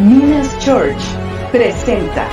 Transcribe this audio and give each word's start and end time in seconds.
Minas 0.00 0.56
Church 0.60 1.00
presenta 1.50 2.28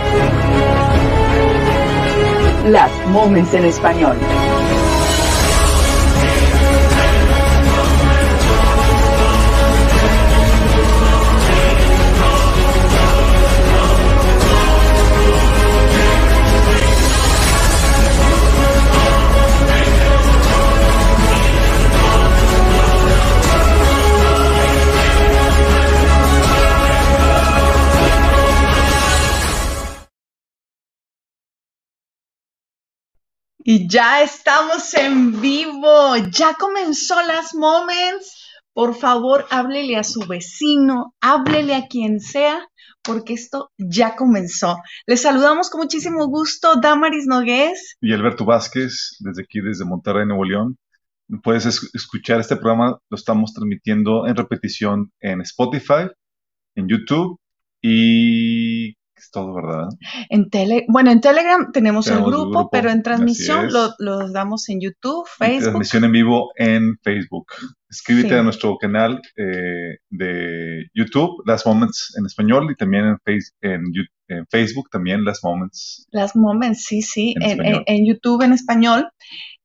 Las 2.67 2.91
Moments 3.07 3.53
en 3.55 3.65
Español. 3.65 4.15
Y 33.67 33.87
ya 33.87 34.21
estamos 34.21 34.93
en 34.93 35.41
vivo, 35.41 36.15
ya 36.29 36.53
comenzó 36.53 37.15
las 37.23 37.55
moments. 37.55 38.47
Por 38.73 38.93
favor, 38.93 39.47
háblele 39.49 39.97
a 39.97 40.03
su 40.03 40.19
vecino, 40.27 41.15
háblele 41.19 41.73
a 41.73 41.87
quien 41.87 42.19
sea, 42.19 42.59
porque 43.01 43.33
esto 43.33 43.71
ya 43.79 44.15
comenzó. 44.15 44.77
Les 45.07 45.23
saludamos 45.23 45.71
con 45.71 45.81
muchísimo 45.81 46.27
gusto, 46.27 46.75
Damaris 46.79 47.25
Nogués. 47.25 47.95
Y 48.01 48.13
Alberto 48.13 48.45
Vázquez, 48.45 49.15
desde 49.17 49.41
aquí, 49.41 49.61
desde 49.61 49.83
Monterrey, 49.83 50.27
Nuevo 50.27 50.45
León. 50.45 50.77
Puedes 51.41 51.65
escuchar 51.65 52.41
este 52.41 52.57
programa, 52.57 52.99
lo 53.09 53.15
estamos 53.17 53.51
transmitiendo 53.51 54.27
en 54.27 54.35
repetición 54.35 55.11
en 55.21 55.41
Spotify, 55.41 56.07
en 56.75 56.87
YouTube 56.87 57.39
y 57.81 58.95
es 59.17 59.31
todo, 59.31 59.53
¿verdad? 59.53 59.89
En 60.29 60.49
tele, 60.49 60.85
bueno, 60.87 61.11
en 61.11 61.21
Telegram 61.21 61.71
tenemos, 61.71 62.07
el, 62.07 62.21
grupo, 62.21 62.69
pero 62.69 62.89
en 62.89 63.01
transmisión 63.01 63.69
lo, 63.71 64.31
damos 64.31 64.69
en 64.69 64.81
YouTube, 64.81 65.27
Facebook. 65.27 65.63
transmisión 65.63 66.03
en 66.03 66.11
vivo 66.11 66.51
en 66.55 66.97
Facebook. 67.01 67.47
Escríbete 67.89 68.37
a 68.37 68.43
nuestro 68.43 68.77
canal 68.77 69.21
eh, 69.37 69.97
de 70.09 70.85
YouTube, 70.93 71.43
Las 71.45 71.65
Moments 71.65 72.13
en 72.17 72.25
español, 72.25 72.69
y 72.71 72.75
también 72.75 73.17
en, 73.61 73.83
en, 74.27 74.45
Facebook, 74.47 74.89
también 74.89 75.23
Las 75.23 75.43
Moments. 75.43 76.07
Las 76.11 76.35
Moments, 76.35 76.83
sí, 76.83 77.01
sí, 77.01 77.35
en, 77.39 78.05
YouTube 78.05 78.41
en 78.41 78.53
español. 78.53 79.09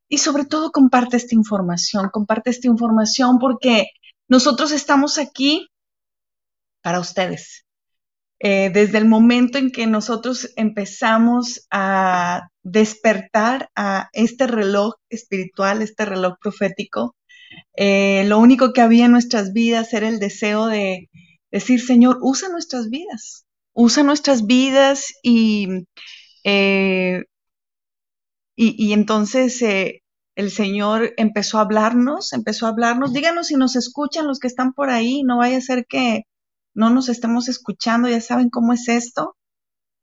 Y 0.08 0.18
sobre 0.18 0.44
todo 0.44 0.70
comparte 0.70 1.16
esta 1.16 1.34
información, 1.34 2.08
comparte 2.12 2.50
esta 2.50 2.68
información 2.68 3.38
porque 3.38 3.86
nosotros 4.28 4.72
estamos 4.72 5.18
aquí 5.18 5.68
para 6.82 7.00
ustedes. 7.00 7.64
Eh, 8.42 8.70
desde 8.72 8.96
el 8.96 9.06
momento 9.06 9.58
en 9.58 9.70
que 9.70 9.86
nosotros 9.86 10.50
empezamos 10.56 11.66
a 11.70 12.48
despertar 12.62 13.68
a 13.76 14.08
este 14.14 14.46
reloj 14.46 14.94
espiritual, 15.10 15.82
este 15.82 16.06
reloj 16.06 16.34
profético, 16.40 17.16
eh, 17.76 18.24
lo 18.26 18.38
único 18.38 18.72
que 18.72 18.80
había 18.80 19.06
en 19.06 19.12
nuestras 19.12 19.52
vidas 19.52 19.92
era 19.92 20.08
el 20.08 20.18
deseo 20.20 20.68
de 20.68 21.10
decir, 21.50 21.82
Señor, 21.82 22.18
usa 22.22 22.48
nuestras 22.48 22.88
vidas, 22.88 23.44
usa 23.74 24.02
nuestras 24.04 24.46
vidas 24.46 25.12
y, 25.22 25.68
eh, 26.44 27.24
y, 28.56 28.92
entonces 28.92 29.62
el 29.62 30.50
Señor 30.50 31.12
empezó 31.16 31.58
a 31.58 31.62
hablarnos, 31.62 32.32
empezó 32.32 32.66
a 32.66 32.70
hablarnos, 32.70 33.12
díganos 33.12 33.48
si 33.48 33.56
nos 33.56 33.76
escuchan 33.76 34.26
los 34.26 34.38
que 34.38 34.48
están 34.48 34.72
por 34.72 34.90
ahí, 34.90 35.22
no 35.24 35.38
vaya 35.38 35.58
a 35.58 35.60
ser 35.62 35.86
que 35.86 36.24
no 36.80 36.88
nos 36.90 37.10
estemos 37.10 37.48
escuchando, 37.48 38.08
ya 38.08 38.22
saben 38.22 38.48
cómo 38.48 38.72
es 38.72 38.88
esto, 38.88 39.36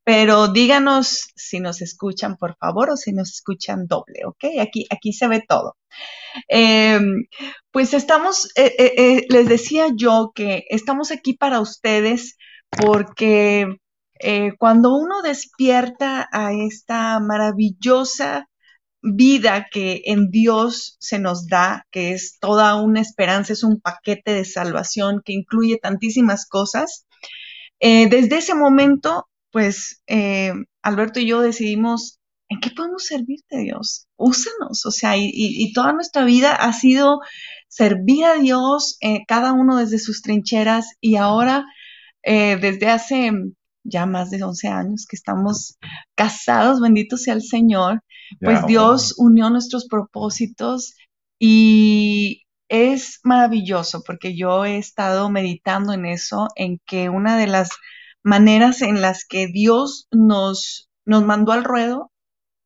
pero 0.04 0.48
díganos 0.48 1.26
si 1.36 1.60
nos 1.60 1.82
escuchan, 1.82 2.36
por 2.36 2.56
favor, 2.56 2.90
o 2.90 2.96
si 2.96 3.12
nos 3.12 3.30
escuchan 3.30 3.86
doble, 3.86 4.20
¿ok? 4.26 4.60
Aquí, 4.60 4.86
aquí 4.88 5.12
se 5.12 5.26
ve 5.28 5.42
todo. 5.46 5.76
Em, 6.48 7.26
pues 7.72 7.94
estamos, 7.94 8.46
eh, 8.56 8.74
eh, 8.78 8.94
eh, 8.96 9.26
les 9.28 9.48
decía 9.48 9.88
yo 9.96 10.30
que 10.34 10.64
estamos 10.70 11.10
aquí 11.10 11.34
para 11.34 11.60
ustedes 11.60 12.36
porque 12.70 13.66
cuando 14.58 14.96
uno 14.96 15.22
despierta 15.22 16.28
a 16.32 16.52
esta 16.52 17.20
maravillosa 17.20 18.47
vida 19.02 19.68
que 19.70 20.02
en 20.06 20.30
Dios 20.30 20.96
se 21.00 21.18
nos 21.18 21.46
da, 21.46 21.86
que 21.90 22.12
es 22.12 22.38
toda 22.40 22.74
una 22.76 23.00
esperanza, 23.00 23.52
es 23.52 23.62
un 23.62 23.80
paquete 23.80 24.32
de 24.32 24.44
salvación 24.44 25.22
que 25.24 25.32
incluye 25.32 25.78
tantísimas 25.78 26.46
cosas. 26.46 27.06
Eh, 27.80 28.08
desde 28.08 28.38
ese 28.38 28.54
momento, 28.54 29.28
pues 29.52 30.02
eh, 30.06 30.52
Alberto 30.82 31.20
y 31.20 31.26
yo 31.26 31.40
decidimos, 31.40 32.18
¿en 32.48 32.60
qué 32.60 32.70
podemos 32.70 33.04
servirte, 33.04 33.58
Dios? 33.58 34.08
Úsanos, 34.16 34.84
o 34.84 34.90
sea, 34.90 35.16
y, 35.16 35.72
toda 35.72 35.92
nuestra 35.92 36.24
vida 36.24 36.52
ha 36.54 36.72
sido 36.72 37.20
servir 37.68 38.24
a 38.24 38.34
Dios, 38.34 38.96
eh, 39.00 39.20
cada 39.28 39.52
uno 39.52 39.76
desde 39.76 39.98
sus 39.98 40.22
trincheras, 40.22 40.94
y 41.00 41.16
ahora, 41.16 41.64
desde 42.24 42.88
hace 42.88 43.32
ya 43.84 44.06
más 44.06 44.30
de 44.30 44.42
11 44.42 44.68
años 44.68 45.06
que 45.08 45.16
estamos 45.16 45.78
casados, 46.14 46.80
bendito 46.80 47.16
sea 47.16 47.34
el 47.34 47.42
Señor, 47.42 48.02
pues 48.40 48.66
Dios 48.66 49.14
unió 49.18 49.50
nuestros 49.50 49.86
propósitos 49.86 50.94
y 51.38 52.44
es 52.68 53.20
maravilloso 53.22 54.02
porque 54.04 54.36
yo 54.36 54.64
he 54.64 54.78
estado 54.78 55.30
meditando 55.30 55.92
en 55.92 56.06
eso, 56.06 56.48
en 56.56 56.78
que 56.86 57.08
una 57.08 57.38
de 57.38 57.46
las 57.46 57.70
maneras 58.22 58.82
en 58.82 59.00
las 59.00 59.24
que 59.24 59.46
Dios 59.46 60.06
nos, 60.10 60.90
nos 61.06 61.24
mandó 61.24 61.52
al 61.52 61.64
ruedo, 61.64 62.12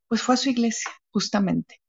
pues 0.07 0.21
fue 0.21 0.35
a 0.35 0.37
su 0.37 0.49
iglesia, 0.49 0.91
justamente. 1.11 1.79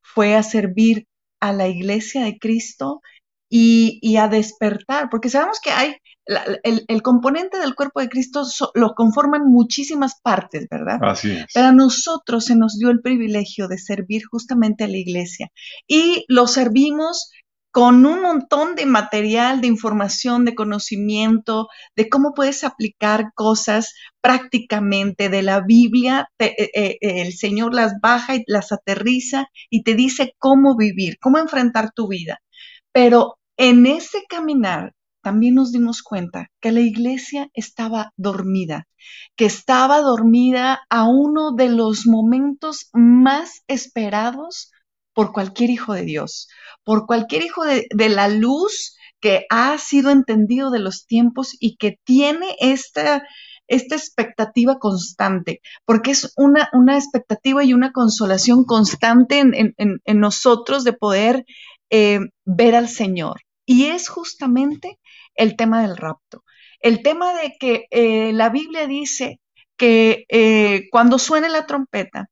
Fue 0.00 0.36
a 0.36 0.42
servir 0.42 1.06
a 1.40 1.52
la 1.52 1.68
iglesia 1.68 2.24
de 2.24 2.38
Cristo 2.38 3.00
y, 3.48 3.98
y 4.02 4.16
a 4.16 4.28
despertar, 4.28 5.08
porque 5.10 5.28
sabemos 5.28 5.60
que 5.60 5.70
hay 5.70 5.96
el, 6.26 7.02
componente 7.02 7.58
del 7.58 7.74
cuerpo 7.74 8.00
de 8.00 8.08
Cristo 8.08 8.44
lo 8.74 8.94
conforman 8.94 9.46
muchísimas 9.46 10.20
partes, 10.20 10.66
¿verdad? 10.70 10.98
Así 11.02 11.32
es. 11.32 11.46
Pero 11.52 11.66
a 11.66 11.72
nosotros 11.72 12.46
se 12.46 12.56
nos 12.56 12.78
dio 12.78 12.90
el 12.90 13.00
privilegio 13.00 13.68
de 13.68 13.78
servir 13.78 14.24
justamente 14.24 14.84
a 14.84 14.88
la 14.88 14.96
iglesia 14.96 15.50
y 15.86 16.24
lo 16.28 16.46
servimos 16.46 17.30
con 17.74 18.06
un 18.06 18.22
montón 18.22 18.76
de 18.76 18.86
material, 18.86 19.60
de 19.60 19.66
información, 19.66 20.44
de 20.44 20.54
conocimiento, 20.54 21.66
de 21.96 22.08
cómo 22.08 22.32
puedes 22.32 22.62
aplicar 22.62 23.32
cosas 23.34 23.94
prácticamente 24.20 25.28
de 25.28 25.42
la 25.42 25.60
Biblia. 25.60 26.28
Eh, 26.38 26.70
eh, 26.72 26.98
el 27.00 27.32
Señor 27.32 27.74
las 27.74 27.94
baja 28.00 28.36
y 28.36 28.44
las 28.46 28.70
aterriza 28.70 29.48
y 29.70 29.82
te 29.82 29.96
dice 29.96 30.34
cómo 30.38 30.76
vivir, 30.76 31.18
cómo 31.18 31.38
enfrentar 31.38 31.90
tu 31.92 32.06
vida. 32.06 32.38
Pero 32.92 33.38
en 33.56 33.86
ese 33.86 34.22
caminar 34.28 34.92
también 35.24 35.54
nos 35.54 35.72
dimos 35.72 36.02
cuenta 36.02 36.50
que 36.60 36.70
la 36.70 36.80
iglesia 36.80 37.48
estaba 37.54 38.12
dormida, 38.16 38.86
que 39.36 39.46
estaba 39.46 40.02
dormida 40.02 40.82
a 40.90 41.08
uno 41.08 41.52
de 41.52 41.70
los 41.70 42.06
momentos 42.06 42.90
más 42.92 43.62
esperados 43.66 44.70
por 45.14 45.32
cualquier 45.32 45.70
hijo 45.70 45.94
de 45.94 46.02
Dios, 46.02 46.48
por 46.84 47.06
cualquier 47.06 47.42
hijo 47.42 47.64
de, 47.64 48.08
la 48.10 48.28
luz 48.28 48.96
que 49.20 49.46
ha 49.48 49.78
sido 49.78 50.10
entendido 50.10 50.70
de 50.70 50.80
los 50.80 51.06
tiempos 51.06 51.56
y 51.58 51.76
que 51.76 51.98
tiene 52.04 52.54
esta, 52.60 53.22
esta 53.66 53.96
expectativa 53.96 54.78
constante, 54.78 55.62
porque 55.86 56.10
es 56.10 56.34
una, 56.36 56.68
una 56.74 56.98
expectativa 56.98 57.64
y 57.64 57.72
una 57.72 57.92
consolación 57.92 58.64
constante 58.64 59.38
en, 59.40 60.20
nosotros 60.20 60.84
de 60.84 60.92
poder 60.92 61.46
eh, 61.88 62.20
ver 62.44 62.74
al 62.74 62.88
Señor. 62.88 63.40
Y 63.66 63.86
es 63.86 64.08
justamente 64.08 64.98
el 65.34 65.56
tema 65.56 65.82
del 65.82 65.96
rapto. 65.96 66.44
El 66.80 67.02
tema 67.02 67.34
de 67.34 67.54
que 67.58 67.86
eh, 67.90 68.32
la 68.32 68.50
Biblia 68.50 68.86
dice 68.86 69.40
que 69.76 70.24
eh, 70.28 70.88
cuando 70.90 71.18
suene 71.18 71.48
la 71.48 71.66
trompeta, 71.66 72.28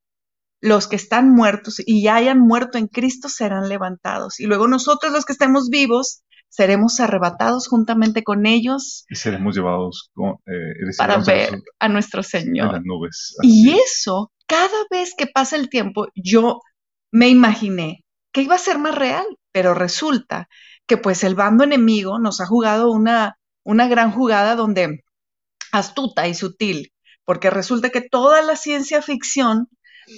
los 0.61 0.87
que 0.87 0.97
están 0.97 1.31
muertos 1.31 1.83
y 1.85 2.03
ya 2.03 2.15
hayan 2.17 2.39
muerto 2.39 2.79
en 2.79 2.87
Cristo 2.87 3.29
serán 3.29 3.69
levantados. 3.69 4.39
Y 4.39 4.47
luego 4.47 4.69
nosotros 4.69 5.13
los 5.13 5.25
que 5.25 5.33
estemos 5.33 5.69
vivos 5.71 6.23
seremos 6.49 7.01
arrebatados 7.01 7.67
juntamente 7.67 8.23
con 8.23 8.47
ellos. 8.47 9.05
Y 9.09 9.17
seremos 9.17 9.57
llevados 9.57 10.13
eh, 10.47 10.93
para 10.99 11.17
ver 11.19 11.63
a, 11.81 11.89
nuestro 11.89 12.23
Señor. 12.23 12.73
las 12.73 12.83
nubes. 12.85 13.35
Y 13.43 13.71
eso, 13.71 14.31
cada 14.47 14.87
vez 14.91 15.15
que 15.17 15.27
pasa 15.27 15.57
el 15.57 15.69
tiempo, 15.71 16.09
yo 16.15 16.61
me 17.11 17.29
imaginé 17.29 18.05
que 18.33 18.43
iba 18.43 18.55
a 18.55 18.59
ser 18.59 18.79
más 18.79 18.95
real, 18.95 19.25
pero 19.51 19.75
resulta 19.75 20.49
que 20.93 20.99
pues 20.99 21.25
el 21.25 21.35
bando 21.35 21.65
enemigo 21.65 22.19
nos 22.19 22.43
ha 22.43 22.47
jugado 22.47 22.91
una, 22.91 23.39
una 23.65 23.89
gran 23.89 24.13
jugada 24.13 24.57
donde 24.57 25.03
astuta 25.73 26.29
y 26.29 26.35
sutil, 26.35 26.93
porque 27.25 27.49
resulta 27.49 27.89
que 27.89 28.03
toda 28.03 28.43
la 28.43 28.57
ciencia 28.57 29.01
ficción 29.01 29.69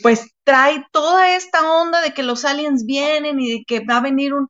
pues 0.02 0.32
trae 0.42 0.84
toda 0.90 1.36
esta 1.36 1.70
onda 1.80 2.00
de 2.00 2.12
que 2.12 2.24
los 2.24 2.44
aliens 2.44 2.86
vienen 2.86 3.38
y 3.38 3.52
de 3.52 3.64
que 3.64 3.84
va 3.84 3.98
a 3.98 4.00
venir 4.00 4.32
un, 4.34 4.48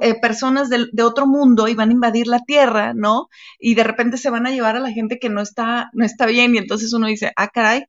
eh, 0.00 0.18
personas 0.20 0.70
de, 0.70 1.02
otro 1.04 1.28
mundo 1.28 1.68
y 1.68 1.74
van 1.74 1.90
a 1.90 1.92
invadir 1.92 2.26
la 2.26 2.40
Tierra, 2.40 2.92
¿no? 2.92 3.28
Y 3.60 3.76
de 3.76 3.84
repente 3.84 4.16
se 4.16 4.30
van 4.30 4.48
a 4.48 4.50
llevar 4.50 4.74
a 4.74 4.80
la 4.80 4.90
gente 4.90 5.20
que 5.20 5.28
no 5.28 5.40
está, 5.40 5.88
no 5.92 6.04
está 6.04 6.26
bien 6.26 6.52
y 6.56 6.58
entonces 6.58 6.92
uno 6.92 7.06
dice, 7.06 7.30
ah, 7.36 7.46
caray, 7.46 7.84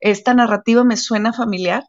esta 0.00 0.34
narrativa 0.34 0.82
me 0.82 0.96
suena 0.96 1.32
familiar. 1.32 1.84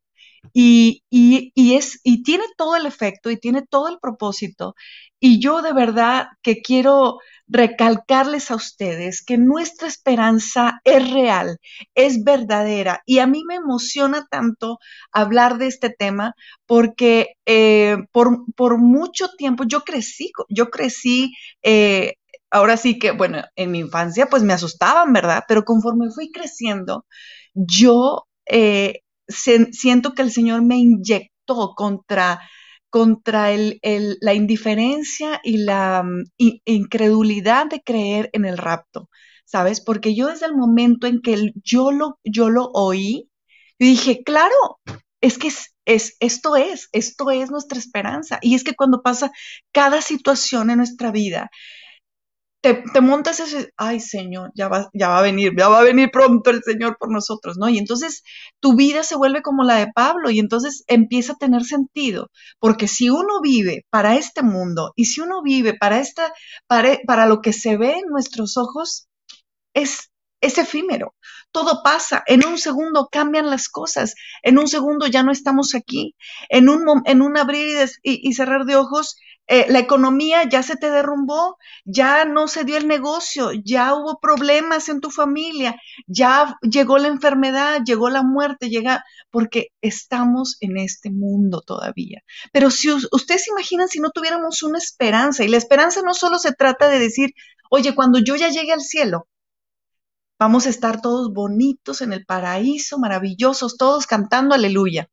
Y, 0.53 1.03
y, 1.09 1.51
y, 1.55 1.75
es, 1.75 1.99
y 2.03 2.23
tiene 2.23 2.43
todo 2.57 2.75
el 2.75 2.87
efecto 2.87 3.29
y 3.29 3.37
tiene 3.37 3.61
todo 3.67 3.89
el 3.89 3.99
propósito. 3.99 4.75
Y 5.23 5.39
yo 5.39 5.61
de 5.61 5.71
verdad 5.71 6.29
que 6.41 6.61
quiero 6.61 7.19
recalcarles 7.47 8.49
a 8.49 8.55
ustedes 8.55 9.23
que 9.23 9.37
nuestra 9.37 9.87
esperanza 9.87 10.81
es 10.83 11.11
real, 11.11 11.59
es 11.93 12.23
verdadera. 12.23 13.03
Y 13.05 13.19
a 13.19 13.27
mí 13.27 13.43
me 13.47 13.55
emociona 13.55 14.25
tanto 14.31 14.79
hablar 15.11 15.59
de 15.59 15.67
este 15.67 15.91
tema 15.91 16.33
porque 16.65 17.35
eh, 17.45 17.97
por, 18.11 18.45
por, 18.55 18.79
mucho 18.79 19.29
tiempo 19.37 19.63
yo 19.63 19.81
crecí, 19.81 20.31
yo 20.49 20.71
crecí, 20.71 21.33
eh, 21.61 22.15
ahora 22.49 22.75
sí 22.75 22.97
que, 22.97 23.11
bueno, 23.11 23.43
en 23.55 23.69
mi 23.71 23.79
infancia 23.79 24.27
pues 24.27 24.41
me 24.41 24.53
asustaban, 24.53 25.13
¿verdad? 25.13 25.43
Pero 25.47 25.63
conforme 25.65 26.09
fui 26.09 26.31
creciendo, 26.31 27.05
yo 27.53 28.25
eh, 28.47 29.01
siento 29.27 30.13
que 30.13 30.23
el 30.23 30.31
Señor 30.31 30.63
me 30.63 30.77
inyectó 30.77 31.73
contra 31.75 32.39
contra 32.91 33.47
la 34.21 34.33
indiferencia 34.35 35.39
y 35.43 35.57
la 35.57 36.03
mm, 36.03 36.23
incredulidad 36.65 37.67
de 37.67 37.81
creer 37.81 38.29
en 38.33 38.45
el 38.45 38.57
rapto, 38.57 39.09
¿sabes? 39.45 39.81
Porque 39.81 40.13
yo 40.13 40.27
desde 40.27 40.45
el 40.45 40.55
momento 40.55 41.07
en 41.07 41.21
que 41.21 41.53
yo 41.63 41.91
lo, 41.91 42.19
yo 42.23 42.49
lo 42.49 42.69
oí, 42.73 43.29
dije, 43.79 44.23
claro, 44.23 44.79
es 45.21 45.37
que 45.37 45.47
es, 45.85 46.17
esto 46.19 46.55
es, 46.55 46.89
esto 46.91 47.31
es 47.31 47.49
nuestra 47.49 47.79
esperanza. 47.79 48.39
Y 48.41 48.55
es 48.55 48.63
que 48.63 48.75
cuando 48.75 49.01
pasa 49.01 49.31
cada 49.71 50.01
situación 50.01 50.69
en 50.69 50.77
nuestra 50.77 51.11
vida, 51.11 51.49
te, 52.61 53.01
montas 53.01 53.39
ese, 53.39 53.73
ay 53.75 53.99
Señor, 53.99 54.51
ya 54.55 54.67
va, 54.67 54.89
ya 54.93 55.09
va 55.09 55.19
a 55.19 55.21
venir, 55.23 55.53
ya 55.57 55.67
va 55.67 55.79
a 55.79 55.83
venir 55.83 56.11
pronto 56.11 56.51
el 56.51 56.61
Señor 56.63 56.97
por 56.99 57.11
nosotros, 57.11 57.57
¿no? 57.57 57.69
Y 57.69 57.79
entonces 57.79 58.23
tu 58.59 58.75
vida 58.75 59.03
se 59.03 59.15
vuelve 59.15 59.41
como 59.41 59.63
la 59.63 59.75
de 59.77 59.91
Pablo 59.93 60.29
y 60.29 60.39
entonces 60.39 60.83
empieza 60.87 61.33
a 61.33 61.37
tener 61.37 61.63
sentido, 61.63 62.29
porque 62.59 62.87
si 62.87 63.09
uno 63.09 63.41
vive 63.41 63.85
para 63.89 64.15
este 64.15 64.43
mundo 64.43 64.93
y 64.95 65.05
si 65.05 65.21
uno 65.21 65.41
vive 65.41 65.73
para 65.77 65.99
esta, 65.99 66.33
para, 66.67 66.99
para 67.07 67.25
lo 67.25 67.41
que 67.41 67.53
se 67.53 67.77
ve 67.77 67.93
en 67.93 68.07
nuestros 68.09 68.57
ojos, 68.57 69.07
es, 69.73 70.10
es 70.41 70.57
efímero. 70.57 71.15
Todo 71.51 71.81
pasa, 71.83 72.23
en 72.27 72.45
un 72.45 72.57
segundo 72.57 73.09
cambian 73.11 73.49
las 73.49 73.69
cosas, 73.69 74.15
en 74.41 74.57
un 74.57 74.67
segundo 74.67 75.07
ya 75.07 75.23
no 75.23 75.31
estamos 75.31 75.75
aquí, 75.75 76.15
en 76.49 76.69
un, 76.69 77.03
en 77.05 77.21
un 77.21 77.37
abrir 77.37 77.89
y 78.03 78.33
cerrar 78.33 78.65
de 78.65 78.75
ojos 78.75 79.17
eh, 79.53 79.65
la 79.67 79.79
economía 79.79 80.47
ya 80.47 80.63
se 80.63 80.77
te 80.77 80.89
derrumbó, 80.89 81.57
ya 81.83 82.23
no 82.23 82.47
se 82.47 82.63
dio 82.63 82.77
el 82.77 82.87
negocio, 82.87 83.51
ya 83.51 83.93
hubo 83.93 84.17
problemas 84.21 84.87
en 84.87 85.01
tu 85.01 85.11
familia, 85.11 85.75
ya 86.07 86.57
llegó 86.61 86.97
la 86.97 87.09
enfermedad, 87.09 87.81
llegó 87.85 88.09
la 88.09 88.23
muerte, 88.23 88.69
llega, 88.69 89.03
porque 89.29 89.73
estamos 89.81 90.55
en 90.61 90.77
este 90.77 91.11
mundo 91.11 91.61
todavía. 91.65 92.21
Pero 92.53 92.69
si 92.71 92.91
ustedes 93.11 93.43
se 93.43 93.51
imaginan 93.51 93.89
si 93.89 93.99
no 93.99 94.11
tuviéramos 94.11 94.63
una 94.63 94.77
esperanza, 94.77 95.43
y 95.43 95.49
la 95.49 95.57
esperanza 95.57 96.01
no 96.01 96.13
solo 96.13 96.39
se 96.39 96.53
trata 96.53 96.87
de 96.87 96.99
decir, 96.99 97.31
oye, 97.69 97.93
cuando 97.93 98.19
yo 98.19 98.37
ya 98.37 98.47
llegue 98.47 98.71
al 98.71 98.79
cielo, 98.79 99.27
vamos 100.41 100.65
a 100.65 100.71
estar 100.71 101.01
todos 101.01 101.31
bonitos 101.31 102.01
en 102.01 102.13
el 102.13 102.25
paraíso, 102.25 102.97
maravillosos, 102.97 103.77
todos 103.77 104.07
cantando 104.07 104.55
aleluya. 104.55 105.07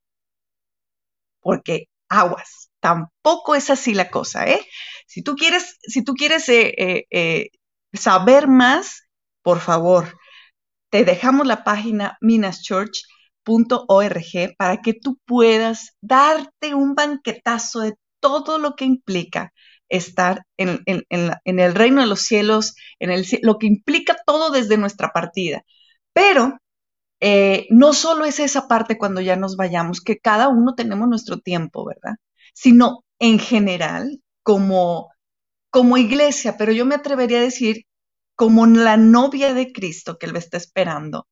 Porque 1.40 1.88
aguas, 2.08 2.70
tampoco 2.80 3.54
es 3.54 3.68
así 3.68 3.92
la 3.92 4.10
cosa, 4.10 4.46
¿eh? 4.46 4.66
Si 5.06 5.22
tú 5.22 5.36
quieres, 5.36 5.76
si 5.82 6.02
tú 6.02 6.14
quieres 6.14 6.48
eh, 6.48 6.72
eh, 6.78 7.04
eh, 7.10 7.50
saber 7.92 8.48
más, 8.48 9.02
por 9.42 9.60
favor, 9.60 10.18
te 10.90 11.04
dejamos 11.04 11.46
la 11.46 11.62
página 11.62 12.16
minaschurch.org 12.22 14.56
para 14.56 14.80
que 14.80 14.94
tú 14.94 15.18
puedas 15.26 15.94
darte 16.00 16.74
un 16.74 16.94
banquetazo 16.94 17.80
de 17.80 17.92
todo 18.20 18.58
lo 18.58 18.76
que 18.76 18.86
implica 18.86 19.52
estar 19.88 20.44
en, 20.56 20.82
el 21.08 21.74
reino 21.74 22.00
de 22.00 22.06
los 22.06 22.20
cielos, 22.22 22.74
en 22.98 23.10
lo 23.42 23.58
que 23.58 23.66
implica 23.66 24.16
todo 24.26 24.50
desde 24.50 24.76
nuestra 24.76 25.10
partida. 25.12 25.64
Pero 26.12 26.58
no 27.70 27.92
solo 27.92 28.24
es 28.24 28.40
esa 28.40 28.68
parte 28.68 28.98
cuando 28.98 29.20
ya 29.20 29.36
nos 29.36 29.56
vayamos, 29.56 30.00
que 30.00 30.18
cada 30.18 30.48
uno 30.48 30.74
tenemos 30.74 31.08
nuestro 31.08 31.38
tiempo, 31.40 31.84
¿verdad? 31.84 32.16
sino 32.58 33.04
en 33.20 33.38
general 33.38 34.20
como, 34.42 35.10
iglesia, 35.96 36.56
pero 36.58 36.72
yo 36.72 36.84
me 36.84 36.96
atrevería 36.96 37.38
a 37.38 37.42
decir 37.42 37.84
como 38.34 38.66
la 38.66 38.96
novia 38.96 39.54
de 39.54 39.72
Cristo 39.72 40.18
que 40.18 40.26
Él 40.26 40.34
está 40.34 40.56
esperando. 40.56 41.28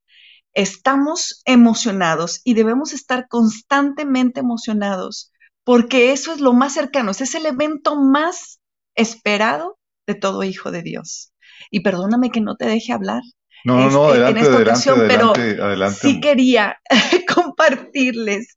Estamos 0.53 1.43
emocionados 1.45 2.41
y 2.45 2.55
debemos 2.55 2.93
estar 2.93 3.27
constantemente 3.29 4.41
emocionados 4.41 5.33
porque 5.67 6.13
eso 6.13 6.33
es 6.33 6.41
lo 6.41 6.53
más 6.53 6.75
cercano, 6.75 7.11
es 7.11 7.35
el 7.35 7.45
evento 7.45 7.97
más 7.97 8.61
esperado 8.95 9.81
de 10.07 10.15
todo 10.15 10.45
hijo 10.45 10.71
de 10.71 10.83
Dios. 10.83 11.33
Y 11.73 11.81
perdóname 11.81 12.31
que 12.31 12.41
no 12.41 12.55
te 12.55 12.67
deje 12.67 12.93
hablar, 12.93 13.23
no, 13.65 13.91
no, 13.91 14.07
este, 14.07 14.23
adelante, 14.23 14.39
en 14.39 14.47
esta 14.47 14.63
ocasión, 14.63 15.05
pero 15.09 15.33
sí 15.91 16.21
quería 16.21 16.79
compartirles 17.35 18.57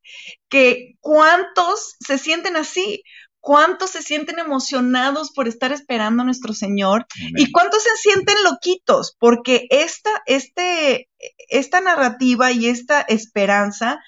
que 0.50 0.98
cuántos 1.00 1.96
se 2.00 2.20
sienten 2.20 2.56
así, 2.56 3.02
cuántos 3.40 3.90
se 3.90 4.04
sienten 4.04 4.38
emocionados 4.38 5.32
por 5.32 5.48
estar 5.48 5.72
esperando 5.72 6.22
a 6.22 6.26
nuestro 6.26 6.54
Señor 6.54 7.08
y 7.36 7.52
cuántos 7.52 7.82
se 7.82 7.96
sienten 7.98 8.36
loquitos, 8.44 9.16
porque 9.18 9.66
esta, 9.72 10.12
este, 10.28 11.10
esta 11.48 11.82
narrativa 11.82 12.52
y 12.52 12.68
esta 12.68 13.02
esperanza 13.02 14.00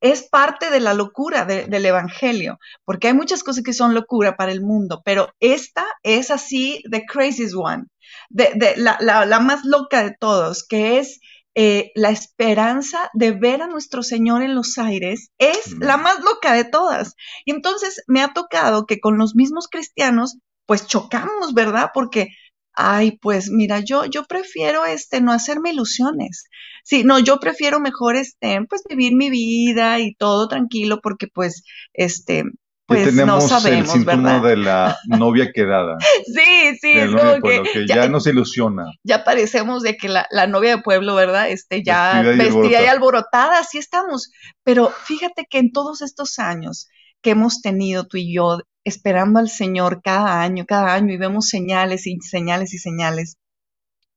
es 0.00 0.28
parte 0.28 0.70
de 0.70 0.80
la 0.80 0.94
locura 0.94 1.44
del 1.44 1.86
Evangelio, 1.86 2.58
porque 2.84 3.08
hay 3.08 3.14
muchas 3.14 3.42
cosas 3.42 3.64
que 3.64 3.72
son 3.72 3.94
locura 3.94 4.36
para 4.36 4.52
el 4.52 4.60
mundo, 4.60 5.02
pero 5.04 5.30
esta 5.40 5.84
es 6.02 6.30
así, 6.30 6.82
the 6.90 7.04
craziest 7.06 7.54
one, 7.56 7.84
de, 8.28 8.74
la, 8.76 9.40
más 9.40 9.64
loca 9.64 10.02
de 10.02 10.14
todos, 10.18 10.66
que 10.66 10.98
es 10.98 11.20
eh, 11.54 11.90
la 11.94 12.10
esperanza 12.10 13.10
de 13.14 13.32
ver 13.32 13.62
a 13.62 13.66
nuestro 13.66 14.02
Señor 14.02 14.42
en 14.42 14.54
los 14.54 14.78
aires, 14.78 15.30
es 15.38 15.76
la 15.78 15.96
más 15.96 16.20
loca 16.20 16.52
de 16.52 16.64
todas. 16.64 17.16
Y 17.44 17.50
entonces 17.50 18.02
me 18.06 18.22
ha 18.22 18.32
tocado 18.32 18.86
que 18.86 19.00
con 19.00 19.18
los 19.18 19.34
mismos 19.34 19.66
cristianos, 19.68 20.38
pues 20.66 20.86
chocamos, 20.86 21.54
¿verdad? 21.54 21.90
Porque 21.92 22.28
ay, 22.78 23.18
pues 23.20 23.50
mira, 23.50 23.80
yo, 23.80 24.04
yo 24.04 24.24
prefiero 24.24 24.86
este, 24.86 25.20
no 25.20 25.32
hacerme 25.32 25.72
ilusiones. 25.72 26.44
Sí, 26.84 27.02
no, 27.02 27.18
yo 27.18 27.40
prefiero 27.40 27.80
mejor 27.80 28.14
este, 28.14 28.64
pues 28.68 28.82
vivir 28.88 29.16
mi 29.16 29.30
vida 29.30 29.98
y 29.98 30.14
todo 30.14 30.46
tranquilo 30.46 31.00
porque 31.02 31.26
pues 31.26 31.64
este, 31.92 32.44
pues 32.86 33.12
no 33.12 33.40
sabemos, 33.40 33.92
el 33.92 33.98
síntoma 34.00 34.38
de 34.38 34.56
la 34.56 34.96
novia 35.08 35.50
quedada. 35.52 35.96
sí, 36.26 36.78
sí, 36.80 36.92
es 36.92 37.10
como 37.10 37.42
que, 37.42 37.84
ya, 37.86 38.08
nos 38.08 38.28
ilusiona. 38.28 38.84
Ya 39.02 39.24
parecemos 39.24 39.82
de 39.82 39.96
que 39.96 40.08
la, 40.08 40.46
novia 40.46 40.76
de 40.76 40.82
pueblo, 40.82 41.16
¿verdad? 41.16 41.50
Este, 41.50 41.82
ya 41.82 42.22
vestida, 42.22 42.80
y, 42.80 42.84
y 42.84 42.86
alborotada, 42.86 43.58
así 43.58 43.78
estamos. 43.78 44.30
Pero 44.62 44.90
fíjate 45.04 45.46
que 45.50 45.58
en 45.58 45.72
todos 45.72 46.00
estos 46.00 46.38
años 46.38 46.88
que 47.22 47.30
hemos 47.30 47.60
tenido 47.60 48.06
tú 48.06 48.18
y 48.18 48.32
yo 48.32 48.60
esperando 48.84 49.38
al 49.38 49.48
Señor 49.48 50.00
cada 50.02 50.40
año, 50.42 50.64
cada 50.66 50.94
año, 50.94 51.12
y 51.12 51.18
vemos 51.18 51.48
señales 51.48 52.06
y 52.06 52.18
señales 52.20 52.74
y 52.74 52.78
señales. 52.78 53.36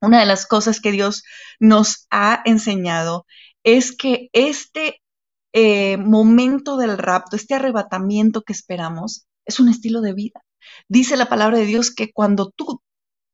Una 0.02 0.20
de 0.20 0.26
las 0.26 0.48
cosas 0.48 0.80
que 0.80 0.92
Dios 0.92 1.24
nos 1.60 2.08
ha 2.10 2.42
enseñado 2.46 3.26
es 3.64 3.96
que 3.96 4.30
este 4.34 5.02
eh, 5.54 5.98
momento 5.98 6.78
del 6.78 6.98
rapto, 6.98 7.36
este 7.36 7.56
arrebatamiento 7.56 8.42
que 8.42 8.54
esperamos, 8.54 9.28
es 9.46 9.60
un 9.60 9.70
estilo 9.70 10.02
de 10.02 10.14
vida. 10.14 10.42
Dice 10.88 11.18
la 11.18 11.30
palabra 11.30 11.58
de 11.58 11.66
Dios 11.66 11.94
que 11.94 12.12
cuando 12.12 12.52
tú 12.56 12.82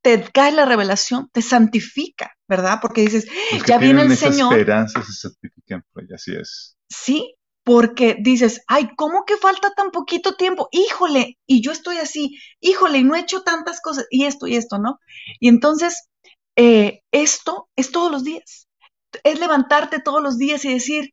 te 0.02 0.24
cae 0.32 0.52
la 0.52 0.66
revelación, 0.66 1.30
te 1.32 1.42
santifica, 1.42 2.36
¿verdad? 2.48 2.80
Porque 2.82 3.02
dices, 3.02 3.28
ya 3.66 3.78
viene 3.78 4.04
el 4.04 4.16
Señor. 4.16 4.54
esperanza 4.54 5.04
se 5.04 5.14
santifican, 5.14 5.84
pues 5.94 6.12
así 6.12 6.34
es. 6.36 6.78
Sí, 6.90 7.36
porque 7.68 8.16
dices, 8.18 8.62
ay, 8.68 8.92
¿cómo 8.96 9.26
que 9.26 9.36
falta 9.36 9.74
tan 9.76 9.92
poquito 9.92 10.36
tiempo? 10.36 10.70
Híjole, 10.72 11.38
y 11.46 11.62
yo 11.62 11.74
estoy 11.74 11.98
así, 11.98 12.38
híjole, 12.62 13.00
y 13.00 13.04
no 13.04 13.14
he 13.14 13.20
hecho 13.20 13.42
tantas 13.42 13.82
cosas, 13.82 14.06
y 14.10 14.24
esto 14.24 14.48
y 14.48 14.56
esto, 14.56 14.80
¿no? 14.80 15.00
Y 15.42 15.50
entonces, 15.50 16.08
eh, 16.56 17.02
esto 17.12 17.68
es 17.76 17.92
todos 17.92 18.10
los 18.10 18.24
días. 18.24 18.70
Es 19.22 19.42
levantarte 19.42 20.00
todos 20.00 20.24
los 20.24 20.38
días 20.38 20.64
y 20.64 20.70
decir, 20.76 21.10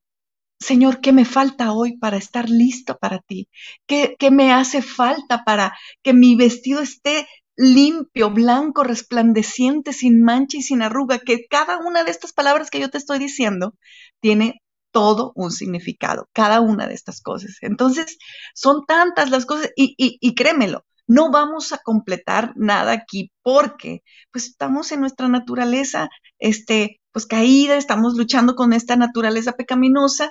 Señor, 0.61 1.01
¿qué 1.01 1.13
me 1.13 1.25
falta 1.25 1.73
hoy 1.73 1.99
para 1.99 2.19
estar 2.19 2.49
listo 2.49 2.99
para 2.99 3.19
ti? 3.19 3.49
¿Qué, 3.89 4.15
¿Qué, 4.17 4.31
me 4.31 4.53
hace 4.53 4.81
falta 4.81 5.43
para 5.45 5.77
que 6.05 6.13
mi 6.13 6.37
vestido 6.37 6.83
esté 6.83 7.27
limpio, 7.57 8.31
blanco, 8.31 8.85
resplandeciente, 8.85 9.93
sin 9.93 10.23
mancha 10.23 10.59
y 10.59 10.63
sin 10.63 10.83
arruga? 10.83 11.19
Que 11.19 11.47
cada 11.51 11.79
una 11.79 12.05
de 12.05 12.13
estas 12.13 12.33
palabras 12.33 12.71
que 12.71 12.79
yo 12.79 12.91
te 12.91 12.99
estoy 12.99 13.19
diciendo 13.19 13.75
tiene 14.21 14.63
todo 14.95 15.33
un 15.35 15.51
significado, 15.51 16.29
cada 16.33 16.61
una 16.61 16.87
de 16.87 16.95
estas 16.95 17.21
cosas. 17.21 17.59
Entonces, 17.61 18.17
son 18.55 18.87
tantas 18.87 19.31
las 19.31 19.45
cosas 19.45 19.73
y, 19.77 19.95
y 19.99 20.35
créemelo, 20.37 20.85
no 21.07 21.31
vamos 21.31 21.73
a 21.73 21.79
completar 21.79 22.53
nada 22.57 22.93
aquí 22.93 23.31
porque 23.43 24.03
pues 24.33 24.47
estamos 24.47 24.93
en 24.93 25.01
nuestra 25.01 25.29
naturaleza, 25.29 26.09
este, 26.39 27.01
pues 27.13 27.27
caída, 27.27 27.77
estamos 27.77 28.17
luchando 28.17 28.55
con 28.55 28.73
esta 28.73 28.97
naturaleza 28.97 29.53
pecaminosa, 29.53 30.31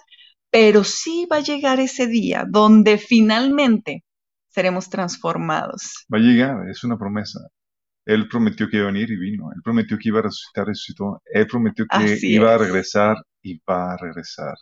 pero 0.50 0.84
sí 0.84 1.28
va 1.32 1.38
a 1.38 1.42
llegar 1.42 1.80
ese 1.80 2.08
día 2.08 2.46
donde 2.48 2.98
finalmente 2.98 4.04
seremos 4.48 4.90
transformados. 4.90 6.06
Va 6.14 6.18
a 6.18 6.22
llegar, 6.22 6.70
es 6.70 6.84
una 6.84 6.98
promesa. 6.98 7.40
Él 8.06 8.28
prometió 8.28 8.70
que 8.70 8.78
iba 8.78 8.90
a 8.90 8.92
venir 8.92 9.10
y 9.12 9.18
vino. 9.18 9.50
Él 9.56 9.62
prometió 9.64 9.98
que 9.98 10.10
iba 10.10 10.20
a 10.20 10.24
resucitar, 10.24 10.68
resucitó. 10.68 11.22
Él 11.26 11.48
prometió 11.48 11.86
que 11.86 12.18
iba 12.22 12.54
a 12.54 12.58
regresar 12.58 13.16
y 13.44 13.62
va 13.70 13.94
a 13.94 13.98
regresar. 13.98 14.56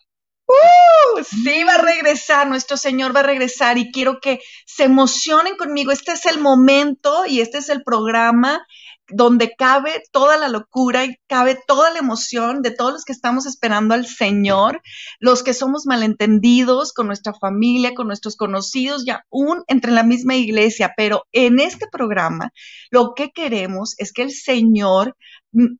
¡Uh! 0.47 1.23
Sí, 1.23 1.63
va 1.63 1.75
a 1.75 1.81
regresar, 1.81 2.47
nuestro 2.47 2.75
Señor 2.75 3.15
va 3.15 3.21
a 3.21 3.23
regresar 3.23 3.77
y 3.77 3.91
quiero 3.91 4.19
que 4.19 4.39
se 4.65 4.83
emocionen 4.83 5.55
conmigo. 5.55 5.91
Este 5.91 6.11
es 6.13 6.25
el 6.25 6.41
momento 6.41 7.25
y 7.25 7.41
este 7.41 7.59
es 7.59 7.69
el 7.69 7.83
programa 7.83 8.65
donde 9.07 9.53
cabe 9.57 10.03
toda 10.11 10.37
la 10.37 10.47
locura 10.47 11.05
y 11.05 11.17
cabe 11.27 11.59
toda 11.67 11.91
la 11.91 11.99
emoción 11.99 12.61
de 12.61 12.71
todos 12.71 12.93
los 12.93 13.05
que 13.05 13.11
estamos 13.11 13.45
esperando 13.45 13.93
al 13.93 14.05
Señor, 14.05 14.81
los 15.19 15.43
que 15.43 15.53
somos 15.53 15.85
malentendidos 15.85 16.93
con 16.93 17.07
nuestra 17.07 17.33
familia, 17.33 17.93
con 17.93 18.07
nuestros 18.07 18.35
conocidos, 18.35 19.05
ya 19.05 19.25
aún 19.31 19.63
entre 19.67 19.91
la 19.91 20.03
misma 20.03 20.35
iglesia. 20.35 20.93
Pero 20.95 21.25
en 21.31 21.59
este 21.59 21.87
programa 21.91 22.51
lo 22.89 23.13
que 23.15 23.31
queremos 23.31 23.95
es 23.97 24.13
que 24.13 24.23
el 24.23 24.31
Señor 24.31 25.15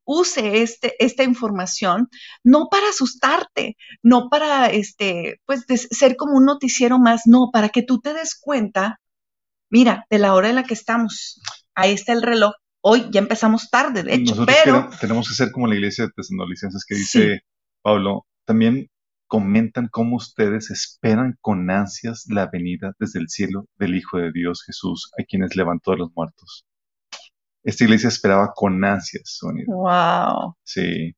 use 0.06 0.62
este, 0.62 0.96
esta 1.04 1.24
información 1.24 2.10
no 2.44 2.68
para 2.70 2.90
asustarte, 2.90 3.78
no 4.04 4.30
para 4.30 4.68
este, 4.68 5.40
pues, 5.46 5.66
ser 5.68 6.16
como 6.16 6.38
un 6.38 6.46
noticiero 6.46 7.00
más, 7.00 7.24
no, 7.25 7.50
para 7.51 7.70
que 7.70 7.84
tú 7.84 8.00
te 8.00 8.13
des 8.13 8.38
cuenta, 8.40 9.00
mira, 9.70 10.06
de 10.10 10.20
la 10.20 10.34
hora 10.34 10.50
en 10.50 10.56
la 10.56 10.63
que 10.63 10.74
estamos. 10.74 11.42
Ahí 11.75 11.94
está 11.94 12.13
el 12.13 12.22
reloj 12.22 12.54
Hoy 12.84 13.10
ya 13.12 13.20
empezamos 13.20 13.70
tarde, 13.70 14.01
de 14.01 14.16
hecho, 14.16 14.32
Nosotros 14.36 14.58
pero... 14.63 14.90
tenemos 15.00 15.30
que 15.30 15.36
ser 15.36 15.51
como 15.51 15.68
la 15.68 15.75
iglesia 15.75 16.06
de 16.06 16.12
Tesalonicenses 16.16 16.84
que 16.84 16.96
dice, 16.96 17.42
Pablo, 17.84 18.25
también 18.46 18.90
comentan 19.28 19.88
cómo 19.88 20.16
ustedes 20.16 20.72
esperan 20.72 21.38
con 21.42 21.70
ansias 21.70 22.25
la 22.28 22.50
venida 22.51 22.94
desde 23.00 23.20
el 23.20 23.30
cielo 23.30 23.68
del 23.78 23.96
Hijo 23.96 24.18
de 24.18 24.32
Dios 24.32 24.63
Jesús, 24.66 25.12
a 25.20 25.24
quienes 25.24 25.56
levantó 25.56 25.92
de 25.92 25.98
los 25.98 26.10
muertos. 26.16 26.66
Esta 27.63 27.84
iglesia 27.84 28.10
esperaba 28.10 28.53
con 28.56 28.84
ansias 28.84 29.39
Wow. 29.68 30.56
Sí. 30.63 31.15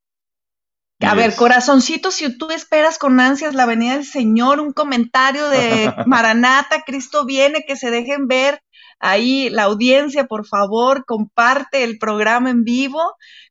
A 0.99 1.15
ver, 1.15 1.35
corazoncito, 1.35 2.11
si 2.11 2.37
tú 2.37 2.49
esperas 2.51 2.97
con 2.97 3.19
ansias 3.19 3.55
la 3.55 3.65
venida 3.65 3.93
del 3.93 4.05
Señor, 4.05 4.59
un 4.59 4.71
comentario 4.71 5.49
de 5.49 5.93
Maranata, 6.07 6.83
Cristo 6.85 7.25
viene, 7.25 7.65
que 7.67 7.75
se 7.75 7.91
dejen 7.91 8.27
ver 8.27 8.61
ahí 8.99 9.49
la 9.49 9.63
audiencia, 9.63 10.25
por 10.25 10.47
favor, 10.47 11.03
comparte 11.05 11.83
el 11.83 11.97
programa 11.97 12.49
en 12.49 12.63
vivo, 12.63 13.01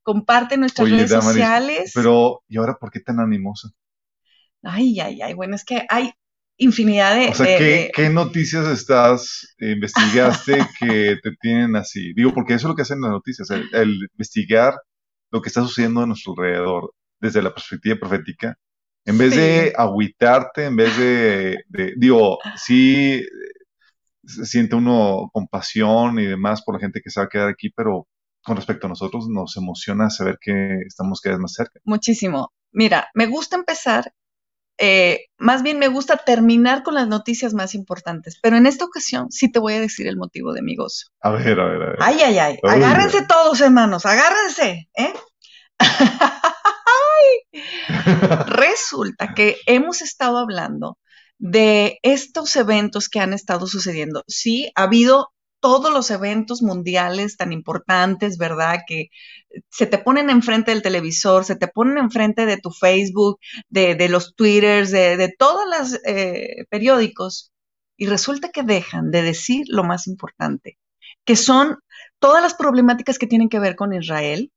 comparte 0.03 0.57
nuestras 0.57 0.91
redes 0.91 1.11
sociales. 1.11 1.93
Pero, 1.95 2.43
¿y 2.49 2.57
ahora 2.57 2.79
por 2.81 2.91
qué 2.91 3.01
tan 3.01 3.21
animosa? 3.21 3.69
Ay, 4.63 4.99
ay, 5.01 5.21
ay, 5.21 5.35
bueno, 5.35 5.55
es 5.55 5.65
que 5.65 5.85
hay 5.91 6.13
infinidad 6.57 7.17
de... 7.17 7.29
O 7.29 7.35
sea, 7.35 7.59
¿qué, 7.59 8.11
noticias 8.11 8.67
estás, 8.67 9.55
investigaste 9.59 10.59
que 10.81 11.17
te 11.23 11.31
tienen 11.41 11.77
así? 11.77 12.13
Digo, 12.15 12.33
porque 12.33 12.55
eso 12.55 12.67
es 12.67 12.71
lo 12.71 12.77
que 12.77 12.83
hacen 12.83 13.01
las 13.01 13.11
noticias, 13.11 13.51
el, 13.51 14.09
investigar 14.13 14.75
lo 15.31 15.41
que 15.41 15.49
está 15.49 15.63
sucediendo 15.63 16.03
a 16.03 16.07
nuestro 16.07 16.35
alrededor 16.37 16.93
desde 17.21 17.43
la 17.43 17.55
perspectiva 17.55 17.97
profética, 17.97 18.57
en 19.05 19.19
vez 19.19 19.35
de 19.35 19.73
agüitarte, 19.77 20.67
en 20.67 20.77
vez 20.77 20.97
de, 20.97 21.65
de, 21.69 21.95
digo, 21.97 22.39
sí, 22.57 23.25
se 24.25 24.45
siente 24.45 24.77
uno 24.77 25.29
compasión 25.33 26.19
y 26.19 26.27
demás 26.27 26.63
por 26.63 26.75
la 26.75 26.81
gente 26.81 27.01
que 27.03 27.11
se 27.11 27.21
va 27.21 27.27
a 27.27 27.29
quedar 27.29 27.49
aquí, 27.49 27.71
pero 27.71 28.07
con 28.43 28.57
respecto 28.57 28.87
a 28.87 28.91
nosotros 28.91 29.29
nos 29.29 29.57
emociona 29.57 30.11
saber 30.11 30.39
que 30.41 30.79
estamos 30.87 31.21
cada 31.21 31.37
vez 31.37 31.43
más 31.43 31.55
cerca. 31.55 31.81
Muchísimo. 31.85 32.53
Mira, 32.73 33.09
me 33.15 33.27
gusta 33.27 33.57
empezar, 33.57 34.13
eh, 34.85 35.27
más 35.39 35.63
bien 35.63 35.79
me 35.79 35.87
gusta 35.87 36.17
terminar 36.17 36.83
con 36.83 36.97
las 36.97 37.07
noticias 37.07 37.55
más 37.55 37.77
importantes, 37.77 38.37
pero 38.43 38.57
en 38.57 38.67
esta 38.67 38.85
ocasión 38.85 39.31
sí 39.31 39.49
te 39.49 39.61
voy 39.61 39.75
a 39.75 39.81
decir 39.81 40.09
el 40.09 40.17
motivo 40.17 40.53
de 40.53 40.63
mi 40.63 40.75
gozo. 40.75 41.07
A 41.21 41.31
ver, 41.31 41.61
a 41.61 41.67
ver, 41.67 41.83
a 41.83 41.87
ver. 41.91 41.99
Ay, 42.01 42.21
ay, 42.21 42.39
ay. 42.41 42.59
agárrense 42.65 43.25
todos, 43.25 43.61
hermanos, 43.61 44.05
agárrense, 44.07 44.89
¿eh? 44.97 45.13
Resulta 48.47 49.35
que 49.35 49.57
hemos 49.67 50.03
estado 50.03 50.39
hablando 50.39 50.99
de 51.39 52.01
estos 52.03 52.57
eventos 52.57 53.09
que 53.09 53.21
han 53.21 53.35
estado 53.35 53.69
sucediendo. 53.69 54.25
Sí, 54.27 54.73
ha 54.75 54.83
habido 54.83 55.29
todos 55.63 55.93
los 55.93 56.11
eventos 56.11 56.61
mundiales 56.61 57.37
tan 57.37 57.53
importantes, 57.53 58.37
¿verdad? 58.37 58.81
Que 58.85 59.11
se 59.71 59.87
te 59.87 59.97
ponen 59.97 60.29
enfrente 60.29 60.73
del 60.73 60.83
televisor, 60.83 61.45
se 61.45 61.55
te 61.55 61.69
ponen 61.69 61.99
enfrente 61.99 62.47
de 62.47 62.57
tu 62.57 62.73
Facebook, 62.73 63.39
de, 63.69 64.09
los 64.09 64.35
Twitters, 64.35 64.91
de, 64.91 65.33
todos 65.39 65.65
los 65.67 66.01
eh, 66.05 66.67
periódicos, 66.69 67.53
y 67.97 68.07
resulta 68.07 68.51
que 68.51 68.65
dejan 68.65 69.13
de 69.13 69.23
decir 69.23 69.65
lo 69.69 69.85
más 69.85 70.09
importante, 70.09 70.79
que 71.25 71.37
son 71.37 71.79
todas 72.19 72.43
las 72.43 72.55
problemáticas 72.55 73.17
que 73.17 73.29
tienen 73.29 73.49
que 73.49 73.61
ver 73.61 73.77
con 73.77 73.93
Israel, 73.93 74.51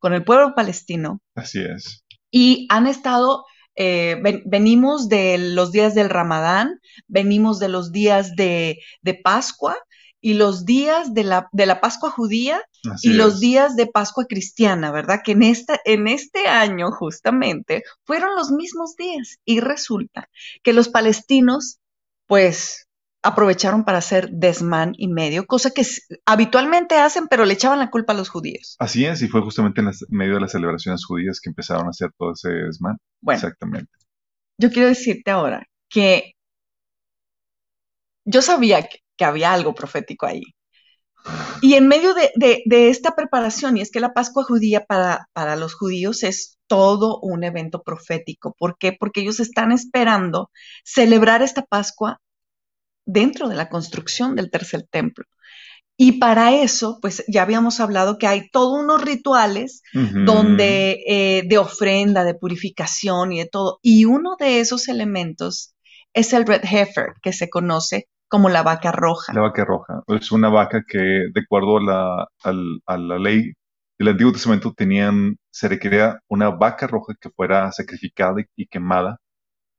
con 0.00 0.14
el 0.14 0.24
pueblo 0.24 0.56
palestino. 0.56 1.20
Así 1.36 1.60
es. 1.60 2.04
Y 2.32 2.66
han 2.70 2.88
estado 2.88 3.44
eh, 3.76 4.20
venimos 4.44 5.08
de 5.08 5.38
los 5.38 5.72
días 5.72 5.94
del 5.94 6.10
Ramadán, 6.10 6.80
venimos 7.06 7.58
de 7.60 7.68
los 7.68 7.92
días 7.92 8.34
de, 8.36 8.78
Pascua 9.22 9.76
y 10.20 10.34
los 10.34 10.64
días 10.64 11.14
de 11.14 11.24
la, 11.24 11.48
de 11.52 11.66
la 11.66 11.80
Pascua 11.80 12.10
judía 12.10 12.62
y 13.02 13.12
los 13.14 13.40
días 13.40 13.76
de 13.76 13.86
Pascua 13.86 14.26
cristiana, 14.26 14.90
¿verdad? 14.90 15.20
Que 15.24 15.32
en, 15.32 15.42
esta, 15.42 15.80
en 15.84 16.08
este 16.08 16.46
año 16.46 16.90
justamente 16.92 17.82
fueron 18.04 18.34
los 18.34 18.50
mismos 18.50 18.96
días 18.96 19.38
y 19.44 19.60
resulta 19.60 20.28
que 20.62 20.72
los 20.72 20.88
palestinos, 20.88 21.78
pues 22.26 22.86
aprovecharon 23.22 23.84
para 23.84 23.98
hacer 23.98 24.30
desmán 24.30 24.92
y 24.96 25.08
medio, 25.08 25.46
cosa 25.46 25.70
que 25.70 25.84
habitualmente 26.24 26.96
hacen, 26.96 27.26
pero 27.28 27.44
le 27.44 27.54
echaban 27.54 27.78
la 27.78 27.90
culpa 27.90 28.12
a 28.12 28.16
los 28.16 28.30
judíos. 28.30 28.76
Así 28.78 29.04
es, 29.04 29.20
y 29.22 29.28
fue 29.28 29.42
justamente 29.42 29.80
en 29.80 29.90
medio 30.08 30.34
de 30.34 30.40
las 30.40 30.52
celebraciones 30.52 31.04
judías 31.04 31.40
que 31.40 31.50
empezaron 31.50 31.86
a 31.86 31.90
hacer 31.90 32.10
todo 32.16 32.32
ese 32.32 32.48
desmán. 32.48 32.96
Bueno, 33.20 33.38
Exactamente. 33.38 33.92
Yo 34.58 34.70
quiero 34.70 34.88
decirte 34.88 35.30
ahora 35.30 35.66
que 35.88 36.34
yo 38.24 38.42
sabía 38.42 38.82
que, 38.82 39.00
había 39.24 39.52
algo 39.52 39.74
profético 39.74 40.26
ahí. 40.26 40.42
Y 41.60 41.74
en 41.74 41.88
medio 41.88 42.14
de, 42.14 42.30
esta 42.66 43.14
preparación, 43.14 43.76
y 43.76 43.82
es 43.82 43.90
que 43.90 44.00
la 44.00 44.14
Pascua 44.14 44.44
judía 44.44 44.84
para, 44.86 45.28
para 45.32 45.56
los 45.56 45.74
judíos 45.74 46.22
es 46.22 46.58
todo 46.66 47.18
un 47.20 47.44
evento 47.44 47.82
profético. 47.82 48.54
¿Por 48.58 48.78
qué? 48.78 48.92
Porque 48.98 49.20
ellos 49.20 49.40
están 49.40 49.72
esperando 49.72 50.50
celebrar 50.84 51.42
esta 51.42 51.62
Pascua 51.62 52.20
dentro 53.04 53.48
de 53.48 53.56
la 53.56 53.68
construcción 53.68 54.36
del 54.36 54.50
tercer 54.50 54.86
templo. 54.90 55.24
Y 56.02 56.12
para 56.12 56.54
eso, 56.54 56.98
pues 57.02 57.22
ya 57.28 57.42
habíamos 57.42 57.78
hablado 57.78 58.16
que 58.16 58.26
hay 58.26 58.48
todos 58.48 58.82
unos 58.82 59.02
rituales 59.02 59.82
donde 59.92 61.02
eh, 61.06 61.42
de 61.46 61.58
ofrenda, 61.58 62.24
de 62.24 62.34
purificación 62.34 63.32
y 63.32 63.40
de 63.40 63.46
todo. 63.46 63.80
Y 63.82 64.06
uno 64.06 64.36
de 64.38 64.60
esos 64.60 64.88
elementos 64.88 65.74
es 66.14 66.32
el 66.32 66.46
red 66.46 66.62
heifer, 66.64 67.12
que 67.20 67.34
se 67.34 67.50
conoce 67.50 68.08
como 68.30 68.48
la 68.48 68.62
vaca 68.62 68.92
roja. 68.92 69.32
La 69.34 69.42
vaca 69.42 69.64
roja 69.64 70.02
es 70.08 70.32
una 70.32 70.48
vaca 70.48 70.84
que, 70.86 70.98
de 70.98 71.40
acuerdo 71.40 71.78
a 71.78 72.96
la, 72.96 73.18
ley 73.18 73.52
del 73.98 74.08
Antiguo 74.08 74.32
Testamento, 74.32 74.72
tenían, 74.72 75.36
se 75.50 75.68
requería 75.68 76.20
una 76.28 76.50
vaca 76.50 76.86
roja 76.86 77.14
que 77.20 77.30
fuera 77.30 77.70
sacrificada 77.72 78.36
y 78.56 78.66
quemada 78.66 79.18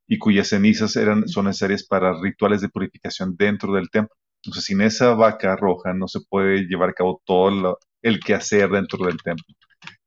y 0.07 0.19
cuyas 0.19 0.49
cenizas 0.49 0.97
eran, 0.97 1.27
son 1.29 1.45
necesarias 1.45 1.85
para 1.85 2.13
rituales 2.21 2.61
de 2.61 2.69
purificación 2.69 3.35
dentro 3.37 3.73
del 3.73 3.89
templo. 3.89 4.13
Entonces, 4.43 4.65
sin 4.65 4.81
esa 4.81 5.15
vaca 5.15 5.55
roja 5.55 5.93
no 5.93 6.09
se 6.09 6.19
puede 6.29 6.67
llevar 6.67 6.89
a 6.89 6.93
cabo 6.93 7.21
todo 7.25 7.79
el 8.01 8.19
quehacer 8.19 8.69
dentro 8.69 9.05
del 9.05 9.21
templo. 9.23 9.45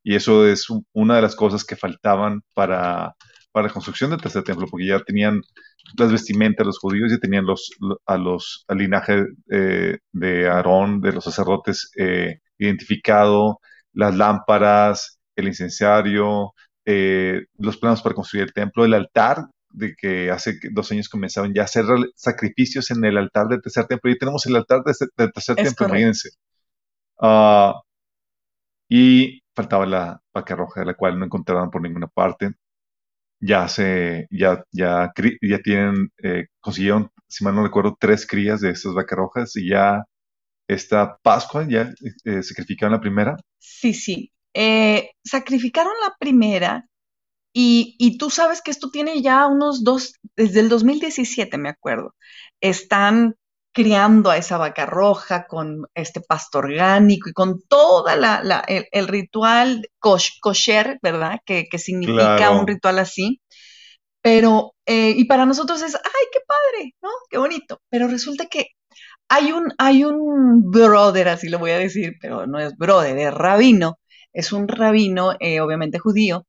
Y 0.02 0.16
eso 0.16 0.46
es 0.46 0.66
una 0.92 1.16
de 1.16 1.22
las 1.22 1.34
cosas 1.34 1.64
que 1.64 1.76
faltaban 1.76 2.42
para, 2.52 3.14
para 3.54 3.68
la 3.68 3.72
construcción 3.72 4.10
del 4.10 4.20
tercer 4.20 4.42
templo, 4.42 4.66
porque 4.68 4.86
ya 4.88 4.98
tenían 4.98 5.40
las 5.96 6.10
vestimentas 6.10 6.66
los 6.66 6.80
judíos, 6.80 7.12
ya 7.12 7.18
tenían 7.18 7.46
los, 7.46 7.70
a 8.04 8.18
los, 8.18 8.64
al 8.66 8.78
linaje 8.78 9.26
eh, 9.48 9.98
de 10.12 10.48
Aarón, 10.48 11.00
de 11.00 11.12
los 11.12 11.22
sacerdotes, 11.22 11.92
eh, 11.96 12.40
identificado, 12.58 13.60
las 13.92 14.16
lámparas, 14.16 15.20
el 15.36 15.46
incensario, 15.46 16.52
eh, 16.84 17.44
los 17.58 17.76
planos 17.76 18.02
para 18.02 18.16
construir 18.16 18.42
el 18.46 18.52
templo, 18.52 18.84
el 18.84 18.94
altar 18.94 19.46
de 19.70 19.94
que 19.94 20.32
hace 20.32 20.58
dos 20.72 20.90
años 20.90 21.08
comenzaban 21.08 21.54
ya 21.54 21.62
a 21.62 21.66
hacer 21.66 21.84
sacrificios 22.16 22.90
en 22.90 23.04
el 23.04 23.16
altar 23.16 23.46
del 23.46 23.62
tercer 23.62 23.86
templo. 23.86 24.10
Y 24.10 24.18
tenemos 24.18 24.44
el 24.46 24.56
altar 24.56 24.82
del 24.82 25.32
tercer 25.32 25.54
templo, 25.56 25.86
imagínense. 25.86 26.30
Ah, 27.20 27.74
y 28.88 29.42
faltaba 29.54 29.86
la 29.86 30.20
vaca 30.32 30.56
roja, 30.56 30.80
de 30.80 30.86
la 30.86 30.94
cual 30.94 31.18
no 31.18 31.24
encontraban 31.24 31.70
por 31.70 31.82
ninguna 31.82 32.08
parte. 32.08 32.54
Ya 33.40 33.68
se, 33.68 34.26
ya, 34.30 34.64
ya, 34.72 35.12
ya 35.42 35.58
tienen, 35.60 36.10
eh, 36.22 36.46
consiguieron, 36.60 37.10
si 37.28 37.44
mal 37.44 37.54
no 37.54 37.62
recuerdo, 37.62 37.96
tres 37.98 38.26
crías 38.26 38.60
de 38.60 38.70
estas 38.70 38.94
vacas 38.94 39.18
rojas 39.18 39.56
y 39.56 39.68
ya 39.70 40.04
esta 40.68 41.18
Pascua, 41.22 41.66
ya 41.68 41.92
eh, 42.24 42.42
sacrificaron 42.42 42.92
la 42.92 43.00
primera. 43.00 43.36
Sí, 43.58 43.94
sí. 43.94 44.32
Eh, 44.54 45.10
sacrificaron 45.24 45.92
la 46.02 46.14
primera 46.18 46.86
y, 47.52 47.96
y, 47.98 48.18
tú 48.18 48.30
sabes 48.30 48.62
que 48.62 48.70
esto 48.70 48.90
tiene 48.90 49.20
ya 49.22 49.46
unos 49.46 49.84
dos, 49.84 50.14
desde 50.36 50.60
el 50.60 50.68
2017 50.68 51.58
me 51.58 51.68
acuerdo, 51.68 52.14
están 52.60 53.36
criando 53.74 54.30
a 54.30 54.38
esa 54.38 54.56
vaca 54.56 54.86
roja 54.86 55.46
con 55.46 55.86
este 55.94 56.20
pasto 56.20 56.58
orgánico 56.58 57.28
y 57.28 57.32
con 57.32 57.60
toda 57.68 58.16
la, 58.16 58.64
el, 58.68 59.08
ritual 59.08 59.88
kosher, 59.98 60.98
¿verdad? 61.02 61.40
Que, 61.44 61.66
significa 61.78 62.50
un 62.52 62.66
ritual 62.66 63.00
así. 63.00 63.40
Pero, 64.22 64.74
eh, 64.86 65.10
y 65.16 65.24
para 65.26 65.44
nosotros 65.46 65.82
es, 65.82 65.94
ay, 65.96 66.26
qué 66.32 66.40
padre, 66.46 66.94
¿no? 67.02 67.10
Qué 67.28 67.38
bonito. 67.38 67.80
Pero 67.90 68.08
resulta 68.08 68.46
que 68.46 68.68
hay 69.28 69.52
un, 69.52 69.72
hay 69.78 70.04
un 70.04 70.70
brother, 70.70 71.28
así 71.28 71.48
lo 71.48 71.58
voy 71.58 71.72
a 71.72 71.78
decir, 71.78 72.14
pero 72.20 72.46
no 72.46 72.60
es 72.60 72.76
brother, 72.76 73.18
es 73.18 73.34
rabino, 73.34 73.98
es 74.32 74.52
un 74.52 74.68
rabino, 74.68 75.32
eh, 75.40 75.60
obviamente 75.60 75.98
judío, 75.98 76.46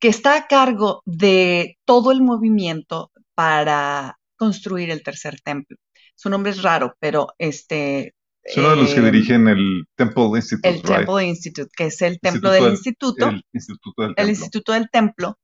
que 0.00 0.08
está 0.08 0.36
a 0.36 0.46
cargo 0.48 1.02
de 1.06 1.78
todo 1.84 2.12
el 2.12 2.22
movimiento 2.22 3.12
para 3.34 4.18
construir 4.36 4.90
el 4.90 5.02
tercer 5.02 5.40
templo. 5.42 5.76
Su 6.16 6.30
nombre 6.30 6.50
es 6.50 6.62
raro, 6.62 6.96
pero 6.98 7.28
este... 7.38 8.14
Es 8.42 8.56
uno 8.56 8.70
de 8.70 8.76
los 8.76 8.94
que 8.94 9.00
eh, 9.00 9.10
dirigen 9.10 9.48
el 9.48 9.84
Temple 9.96 10.30
Institute. 10.36 10.68
El 10.68 10.82
Temple 10.82 11.24
Institute, 11.24 11.70
que 11.76 11.86
es 11.86 12.00
el 12.02 12.20
templo 12.20 12.50
del, 12.50 12.70
instituto. 12.70 13.28
El 13.28 13.44
instituto 13.52 14.02
del 14.02 14.14
templo. 14.14 14.24
El 14.24 14.30
instituto 14.30 14.72
del 14.72 14.90
templo. 14.90 15.38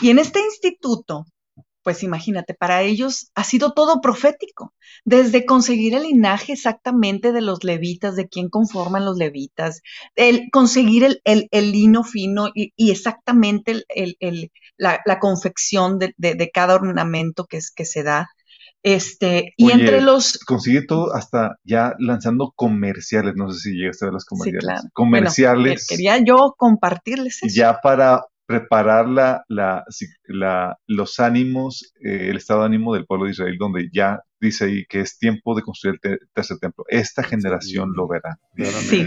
Y 0.00 0.10
en 0.10 0.18
este 0.18 0.40
instituto, 0.40 1.26
pues 1.82 2.02
imagínate, 2.02 2.54
para 2.54 2.82
ellos 2.82 3.30
ha 3.34 3.44
sido 3.44 3.72
todo 3.72 4.00
profético, 4.00 4.74
desde 5.04 5.46
conseguir 5.46 5.94
el 5.94 6.02
linaje 6.02 6.52
exactamente 6.52 7.32
de 7.32 7.40
los 7.40 7.64
levitas, 7.64 8.16
de 8.16 8.28
quién 8.28 8.48
conforman 8.48 9.04
los 9.04 9.16
levitas, 9.16 9.80
el 10.14 10.50
conseguir 10.52 11.20
el, 11.24 11.48
el, 11.50 11.72
lino 11.72 12.04
fino 12.04 12.48
y, 12.54 12.72
exactamente 12.90 13.84
el, 13.88 14.50
la, 14.76 15.00
la, 15.04 15.18
confección 15.18 15.98
de, 15.98 16.14
de, 16.16 16.50
cada 16.50 16.74
ornamento 16.74 17.46
que, 17.46 17.58
es, 17.58 17.70
que 17.70 17.84
se 17.84 18.02
da, 18.02 18.28
este, 18.82 19.54
y 19.56 19.70
entre 19.70 20.00
los. 20.00 20.38
Consigue 20.38 20.82
todo 20.82 21.14
hasta 21.14 21.56
ya 21.64 21.94
lanzando 21.98 22.52
comerciales. 22.54 23.34
No 23.36 23.52
sé 23.52 23.60
si 23.60 23.76
llegaste 23.76 24.04
a 24.04 24.08
ver 24.08 24.14
los 24.14 24.24
comerciales. 24.24 24.88
Comerciales. 24.92 25.86
quería 25.86 26.18
yo 26.18 26.54
compartirles 26.56 27.42
eso. 27.42 27.54
Ya 27.54 27.80
para 27.80 28.24
preparar 28.46 29.08
la, 29.08 29.44
la, 29.48 29.84
los 30.86 31.20
ánimos, 31.20 31.92
eh, 32.04 32.28
el 32.30 32.36
estado 32.36 32.60
de 32.60 32.66
ánimo 32.66 32.94
del 32.94 33.06
pueblo 33.06 33.26
de 33.26 33.32
Israel, 33.32 33.56
donde 33.58 33.90
ya 33.92 34.20
dice 34.40 34.64
ahí 34.64 34.84
que 34.86 35.00
es 35.00 35.18
tiempo 35.18 35.54
de 35.54 35.62
construir 35.62 36.00
el 36.02 36.18
tercer 36.32 36.58
templo. 36.58 36.84
Esta 36.88 37.22
generación 37.22 37.92
lo 37.94 38.08
verá. 38.08 38.38
Sí. 38.56 39.06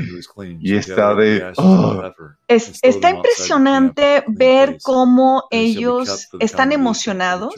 Y 0.59 0.75
está 0.75 1.15
de... 1.15 1.51
Oh. 1.57 2.03
está 2.47 3.09
impresionante 3.09 4.23
ver 4.27 4.77
cómo 4.83 5.43
ellos 5.49 6.29
están 6.39 6.71
emocionados. 6.71 7.53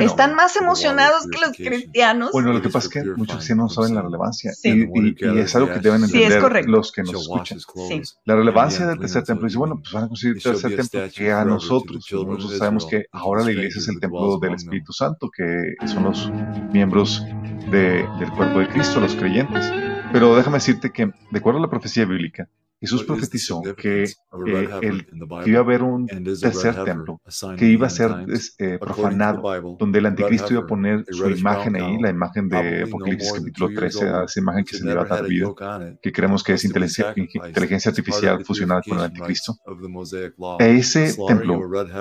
están 0.00 0.34
más 0.34 0.56
emocionados 0.56 1.26
que 1.30 1.40
los 1.40 1.56
cristianos. 1.56 2.30
Bueno, 2.32 2.52
lo 2.52 2.60
que 2.60 2.68
pasa 2.68 2.88
es 2.88 2.92
que 2.92 3.04
muchos 3.16 3.36
cristianos 3.36 3.76
no 3.76 3.82
saben 3.82 3.94
la 3.94 4.02
relevancia. 4.02 4.52
Y, 4.64 5.14
es 5.38 5.54
algo 5.54 5.72
que 5.72 5.80
deben 5.80 6.04
entender 6.04 6.68
los 6.68 6.90
que 6.90 7.02
nos 7.02 7.22
escuchan. 7.22 7.58
La 8.24 8.34
relevancia 8.34 8.86
del 8.86 8.98
tercer 8.98 9.22
templo. 9.22 9.46
Dice, 9.46 9.58
bueno, 9.58 9.78
pues 9.80 9.92
van 9.92 10.04
a 10.04 10.08
construir 10.08 10.36
el 10.36 10.42
tercer 10.42 10.76
templo 10.76 11.00
que 11.14 11.30
a 11.30 11.44
nosotros. 11.44 12.04
Nosotros 12.10 12.58
sabemos 12.58 12.86
que 12.86 13.01
ahora 13.10 13.44
la 13.44 13.52
iglesia 13.52 13.80
es 13.80 13.88
el 13.88 14.00
templo 14.00 14.38
del 14.38 14.54
Espíritu 14.54 14.92
Santo, 14.92 15.30
que 15.30 15.74
son 15.86 16.04
los 16.04 16.30
miembros 16.72 17.24
del 17.70 18.30
cuerpo 18.36 18.60
de 18.60 18.68
Cristo, 18.68 19.00
los 19.00 19.14
creyentes. 19.14 19.72
Pero 20.12 20.36
déjame 20.36 20.58
decirte 20.58 20.90
que, 20.90 21.06
de 21.06 21.38
acuerdo 21.38 21.58
a 21.58 21.62
la 21.62 21.70
profecía 21.70 22.04
bíblica, 22.04 22.48
Jesús 22.82 23.04
profetizó 23.04 23.62
que, 23.76 24.02
el, 24.82 25.06
iba 25.46 25.58
a 25.58 25.62
haber 25.62 25.84
un 25.84 26.08
tercer 26.08 26.82
templo 26.84 27.20
que 27.56 27.66
iba 27.66 27.86
a 27.86 27.90
ser 27.90 28.10
eh, 28.58 28.76
profanado, 28.80 29.76
donde 29.78 30.00
el 30.00 30.06
anticristo 30.06 30.52
iba 30.52 30.62
a 30.62 30.66
poner 30.66 31.04
su 31.08 31.30
imagen 31.30 31.76
ahí, 31.76 31.96
la 32.00 32.10
imagen 32.10 32.48
de 32.48 32.82
Apocalipsis 32.82 33.34
capítulo 33.34 33.70
13, 33.72 34.24
esa 34.24 34.40
imagen 34.40 34.64
que 34.64 34.76
se 34.76 34.84
le 34.84 34.94
va 34.94 35.02
a 35.02 35.04
dar 35.04 35.28
vida, 35.28 35.46
que 36.02 36.10
creemos 36.10 36.42
que 36.42 36.54
es 36.54 36.64
inteligencia, 36.64 37.14
inteligencia 37.16 37.90
artificial 37.90 38.44
fusionada 38.44 38.82
con 38.82 38.98
el 38.98 39.04
anticristo. 39.04 39.56
Ese 40.58 41.14
templo 41.28 41.60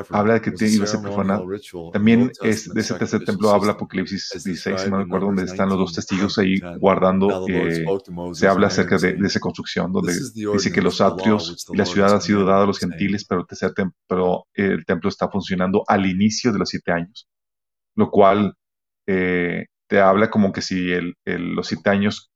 habla 0.10 0.34
de 0.34 0.42
que 0.42 0.68
iba 0.68 0.86
a 0.86 0.88
ser 0.88 1.02
profanado. 1.02 1.46
También 1.94 2.32
es, 2.42 2.74
de 2.74 2.82
ese 2.82 2.96
tercer 2.96 3.24
templo 3.24 3.52
habla 3.52 3.74
Apocalipsis 3.74 4.32
16, 4.34 4.90
no 4.90 4.98
me 4.98 5.04
acuerdo, 5.04 5.28
donde 5.28 5.44
están 5.44 5.70
los 5.70 5.78
dos 5.78 5.94
testigos 5.94 6.40
ahí 6.40 6.60
guardando, 6.80 7.46
eh, 7.48 7.86
se 8.34 8.48
habla 8.48 8.66
acerca 8.66 8.98
de, 8.98 9.14
de 9.14 9.28
esa 9.28 9.40
construcción, 9.40 9.92
donde 9.92 10.14
dice 10.34 10.71
que 10.72 10.82
los 10.82 11.02
atrios 11.02 11.68
y 11.72 11.78
la 11.78 11.86
ciudad 11.86 12.16
ha 12.16 12.22
sido 12.22 12.46
dada 12.46 12.64
a 12.64 12.68
los 12.68 12.80
gentiles, 12.80 13.26
pero 13.28 14.46
el, 14.54 14.86
templo 14.86 15.10
está 15.10 15.30
funcionando 15.30 15.84
al 15.88 16.06
inicio 16.06 16.52
de 16.52 16.60
los 16.60 16.70
siete 16.70 16.92
años, 16.92 17.28
lo 17.96 18.10
cual 18.10 18.56
eh, 19.08 19.66
te 19.88 20.00
habla 20.00 20.30
como 20.30 20.52
que 20.52 20.62
si 20.62 20.90
los 21.26 21.68
siete 21.68 21.90
años 21.90 22.32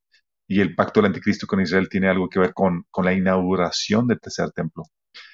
y 0.48 0.62
el 0.62 0.76
pacto 0.76 1.00
del 1.00 1.08
anticristo 1.08 1.48
con 1.48 1.62
Israel 1.62 1.90
tiene 1.90 2.10
algo 2.10 2.30
que 2.30 2.40
ver 2.40 2.54
con, 2.54 2.86
la 3.04 3.14
inauguración 3.14 4.08
del 4.08 4.20
tercer 4.20 4.52
templo. 4.52 4.84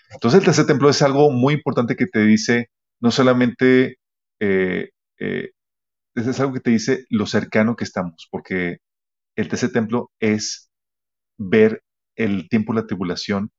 Entonces 0.09 0.39
el 0.39 0.45
tercer 0.45 0.65
templo 0.65 0.89
es 0.89 1.01
algo 1.01 1.31
muy 1.31 1.53
importante 1.55 1.95
que 1.95 2.07
te 2.07 2.23
dice, 2.23 2.69
no 3.01 3.11
solamente, 3.11 3.97
eh, 4.39 4.89
eh, 5.19 5.51
es 6.15 6.39
algo 6.39 6.53
que 6.53 6.59
te 6.59 6.71
dice 6.71 7.05
lo 7.09 7.25
cercano 7.25 7.75
que 7.75 7.83
estamos, 7.83 8.27
porque 8.31 8.77
el 9.35 9.47
tercer 9.47 9.71
templo 9.71 10.11
es 10.19 10.69
ver 11.37 11.81
el 12.15 12.49
tiempo 12.49 12.73
de 12.73 12.81
la 12.81 12.87
tribulación 12.87 13.51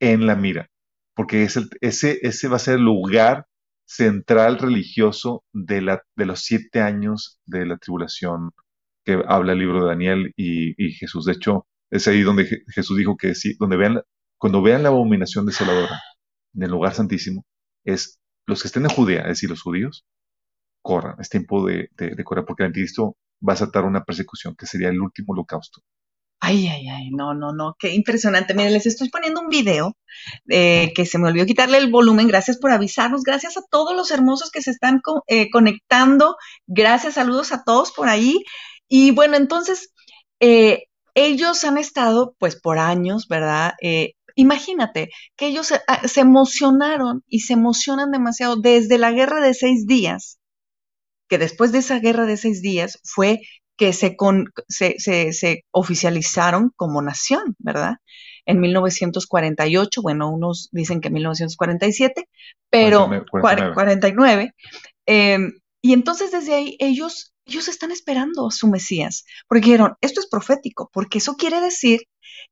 en 0.00 0.26
la 0.26 0.36
mira, 0.36 0.68
porque 1.14 1.44
es 1.44 1.58
ese, 1.80 2.18
ese 2.22 2.48
va 2.48 2.56
a 2.56 2.60
ser 2.60 2.74
el 2.76 2.84
lugar 2.84 3.46
central 3.86 4.58
religioso 4.58 5.44
de, 5.52 5.80
la, 5.80 6.02
de 6.16 6.26
los 6.26 6.40
siete 6.40 6.80
años 6.80 7.40
de 7.46 7.66
la 7.66 7.78
tribulación 7.78 8.50
que 9.04 9.22
habla 9.28 9.52
el 9.52 9.60
libro 9.60 9.82
de 9.82 9.88
Daniel 9.88 10.32
y, 10.36 10.92
Jesús. 10.94 11.24
De 11.26 11.32
hecho, 11.32 11.66
es 11.90 12.08
ahí 12.08 12.22
donde 12.22 12.64
Jesús 12.68 12.98
dijo 12.98 13.16
que 13.16 13.34
sí, 13.34 13.54
donde 13.58 13.76
vean, 13.76 14.02
cuando 14.38 14.62
vean 14.62 14.82
la 14.82 14.88
abominación 14.90 15.46
desoladora 15.46 16.02
en 16.54 16.62
el 16.64 16.70
lugar 16.70 16.94
santísimo, 16.94 17.46
es 17.84 18.18
los 18.46 18.62
que 18.62 18.68
estén 18.68 18.84
en 18.84 18.90
Judea, 18.90 19.22
es 19.22 19.28
decir, 19.28 19.50
los 19.50 19.62
judíos, 19.62 20.04
corran, 20.82 21.16
es 21.20 21.28
tiempo 21.28 21.66
de, 21.66 21.88
de, 21.96 22.24
correr, 22.24 22.44
porque 22.44 22.64
el 22.64 22.68
anticristo 22.68 23.16
va 23.46 23.54
a 23.54 23.56
saltar 23.56 23.84
una 23.84 24.04
persecución 24.04 24.56
que 24.56 24.66
sería 24.66 24.88
el 24.88 25.00
último 25.00 25.32
holocausto. 25.32 25.82
Ay, 26.40 26.68
ay, 26.68 26.86
ay, 26.88 27.10
no, 27.10 27.34
no, 27.34 27.52
no, 27.52 27.74
qué 27.78 27.94
impresionante. 27.94 28.54
Miren, 28.54 28.74
les 28.74 28.86
estoy 28.86 29.08
poniendo 29.08 29.40
un 29.40 29.48
video 29.48 29.96
eh, 30.48 30.92
que 30.94 31.06
se 31.06 31.18
me 31.18 31.28
olvidó 31.28 31.46
quitarle 31.46 31.78
el 31.78 31.90
volumen. 31.90 32.28
Gracias 32.28 32.58
por 32.58 32.70
avisarnos. 32.72 33.22
Gracias 33.22 33.56
a 33.56 33.62
todos 33.70 33.96
los 33.96 34.10
hermosos 34.10 34.50
que 34.50 34.62
se 34.62 34.70
están 34.70 35.00
eh, 35.28 35.50
conectando. 35.50 36.36
Gracias, 36.66 37.14
saludos 37.14 37.52
a 37.52 37.64
todos 37.64 37.92
por 37.92 38.08
ahí. 38.08 38.44
Y 38.88 39.12
bueno, 39.12 39.36
entonces, 39.36 39.92
eh, 40.40 40.84
ellos 41.14 41.64
han 41.64 41.78
estado 41.78 42.34
pues 42.38 42.60
por 42.60 42.78
años, 42.78 43.26
¿verdad? 43.28 43.74
imagínate 44.36 45.08
que 45.36 45.46
ellos 45.48 45.72
ah, 45.88 46.06
se 46.06 46.20
emocionaron 46.20 47.24
y 47.26 47.40
se 47.40 47.54
emocionan 47.54 48.10
demasiado 48.12 48.56
desde 48.56 48.98
la 48.98 49.10
guerra 49.12 49.40
de 49.40 49.54
seis 49.54 49.86
días, 49.86 50.38
que 51.28 51.38
después 51.38 51.72
de 51.72 51.78
esa 51.78 51.98
guerra 52.00 52.26
de 52.26 52.36
seis 52.36 52.62
días 52.62 53.00
fue 53.04 53.40
que 53.76 53.92
se, 53.92 54.16
se, 54.98 55.64
oficializaron 55.70 56.72
como 56.76 57.02
nación, 57.02 57.54
¿verdad? 57.58 57.96
En 58.46 58.60
1948, 58.60 60.02
bueno, 60.02 60.30
unos 60.30 60.68
dicen 60.72 61.00
que 61.00 61.10
1947, 61.10 62.28
pero 62.70 63.08
49. 63.30 64.54
Em, 65.06 65.52
y 65.82 65.92
entonces 65.92 66.32
desde 66.32 66.54
ahí 66.54 66.76
ellos, 66.80 67.34
ellos 67.44 67.68
están 67.68 67.90
esperando 67.90 68.48
a 68.48 68.50
su 68.50 68.68
Mesías, 68.68 69.24
porque 69.48 69.66
dijeron, 69.66 69.94
esto 70.00 70.20
es 70.20 70.28
profético, 70.28 70.88
porque 70.92 71.18
eso 71.18 71.36
quiere 71.36 71.60
decir 71.60 72.00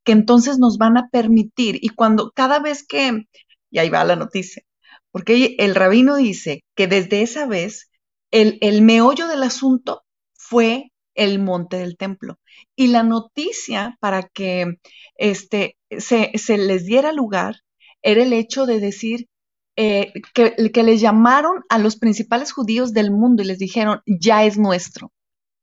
que 0.05 0.13
entonces 0.13 0.59
nos 0.59 0.79
van 0.79 0.97
a 0.99 1.09
permitir, 1.11 1.79
y 1.81 1.89
cuando 1.89 2.33
cada 2.35 2.59
vez 2.59 2.87
que, 2.87 3.25
y 3.71 3.79
ahí 3.79 3.89
va 3.89 4.05
la 4.05 4.17
noticia, 4.17 4.63
porque 5.11 5.57
el 5.59 5.75
rabino 5.75 6.17
dice 6.17 6.65
que 6.75 6.87
desde 6.87 7.23
esa 7.23 7.47
vez 7.47 7.89
el, 8.31 8.59
el 8.61 8.83
meollo 8.83 9.29
del 9.29 9.45
asunto 9.45 10.03
fue 10.35 10.91
el 11.15 11.39
monte 11.39 11.77
del 11.79 11.97
templo. 11.97 12.39
Y 12.77 12.89
la 12.89 13.03
noticia 13.03 13.97
para 14.01 14.23
que 14.25 14.75
este, 15.17 15.77
se, 15.99 16.33
les 16.59 16.85
diera 16.87 17.13
lugar 17.13 17.57
era 18.03 18.23
el 18.23 18.33
hecho 18.33 18.67
de 18.67 18.81
decir 18.81 19.29
eh, 19.77 20.13
que, 20.35 20.55
que 20.73 20.83
les 20.83 21.01
llamaron 21.01 21.63
a 21.69 21.79
los 21.79 21.97
principales 21.97 22.53
judíos 22.53 22.93
del 22.93 23.11
mundo 23.11 23.43
y 23.43 23.47
les 23.47 23.59
dijeron, 23.59 24.01
ya 24.07 24.45
es 24.45 24.59
nuestro, 24.59 25.13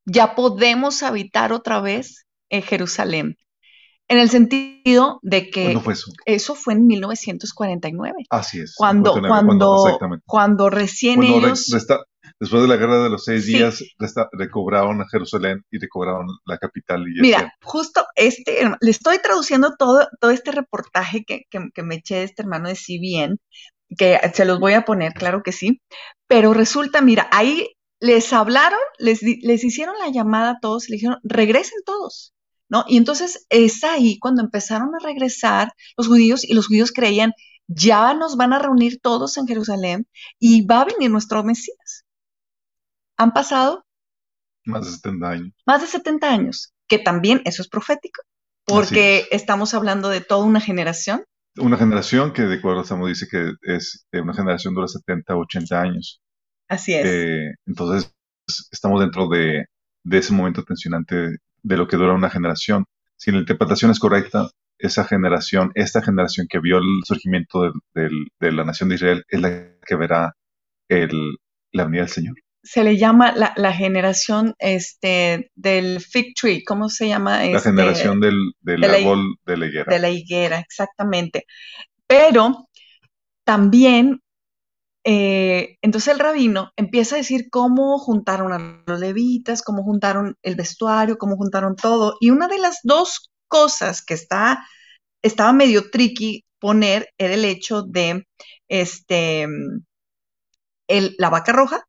ya 0.05 0.35
podemos 0.35 1.03
habitar 1.03 1.53
otra 1.53 1.81
vez 1.81 2.25
en 2.49 2.61
Jerusalén. 2.63 3.37
En 4.07 4.19
el 4.19 4.29
sentido 4.29 5.19
de 5.21 5.49
que 5.49 5.63
¿Cuándo 5.63 5.81
fue 5.81 5.93
eso? 5.93 6.11
eso 6.25 6.55
fue 6.55 6.73
en 6.73 6.85
1949. 6.85 8.25
Así 8.29 8.59
es. 8.59 8.75
Cuando, 8.75 9.13
cuando, 9.13 9.85
exactamente. 9.85 10.23
cuando 10.27 10.69
recién 10.69 11.15
Cuando 11.19 11.39
re- 11.39 11.45
ellos... 11.47 11.67
resta- 11.69 12.03
después 12.41 12.61
de 12.63 12.67
la 12.67 12.75
guerra 12.75 13.01
de 13.03 13.09
los 13.09 13.23
seis 13.23 13.45
Sí. 13.45 13.53
días, 13.53 13.81
recobraron 14.33 15.01
a 15.01 15.07
Jerusalén 15.09 15.63
y 15.71 15.79
recobraron 15.79 16.27
la 16.45 16.57
capital. 16.57 17.05
Y 17.07 17.21
Mira, 17.21 17.53
justo 17.61 18.03
este, 18.15 18.69
le 18.81 18.91
estoy 18.91 19.19
traduciendo 19.19 19.75
todo, 19.77 20.07
todo 20.19 20.31
este 20.31 20.51
reportaje 20.51 21.23
que, 21.23 21.43
que- 21.49 21.69
que 21.73 21.83
me 21.83 21.95
eché 21.95 22.15
de 22.15 22.23
este 22.23 22.41
hermano 22.41 22.67
de 22.67 22.75
CBN, 22.75 23.37
que 23.97 24.19
se 24.33 24.45
los 24.45 24.59
voy 24.59 24.73
a 24.73 24.83
poner, 24.85 25.13
claro 25.13 25.43
que 25.43 25.51
sí, 25.51 25.81
pero 26.27 26.53
resulta, 26.53 27.01
mira, 27.01 27.27
ahí 27.31 27.67
les 27.99 28.33
hablaron, 28.33 28.79
les, 28.97 29.21
les 29.21 29.63
hicieron 29.63 29.95
la 29.99 30.09
llamada 30.09 30.51
a 30.51 30.59
todos 30.59 30.89
le 30.89 30.95
dijeron, 30.95 31.17
regresen 31.23 31.79
todos, 31.85 32.33
¿no? 32.69 32.83
Y 32.87 32.97
entonces 32.97 33.45
es 33.49 33.83
ahí 33.83 34.17
cuando 34.19 34.41
empezaron 34.41 34.89
a 34.95 35.05
regresar 35.05 35.71
los 35.97 36.07
judíos 36.07 36.43
y 36.43 36.53
los 36.55 36.67
judíos 36.67 36.91
creían, 36.91 37.33
ya 37.67 38.13
nos 38.15 38.35
van 38.37 38.53
a 38.53 38.59
reunir 38.59 38.99
todos 39.01 39.37
en 39.37 39.47
Jerusalén 39.47 40.07
y 40.39 40.65
va 40.65 40.81
a 40.81 40.85
venir 40.85 41.11
nuestro 41.11 41.43
Mesías. 41.43 42.00
Han 43.21 43.33
pasado 43.33 43.85
más 44.65 44.83
de 44.85 44.91
70 44.93 45.29
años. 45.29 45.53
más 45.67 45.81
de 45.81 45.87
70 45.87 46.27
años, 46.27 46.73
que 46.87 46.97
también 46.97 47.43
eso 47.45 47.61
es 47.61 47.67
profético, 47.67 48.23
porque 48.65 49.27
estamos 49.29 49.75
hablando 49.75 50.09
de 50.09 50.21
toda 50.21 50.43
una 50.43 50.59
generación. 50.59 51.23
Una 51.57 51.77
generación 51.77 52.33
que, 52.33 52.41
de 52.43 52.55
acuerdo 52.55 52.81
a 52.81 53.07
dice 53.07 53.27
que 53.29 53.53
es 53.61 54.07
eh, 54.11 54.21
una 54.21 54.33
generación 54.33 54.73
dura 54.73 54.87
70, 54.87 55.35
80 55.35 55.79
años. 55.79 56.19
Así 56.67 56.95
es. 56.95 57.05
Eh, 57.05 57.53
entonces, 57.67 58.11
estamos 58.71 58.99
dentro 58.99 59.27
de, 59.27 59.65
de 60.03 60.17
ese 60.17 60.33
momento 60.33 60.63
tensionante 60.63 61.37
de 61.61 61.77
lo 61.77 61.87
que 61.87 61.97
dura 61.97 62.13
una 62.13 62.31
generación. 62.31 62.85
Si 63.17 63.31
la 63.31 63.37
interpretación 63.37 63.91
es 63.91 63.99
correcta, 63.99 64.49
esa 64.79 65.03
generación, 65.03 65.71
esta 65.75 66.01
generación 66.01 66.47
que 66.49 66.59
vio 66.59 66.79
el 66.79 67.03
surgimiento 67.03 67.71
de 67.93 68.51
la 68.51 68.63
nación 68.63 68.89
de 68.89 68.95
Israel, 68.95 69.25
es 69.29 69.41
la 69.41 69.75
que 69.85 69.95
verá 69.95 70.35
el, 70.87 71.37
la 71.71 71.85
venida 71.85 72.01
del 72.01 72.09
Señor. 72.09 72.35
Se 72.63 72.83
le 72.83 72.97
llama 72.97 73.31
la, 73.31 73.53
la 73.55 73.73
generación 73.73 74.53
este, 74.59 75.51
del 75.55 75.99
fig 75.99 76.35
tree, 76.39 76.63
¿cómo 76.63 76.89
se 76.89 77.07
llama? 77.07 77.39
La 77.39 77.57
Este, 77.57 77.69
generación 77.71 78.19
del, 78.19 78.53
del 78.61 78.81
de 78.81 78.87
la- 78.87 78.93
árbol 78.97 79.35
de 79.45 79.57
la 79.57 79.65
higuera. 79.65 79.91
de 79.91 79.99
la 79.99 80.09
higuera, 80.09 80.59
exactamente. 80.59 81.45
Pero 82.07 82.67
también, 83.45 84.21
eh, 85.03 85.77
entonces 85.81 86.13
el 86.13 86.19
rabino 86.19 86.71
empieza 86.75 87.15
a 87.15 87.19
decir 87.19 87.49
cómo 87.49 87.97
juntaron 87.99 88.53
a 88.53 88.83
los 88.87 88.99
levitas, 88.99 89.63
cómo 89.63 89.83
juntaron 89.83 90.35
el 90.43 90.55
vestuario, 90.55 91.17
cómo 91.17 91.37
juntaron 91.37 91.75
todo. 91.75 92.17
Y 92.19 92.29
una 92.31 92.47
de 92.47 92.59
las 92.59 92.79
dos 92.83 93.31
cosas 93.47 94.03
que 94.03 94.13
está, 94.13 94.65
estaba 95.23 95.53
medio 95.53 95.89
tricky 95.91 96.45
poner 96.59 97.09
era 97.17 97.33
el 97.35 97.45
hecho 97.45 97.83
de 97.83 98.27
este, 98.69 99.47
el- 100.87 101.15
la 101.17 101.29
vaca 101.29 101.51
roja 101.51 101.85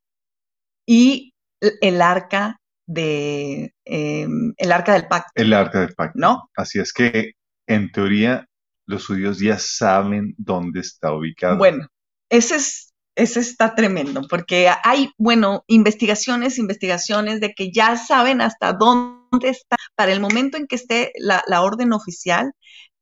y 0.85 1.33
el- 1.81 2.01
arca 2.01 2.59
de 2.85 3.73
eh, 3.85 4.27
el 4.57 4.71
arca 4.71 4.93
del 4.93 5.07
pacto, 5.07 5.31
El 5.35 5.53
arca 5.53 5.79
del 5.79 5.93
pacto. 5.93 6.19
¿no? 6.19 6.49
Así 6.55 6.79
es 6.79 6.91
que, 6.93 7.33
en 7.67 7.91
teoría, 7.91 8.45
los 8.85 9.07
judíos 9.07 9.39
ya 9.39 9.57
saben 9.57 10.35
dónde 10.37 10.81
está 10.81 11.13
ubicado. 11.13 11.57
Bueno, 11.57 11.87
ese 12.29 12.55
es, 12.55 12.93
ese 13.15 13.39
está 13.39 13.75
tremendo, 13.75 14.27
porque 14.29 14.69
hay, 14.83 15.11
bueno, 15.17 15.63
investigaciones, 15.67 16.57
investigaciones 16.57 17.39
de 17.39 17.53
que 17.53 17.71
ya 17.71 17.95
saben 17.95 18.41
hasta 18.41 18.73
dónde 18.73 19.49
está. 19.49 19.77
Para 19.95 20.11
el 20.11 20.19
momento 20.19 20.57
en 20.57 20.67
que 20.67 20.75
esté 20.75 21.11
la, 21.17 21.43
la 21.47 21.61
orden 21.61 21.93
oficial, 21.93 22.51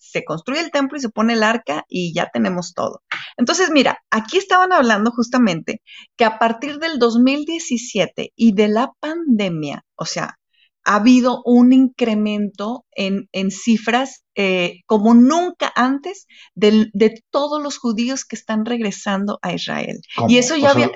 se 0.02 0.24
construye 0.26 0.60
el 0.62 0.72
templo 0.72 0.98
y 0.98 1.02
se 1.02 1.10
pone 1.10 1.34
el 1.34 1.44
arca 1.44 1.86
y 1.88 2.14
ya 2.14 2.30
tenemos 2.34 2.74
todo. 2.74 3.04
Entonces, 3.38 3.70
mira, 3.70 4.00
aquí 4.10 4.38
estaban 4.38 4.74
hablando 4.74 5.12
justamente 5.12 5.82
que 6.18 6.26
a 6.26 6.40
partir 6.40 6.80
del 6.80 6.98
2017 7.00 8.34
y 8.36 8.54
de 8.54 8.68
la 8.68 8.92
pandemia, 9.00 9.84
o 9.96 10.06
sea, 10.06 10.38
ha 10.84 10.96
habido 10.96 11.42
un 11.46 11.74
incremento 11.74 12.86
en, 12.92 13.30
en 13.32 13.52
cifras 13.52 14.24
eh, 14.36 14.80
como 14.88 15.14
nunca 15.14 15.72
antes 15.76 16.26
del- 16.56 16.90
de, 16.94 17.22
todos 17.30 17.62
los 17.62 17.78
judíos 17.78 18.26
que 18.26 18.36
están 18.36 18.66
regresando 18.66 19.38
a 19.44 19.54
Israel. 19.54 20.00
¿Cómo? 20.16 20.30
Y 20.30 20.38
eso 20.40 20.56
ya, 20.56 20.62
sea, 20.62 20.72
había- 20.72 20.88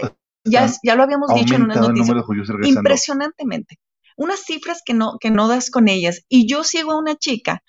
ya, 0.44 0.64
han 0.64 0.72
ya 0.84 0.96
lo 0.96 1.04
habíamos 1.04 1.30
dicho 1.36 1.54
en 1.56 1.62
unas 1.64 1.76
noticias. 1.90 2.08
de. 2.08 2.70
Impresionantemente. 2.80 3.78
Unas 4.18 4.40
cifras 4.40 4.82
que 4.86 4.94
no, 4.94 5.18
que 5.20 5.30
no 5.30 5.48
das 5.48 5.70
con 5.70 5.88
ellas. 5.88 6.22
Y 6.30 6.48
yo 6.48 6.64
sigo 6.64 6.94
a 6.94 6.98
una 7.00 7.16
chica 7.16 7.62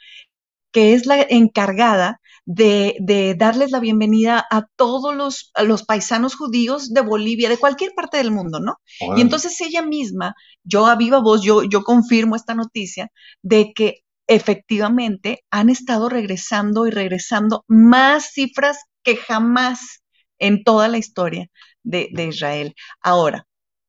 que 0.76 0.92
es 0.92 1.06
la 1.06 1.22
encargada 1.22 2.20
de, 2.44 2.96
de 3.00 3.34
darles 3.34 3.70
la 3.70 3.80
bienvenida 3.80 4.46
a 4.50 4.66
todos 4.76 5.16
los, 5.16 5.50
a 5.54 5.62
los 5.62 5.84
paisanos 5.84 6.34
judíos 6.34 6.92
de 6.92 7.00
Bolivia, 7.00 7.48
de 7.48 7.56
cualquier 7.56 7.92
parte 7.94 8.18
del 8.18 8.30
mundo, 8.30 8.60
¿no? 8.60 8.74
Y 9.16 9.22
entonces 9.22 9.58
ella 9.62 9.80
misma, 9.80 10.34
yo 10.64 10.86
a 10.86 10.94
viva 10.96 11.18
voz, 11.20 11.40
yo, 11.40 11.62
yo 11.62 11.82
confirmo 11.82 12.36
esta 12.36 12.54
noticia 12.54 13.10
de 13.40 13.72
que 13.74 14.02
efectivamente 14.26 15.44
han 15.50 15.70
estado 15.70 16.10
regresando 16.10 16.86
y 16.86 16.90
regresando 16.90 17.64
más 17.68 18.32
cifras 18.34 18.80
que 19.02 19.16
jamás 19.16 20.02
en 20.38 20.62
toda 20.62 20.88
la 20.88 20.98
historia 20.98 21.46
de, 21.84 22.10
de 22.12 22.26
Israel. 22.26 22.74
Ahora, 23.00 23.46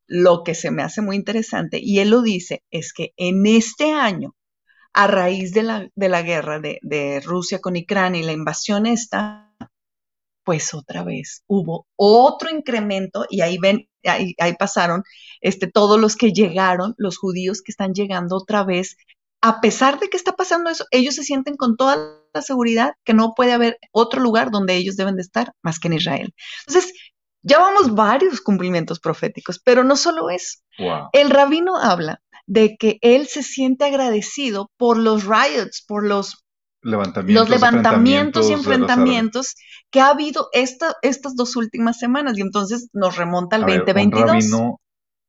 lo 0.07 0.45
que 0.45 0.55
se 0.55 0.71
me 0.71 0.83
hace 0.83 1.01
muy 1.01 1.17
interesante, 1.17 1.81
y 1.83 1.99
él 1.99 2.11
lo 2.11 2.21
dice, 2.21 2.63
es 2.71 2.93
que 2.93 3.11
en 3.17 3.45
este 3.45 3.91
año, 3.91 4.35
a 4.97 5.05
raíz 5.05 5.53
de 5.53 5.61
la, 5.61 5.87
de 5.93 6.09
la 6.09 6.23
guerra 6.23 6.59
de, 6.59 6.79
de 6.81 7.19
Rusia 7.19 7.59
con 7.59 7.77
Ucrania 7.77 8.19
y 8.19 8.25
la 8.25 8.31
invasión 8.31 8.87
esta, 8.87 9.53
pues 10.43 10.73
otra 10.73 11.03
vez 11.03 11.43
hubo 11.45 11.85
otro 11.95 12.49
incremento 12.49 13.27
y 13.29 13.41
ahí 13.41 13.59
ven, 13.59 13.87
ahí, 14.03 14.33
ahí 14.39 14.55
pasaron 14.55 15.03
este, 15.39 15.67
todos 15.67 15.99
los 15.99 16.15
que 16.15 16.33
llegaron, 16.33 16.95
los 16.97 17.19
judíos 17.19 17.61
que 17.61 17.71
están 17.71 17.93
llegando 17.93 18.37
otra 18.37 18.63
vez. 18.63 18.97
A 19.39 19.61
pesar 19.61 19.99
de 19.99 20.09
que 20.09 20.17
está 20.17 20.31
pasando 20.31 20.71
eso, 20.71 20.85
ellos 20.89 21.13
se 21.13 21.23
sienten 21.23 21.57
con 21.57 21.77
toda 21.77 22.19
la 22.33 22.41
seguridad 22.41 22.93
que 23.03 23.13
no 23.13 23.35
puede 23.35 23.53
haber 23.53 23.77
otro 23.91 24.19
lugar 24.19 24.49
donde 24.49 24.77
ellos 24.77 24.95
deben 24.95 25.15
de 25.15 25.21
estar 25.21 25.53
más 25.61 25.79
que 25.79 25.89
en 25.89 25.93
Israel. 25.93 26.33
Entonces, 26.65 26.91
ya 27.43 27.59
vamos 27.59 27.93
varios 27.93 28.41
cumplimientos 28.41 28.99
proféticos, 28.99 29.59
pero 29.59 29.83
no 29.83 29.95
solo 29.95 30.31
eso. 30.31 30.57
Wow. 30.79 31.09
El 31.13 31.29
rabino 31.29 31.77
habla 31.77 32.19
de 32.47 32.75
que 32.77 32.97
él 33.01 33.27
se 33.27 33.43
siente 33.43 33.85
agradecido 33.85 34.71
por 34.77 34.97
los 34.97 35.25
riots, 35.25 35.83
por 35.87 36.05
los 36.05 36.43
Levantamientos, 36.81 37.49
los 37.49 37.61
levantamientos 37.61 38.49
y 38.49 38.53
enfrentamientos 38.53 39.55
que 39.91 39.99
ha 39.99 40.09
habido 40.09 40.47
esta, 40.53 40.95
estas 41.01 41.35
dos 41.35 41.55
últimas 41.55 41.97
semanas 41.99 42.37
y 42.37 42.41
entonces 42.41 42.89
nos 42.93 43.17
remonta 43.17 43.57
al 43.57 43.63
A 43.63 43.65
ver, 43.65 43.79
2022 43.79 44.21
Un 44.21 44.27
rabino 44.27 44.81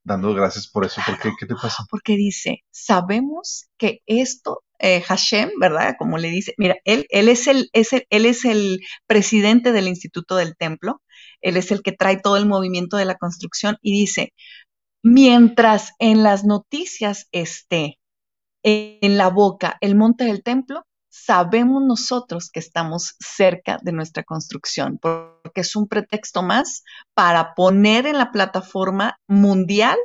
dando 0.04 0.34
gracias 0.34 0.68
por 0.68 0.84
eso. 0.84 1.00
¿Por 1.04 1.18
qué? 1.18 1.30
¿Qué 1.38 1.46
te 1.46 1.54
pasa? 1.54 1.84
porque 1.90 2.16
dice, 2.16 2.64
sabemos 2.70 3.68
que 3.76 4.00
esto, 4.06 4.62
eh, 4.78 5.00
Hashem, 5.00 5.50
¿verdad? 5.60 5.96
Como 5.98 6.18
le 6.18 6.28
dice, 6.30 6.54
mira, 6.58 6.76
él, 6.84 7.06
él, 7.10 7.28
es 7.28 7.46
el, 7.46 7.68
es 7.72 7.92
el- 7.92 8.06
él 8.10 8.26
es 8.26 8.44
el 8.44 8.80
presidente 9.06 9.72
del 9.72 9.88
Instituto 9.88 10.36
del 10.36 10.56
Templo, 10.56 11.02
él 11.40 11.56
es 11.56 11.70
el 11.72 11.82
que 11.82 11.92
trae 11.92 12.18
todo 12.20 12.36
el 12.36 12.46
movimiento 12.46 12.96
de 12.96 13.04
la 13.04 13.16
construcción 13.16 13.76
y 13.82 13.92
dice, 13.92 14.32
mientras 15.02 15.92
en 15.98 16.22
las 16.22 16.44
noticias 16.44 17.28
esté 17.32 17.98
en 18.62 19.16
la 19.16 19.28
boca 19.30 19.76
el 19.80 19.94
monte 19.96 20.24
del 20.24 20.42
templo, 20.42 20.84
sabemos 21.08 21.82
nosotros 21.84 22.50
que 22.50 22.60
estamos 22.60 23.16
cerca 23.20 23.78
de 23.82 23.92
nuestra 23.92 24.22
construcción, 24.24 24.98
porque 24.98 25.62
es 25.62 25.76
un 25.76 25.88
pretexto 25.88 26.42
más 26.42 26.84
para 27.14 27.54
poner 27.54 28.06
en 28.06 28.18
la 28.18 28.30
plataforma 28.30 29.16
mundial 29.26 29.96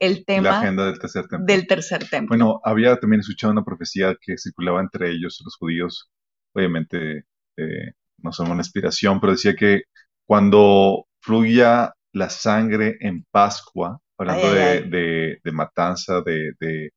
el 0.00 0.16
La 0.16 0.24
tema 0.24 0.58
agenda 0.58 0.86
del 0.86 0.98
tercer 0.98 1.26
templo. 1.28 1.46
del 1.46 1.66
tercer 1.66 2.08
templo. 2.08 2.28
Bueno, 2.28 2.60
había 2.64 2.96
también 2.98 3.20
escuchado 3.20 3.52
una 3.52 3.64
profecía 3.64 4.16
que 4.20 4.36
circulaba 4.38 4.80
entre 4.80 5.10
ellos, 5.10 5.40
los 5.44 5.56
judíos. 5.56 6.10
Obviamente, 6.54 7.24
eh, 7.56 7.92
no 8.18 8.32
son 8.32 8.50
una 8.50 8.60
inspiración, 8.60 9.20
pero 9.20 9.32
decía 9.32 9.54
que 9.56 9.82
cuando 10.26 11.06
fluya 11.20 11.92
la 12.12 12.30
sangre 12.30 12.96
en 13.00 13.24
Pascua, 13.30 14.00
hablando 14.18 14.46
Ay, 14.48 14.54
de, 14.54 14.62
ay. 14.62 14.90
de- 14.90 15.38
de 15.42 15.52
matanza, 15.52 16.20
de, 16.22 16.52
de- 16.60 16.90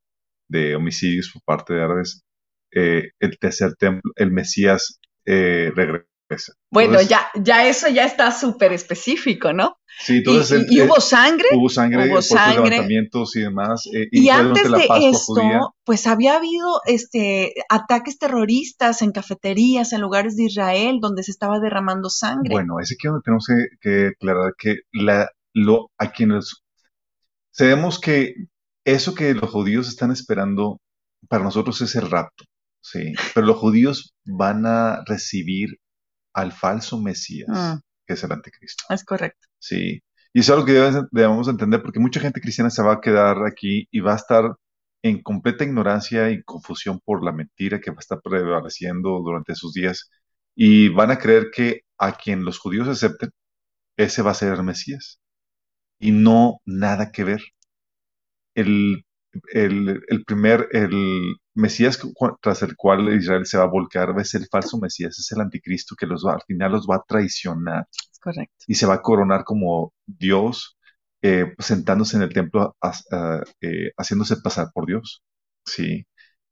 de 0.49 0.75
homicidios 0.75 1.29
por 1.33 1.41
parte 1.43 1.73
de 1.73 1.83
árabes, 1.83 2.23
eh, 2.71 3.09
el 3.19 3.37
tercer 3.39 3.73
templo, 3.75 4.11
el 4.15 4.31
Mesías 4.31 4.99
eh, 5.25 5.71
regresa. 5.75 6.53
bueno, 6.71 6.99
Entonces, 6.99 7.09
ya, 7.09 7.27
ya 7.35 7.67
eso 7.67 7.87
ya 7.89 8.05
está 8.05 8.31
súper 8.31 8.71
específico, 8.73 9.51
¿no? 9.53 9.77
Sí, 9.99 10.15
Y, 10.15 10.17
entonces 10.19 10.65
y- 10.69 10.75
y 10.75 10.77
el- 10.79 10.83
el- 10.85 10.89
hubo 10.89 10.99
sangre. 11.01 11.47
hubo 11.53 11.69
sangre, 11.69 12.09
hubo 12.11 12.21
sangre. 12.21 12.69
levantamientos 12.69 13.35
y 13.35 13.41
demás. 13.41 13.85
eh, 13.93 14.07
Y 14.11 14.29
antes 14.29 14.69
de 14.71 14.83
esto, 15.09 15.33
judía. 15.35 15.61
pues 15.85 16.05
había 16.07 16.35
habido 16.37 16.81
este, 16.85 17.53
ataques 17.69 18.17
terroristas 18.19 19.01
en 19.01 19.11
cafeterías, 19.11 19.91
en 19.93 20.01
lugares 20.01 20.35
de 20.37 20.43
Israel, 20.45 20.99
donde 21.01 21.23
se 21.23 21.31
estaba 21.31 21.59
derramando 21.59 22.09
sangre. 22.09 22.51
Bueno, 22.51 22.79
es 22.79 22.91
aquí 22.91 23.07
donde 23.07 23.21
tenemos 23.23 23.45
que, 23.47 23.67
que 23.81 24.07
aclarar 24.07 24.53
que 24.57 24.75
la, 24.93 25.29
lo, 25.53 25.89
a 25.97 26.11
quienes 26.11 26.63
sabemos 27.57 27.99
que 27.99 28.35
eso 28.85 29.15
que 29.15 29.33
los 29.33 29.49
judíos 29.49 29.89
están 29.89 30.11
esperando 30.11 30.79
para 31.27 31.43
nosotros 31.43 31.81
es 31.81 31.95
el 31.95 32.09
rapto. 32.09 32.45
Sí, 32.81 33.13
pero 33.33 33.47
los 33.47 33.57
judíos 33.57 34.13
van 34.25 34.65
a 34.65 35.03
recibir 35.05 35.77
al 36.33 36.53
falso 36.53 37.01
Mesías, 37.01 37.49
mm. 37.49 37.79
que 38.05 38.13
es 38.13 38.23
el 38.23 38.31
anticristo. 38.31 38.85
Es 38.89 39.03
correcto. 39.03 39.47
Sí, 39.59 40.01
y 40.33 40.39
eso 40.39 40.53
es 40.53 40.57
algo 40.57 40.65
que 40.65 41.07
debemos 41.11 41.47
entender 41.47 41.81
porque 41.81 41.99
mucha 41.99 42.19
gente 42.19 42.39
cristiana 42.39 42.69
se 42.69 42.83
va 42.83 42.93
a 42.93 43.01
quedar 43.01 43.45
aquí 43.45 43.87
y 43.91 43.99
va 43.99 44.13
a 44.13 44.17
estar 44.17 44.55
en 45.03 45.21
completa 45.21 45.63
ignorancia 45.63 46.29
y 46.29 46.43
confusión 46.43 46.99
por 47.03 47.23
la 47.23 47.31
mentira 47.31 47.81
que 47.81 47.91
va 47.91 47.97
a 47.97 48.01
estar 48.01 48.21
prevaleciendo 48.21 49.19
durante 49.19 49.55
sus 49.55 49.73
días 49.73 50.09
y 50.55 50.89
van 50.89 51.11
a 51.11 51.17
creer 51.17 51.47
que 51.53 51.81
a 51.97 52.13
quien 52.17 52.45
los 52.45 52.59
judíos 52.59 52.87
acepten, 52.87 53.31
ese 53.97 54.21
va 54.21 54.31
a 54.31 54.35
ser 54.35 54.53
el 54.53 54.63
Mesías. 54.63 55.19
Y 55.99 56.11
no 56.11 56.59
nada 56.65 57.11
que 57.11 57.23
ver. 57.23 57.41
El, 58.55 59.05
el, 59.53 60.23
primer, 60.25 60.67
el 60.71 61.35
Mesías 61.53 61.99
tras 62.41 62.61
el 62.63 62.75
cual 62.75 63.13
Israel 63.15 63.45
se 63.45 63.57
va 63.57 63.63
a 63.65 63.67
volcar 63.67 64.15
va 64.17 64.21
a 64.21 64.25
ser 64.25 64.41
el 64.41 64.47
falso 64.47 64.77
Mesías, 64.79 65.17
es 65.19 65.31
el 65.31 65.41
anticristo 65.41 65.95
que 65.95 66.05
los 66.07 66.25
va, 66.25 66.33
al 66.33 66.41
final 66.47 66.71
los 66.71 66.87
va 66.87 66.97
a 66.97 67.03
traicionar. 67.07 67.87
correcto. 68.21 68.65
Y 68.67 68.75
se 68.75 68.85
va 68.85 68.95
a 68.95 69.01
coronar 69.01 69.43
como 69.43 69.93
Dios, 70.05 70.77
eh, 71.21 71.53
sentándose 71.59 72.17
en 72.17 72.23
el 72.23 72.33
templo, 72.33 72.75
eh, 73.61 73.91
haciéndose 73.97 74.37
pasar 74.41 74.69
por 74.73 74.85
Dios. 74.87 75.23
Sí. 75.65 76.05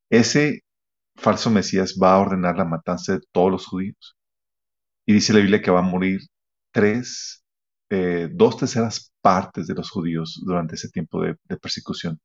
Ese 0.10 0.62
falso 1.16 1.50
Mesías 1.52 1.96
va 2.02 2.14
a 2.16 2.20
ordenar 2.20 2.58
la 2.58 2.66
matanza 2.66 3.14
de 3.14 3.22
todos 3.32 3.52
los 3.52 3.68
judíos. 3.68 4.18
Y 5.06 5.14
dice 5.14 5.34
la 5.34 5.40
Biblia 5.40 5.62
que 5.62 5.72
va 5.72 5.80
a 5.80 5.82
morir 5.84 6.22
tres, 6.72 7.45
eh, 7.90 8.30
dos 8.32 8.58
terceras 8.58 9.14
partes 9.22 9.68
de 9.68 9.76
los 9.76 9.90
judíos 9.90 10.42
durante 10.46 10.76
ese 10.76 10.90
tiempo 10.90 11.22
de, 11.22 11.36
persecución 11.58 12.20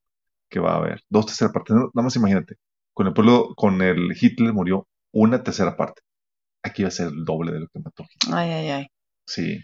que 0.48 0.60
va 0.60 0.72
a 0.72 0.76
haber. 0.76 1.02
Dos 1.08 1.26
terceras 1.26 1.52
partes. 1.52 1.76
Nada 1.76 1.90
más 1.94 2.16
imagínate. 2.16 2.56
Con 2.94 3.06
el 3.06 3.14
pueblo, 3.14 3.54
con 3.56 3.80
el 3.82 4.16
Hitler 4.20 4.52
murió 4.52 4.88
una 5.12 5.42
tercera 5.42 5.76
parte. 5.76 6.02
Aquí 6.62 6.82
va 6.82 6.88
a 6.88 6.92
ser 6.92 7.08
el 7.08 7.24
doble 7.24 7.52
de 7.52 7.60
lo 7.60 7.68
que 7.68 7.80
mató 7.80 8.04
Hitler. 8.04 8.38
Ay, 8.38 8.50
ay, 8.50 8.68
ay. 8.68 8.86
Sí. 9.26 9.60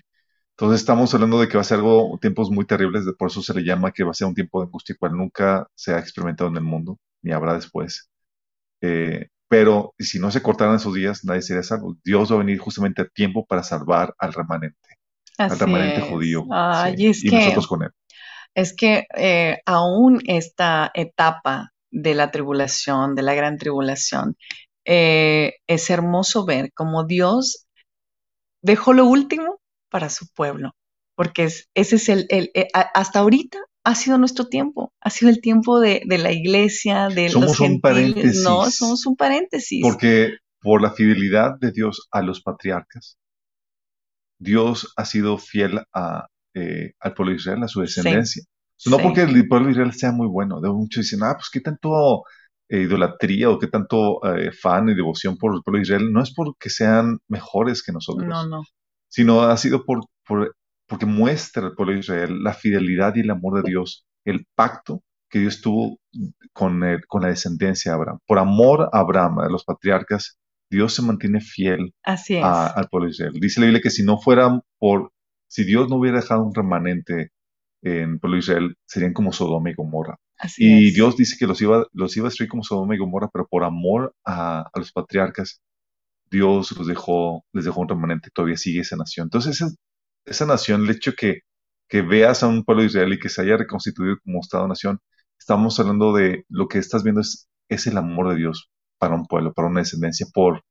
Entonces 0.52 0.80
estamos 0.80 1.12
hablando 1.14 1.40
de 1.40 1.48
que 1.48 1.56
va 1.58 1.60
a 1.60 1.64
ser 1.64 1.78
algo, 1.78 2.18
tiempos 2.20 2.50
muy 2.50 2.66
terribles, 2.66 3.04
por 3.18 3.28
eso 3.28 3.42
se 3.42 3.52
le 3.54 3.62
llama 3.62 3.92
que 3.92 4.04
va 4.04 4.12
a 4.12 4.14
ser 4.14 4.26
un 4.26 4.34
tiempo 4.34 4.60
de 4.60 4.66
angustia 4.66 4.96
cual 4.98 5.12
nunca 5.12 5.68
se 5.74 5.92
ha 5.92 5.98
experimentado 5.98 6.48
en 6.50 6.56
el 6.56 6.62
mundo, 6.62 6.98
ni 7.22 7.32
habrá 7.32 7.54
después. 7.54 8.08
Eh, 8.80 9.28
pero 9.48 9.94
si 9.98 10.18
no 10.18 10.30
se 10.30 10.42
cortaran 10.42 10.76
esos 10.76 10.94
días, 10.94 11.24
nadie 11.24 11.42
sería 11.42 11.62
salvo. 11.62 11.96
Dios 12.04 12.30
va 12.32 12.36
a 12.36 12.38
venir 12.38 12.58
justamente 12.58 13.02
a 13.02 13.08
tiempo 13.08 13.46
para 13.46 13.62
salvar 13.62 14.14
al 14.18 14.32
remanente, 14.32 14.95
al 15.38 15.58
remanente 15.58 16.00
judío. 16.02 16.44
y 16.96 17.30
nosotros 17.30 17.66
con 17.66 17.82
él. 17.84 17.90
Es 18.54 18.74
que 18.74 19.06
eh, 19.16 19.58
aún 19.66 20.22
esta 20.26 20.90
etapa 20.94 21.72
de 21.90 22.14
la 22.14 22.30
tribulación, 22.30 23.14
de 23.14 23.22
la 23.22 23.34
gran 23.34 23.58
tribulación, 23.58 24.36
eh, 24.86 25.54
es 25.66 25.90
hermoso 25.90 26.46
ver 26.46 26.70
cómo 26.72 27.04
Dios 27.04 27.66
dejó 28.62 28.92
lo 28.92 29.06
último 29.06 29.60
para 29.90 30.08
su 30.08 30.26
pueblo, 30.34 30.74
porque 31.16 31.44
ese 31.74 31.96
es 31.96 32.08
el, 32.08 32.26
hasta 32.94 33.18
ahorita 33.18 33.58
ha 33.86 33.94
sido 33.94 34.18
nuestro 34.18 34.48
tiempo, 34.48 34.92
ha 35.00 35.10
sido 35.10 35.30
el 35.30 35.40
tiempo 35.40 35.78
de, 35.78 36.02
la 36.08 36.32
iglesia, 36.32 37.08
de 37.08 37.28
somos 37.28 37.60
los 37.60 37.60
un 37.60 37.80
paréntesis. 37.80 38.42
No, 38.42 38.68
somos 38.70 39.06
un 39.06 39.16
paréntesis. 39.16 39.80
Porque 39.80 40.38
por 40.60 40.82
la 40.82 40.90
fidelidad 40.90 41.52
de 41.60 41.70
Dios 41.70 42.08
a 42.10 42.20
los 42.20 42.42
patriarcas, 42.42 43.16
Dios 44.38 44.92
ha 44.96 45.04
sido 45.04 45.38
fiel 45.38 45.82
a, 45.92 46.26
eh, 46.54 46.92
al 47.00 47.14
pueblo 47.14 47.32
de 47.32 47.36
Israel, 47.36 47.62
a 47.62 47.68
su 47.68 47.80
descendencia. 47.80 48.42
No 48.86 48.98
porque 48.98 49.22
el 49.22 49.48
pueblo 49.48 49.66
de 49.66 49.72
Israel 49.72 49.92
sea 49.92 50.12
muy 50.12 50.26
bueno, 50.26 50.60
de 50.60 50.68
muchos 50.70 51.04
dicen, 51.04 51.22
ah, 51.22 51.34
pues 51.34 51.48
qué 51.50 51.60
tanto 51.60 52.24
eh, 52.68 52.82
idolatría 52.82 53.48
o 53.50 53.58
qué 53.58 53.68
tanto 53.68 54.20
eh, 54.24 54.52
fan 54.52 54.88
y 54.88 54.94
devoción 54.94 55.38
por 55.38 55.54
el 55.54 55.62
pueblo 55.62 55.78
de 55.78 55.82
Israel, 55.82 56.12
no 56.12 56.22
es 56.22 56.32
porque 56.34 56.68
sean 56.68 57.18
mejores 57.28 57.82
que 57.82 57.92
nosotros, 57.92 58.26
no, 58.26 58.46
no. 58.46 58.62
sino 59.08 59.42
ha 59.42 59.56
sido 59.56 59.84
por, 59.84 60.04
por 60.26 60.54
porque 60.86 61.06
muestra 61.06 61.66
al 61.66 61.74
pueblo 61.74 61.94
de 61.94 62.00
Israel 62.00 62.42
la 62.42 62.54
fidelidad 62.54 63.14
y 63.16 63.20
el 63.20 63.30
amor 63.30 63.62
de 63.62 63.68
Dios, 63.68 64.06
el 64.24 64.46
pacto 64.54 65.02
que 65.28 65.40
Dios 65.40 65.60
tuvo 65.60 65.98
con, 66.52 66.80
con 67.08 67.22
la 67.22 67.28
descendencia 67.28 67.90
de 67.92 67.96
Abraham. 67.96 68.18
Por 68.26 68.38
amor 68.38 68.88
a 68.92 69.00
Abraham, 69.00 69.40
a 69.40 69.48
los 69.48 69.64
patriarcas, 69.64 70.38
Dios 70.70 70.94
se 70.94 71.02
mantiene 71.02 71.40
fiel 71.40 71.94
al 72.04 72.88
pueblo 72.88 73.06
de 73.06 73.12
Israel. 73.12 73.32
Dice 73.34 73.60
la 73.60 73.66
Biblia 73.66 73.82
que 73.82 73.90
si 73.90 74.02
no 74.02 74.18
fuera 74.18 74.60
por, 74.78 75.12
si 75.48 75.64
Dios 75.64 75.88
no 75.88 75.96
hubiera 75.96 76.20
dejado 76.20 76.44
un 76.44 76.54
remanente 76.54 77.30
en 77.82 78.12
el 78.12 78.20
pueblo 78.20 78.36
de 78.36 78.40
Israel, 78.40 78.76
serían 78.86 79.12
como 79.12 79.32
Sodoma 79.32 79.70
y 79.70 79.74
Gomorra. 79.74 80.18
y 80.56 80.90
Dios 80.92 81.16
dice 81.16 81.36
que 81.38 81.46
los 81.46 81.60
iba, 81.62 81.86
los 81.92 82.16
iba 82.16 82.26
a 82.26 82.30
destruir 82.30 82.50
como 82.50 82.62
Sodoma 82.64 82.94
y 82.94 82.98
Gomorra, 82.98 83.28
pero 83.32 83.46
por 83.48 83.64
amor 83.64 84.14
a, 84.24 84.60
a 84.72 84.78
los 84.78 84.92
patriarcas, 84.92 85.60
Dios 86.30 86.76
los 86.76 86.86
dejó, 86.86 87.44
les 87.52 87.64
dejó 87.64 87.80
un 87.82 87.88
remanente, 87.88 88.30
todavía 88.32 88.56
sigue 88.56 88.80
esa 88.80 88.96
nación. 88.96 89.26
Entonces, 89.26 89.62
esa 90.24 90.46
nación, 90.46 90.84
el 90.84 90.90
hecho 90.90 91.12
que, 91.14 91.40
que 91.88 92.02
veas 92.02 92.42
a 92.42 92.48
un 92.48 92.64
pueblo 92.64 92.82
de 92.82 92.88
Israel 92.88 93.12
y 93.12 93.18
que 93.20 93.28
se 93.28 93.42
haya 93.42 93.56
reconstituido 93.56 94.16
como 94.24 94.40
Estado-nación, 94.40 94.98
estamos 95.38 95.78
hablando 95.80 96.12
de 96.14 96.44
lo 96.48 96.68
que 96.68 96.78
estás 96.78 97.04
viendo 97.04 97.20
es, 97.20 97.48
es 97.68 97.86
el 97.86 97.96
amor 97.98 98.30
de 98.30 98.36
Dios 98.36 98.70
para 98.98 99.14
un 99.14 99.26
pueblo, 99.26 99.52
para 99.52 99.68
una 99.68 99.80
descendencia, 99.80 100.26
por, 100.32 100.62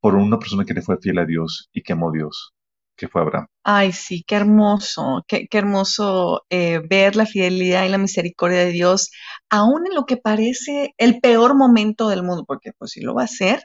por 0.00 0.14
una 0.14 0.38
persona 0.38 0.64
que 0.64 0.74
le 0.74 0.82
fue 0.82 0.98
fiel 0.98 1.18
a 1.18 1.26
Dios 1.26 1.68
y 1.72 1.82
que 1.82 1.92
amó 1.92 2.10
a 2.10 2.12
Dios, 2.12 2.52
que 2.96 3.08
fue 3.08 3.22
Abraham. 3.22 3.46
Ay, 3.64 3.92
sí, 3.92 4.24
qué 4.26 4.36
hermoso, 4.36 5.24
qué, 5.26 5.46
hermoso 5.50 6.42
eh, 6.50 6.80
ver 6.88 7.16
la 7.16 7.26
fidelidad 7.26 7.84
y 7.84 7.88
la 7.88 7.98
misericordia 7.98 8.60
de 8.60 8.72
Dios, 8.72 9.10
aún 9.50 9.86
en 9.86 9.94
lo 9.94 10.04
que 10.04 10.16
parece 10.16 10.94
el 10.98 11.20
peor 11.20 11.56
momento 11.56 12.08
del 12.08 12.22
mundo, 12.22 12.44
porque 12.46 12.72
pues 12.76 12.92
sí 12.92 13.00
lo 13.00 13.14
va 13.14 13.24
a 13.24 13.28
ser, 13.28 13.64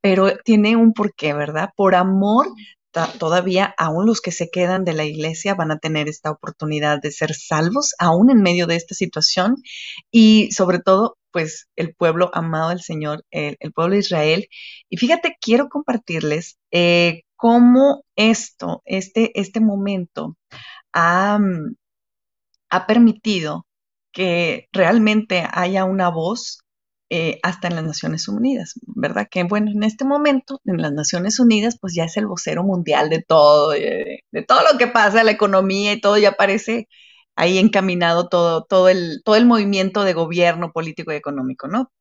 pero 0.00 0.36
tiene 0.44 0.76
un 0.76 0.92
porqué, 0.92 1.32
¿verdad? 1.34 1.70
Por 1.76 1.94
amor 1.94 2.48
todavía 3.18 3.74
aún 3.76 4.06
los 4.06 4.20
que 4.20 4.32
se 4.32 4.48
quedan 4.50 4.84
de 4.84 4.94
la 4.94 5.04
iglesia 5.04 5.54
van 5.54 5.70
a 5.70 5.78
tener 5.78 6.08
esta 6.08 6.30
oportunidad 6.30 7.00
de 7.00 7.10
ser 7.10 7.34
salvos, 7.34 7.94
aún 7.98 8.30
en 8.30 8.42
medio 8.42 8.66
de 8.66 8.76
esta 8.76 8.94
situación 8.94 9.56
y 10.10 10.50
sobre 10.52 10.78
todo, 10.78 11.18
pues 11.32 11.68
el 11.76 11.94
pueblo 11.94 12.30
amado 12.32 12.70
del 12.70 12.80
Señor, 12.80 13.24
el, 13.30 13.56
pueblo 13.74 13.94
de 13.94 14.00
Israel. 14.00 14.48
Y 14.88 14.96
fíjate, 14.96 15.36
quiero 15.40 15.68
compartirles 15.68 16.56
eh, 16.70 17.22
cómo 17.36 18.04
esto, 18.16 18.82
este, 18.86 19.38
este 19.38 19.60
momento 19.60 20.36
ha, 20.94 21.38
ha 22.70 22.86
permitido 22.86 23.66
que 24.12 24.68
realmente 24.72 25.46
haya 25.52 25.84
una 25.84 26.08
voz 26.08 26.60
eh, 27.08 27.38
hasta 27.44 27.68
en 27.68 27.76
las 27.76 27.84
Naciones 27.84 28.26
Unidas, 28.26 28.74
¿verdad? 28.84 29.28
Que 29.30 29.44
bueno, 29.44 29.70
en 29.70 29.84
este 29.84 30.04
momento 30.04 30.60
en 30.64 30.82
las 30.82 30.92
Naciones 30.92 31.38
Unidas 31.38 31.78
pues 31.80 31.94
ya 31.94 32.04
es 32.04 32.16
el 32.16 32.26
vocero 32.26 32.64
mundial 32.64 33.10
de 33.10 33.22
todo, 33.22 33.70
de, 33.70 34.24
todo 34.48 34.60
lo 34.72 34.76
que 34.76 34.88
pasa, 34.88 35.22
la 35.22 35.30
economía 35.30 35.92
y 35.92 36.00
todo 36.00 36.18
ya 36.18 36.32
parece 36.32 36.88
ahí 37.36 37.58
encaminado 37.58 38.28
todo, 38.28 38.64
todo, 38.64 38.88
el, 38.88 39.22
todo 39.24 39.36
el 39.36 39.46
movimiento 39.46 40.02
de 40.04 40.14
gobierno 40.14 40.72
político 40.72 41.12
y 41.12 41.16
económico, 41.16 41.68
¿no? 41.68 41.92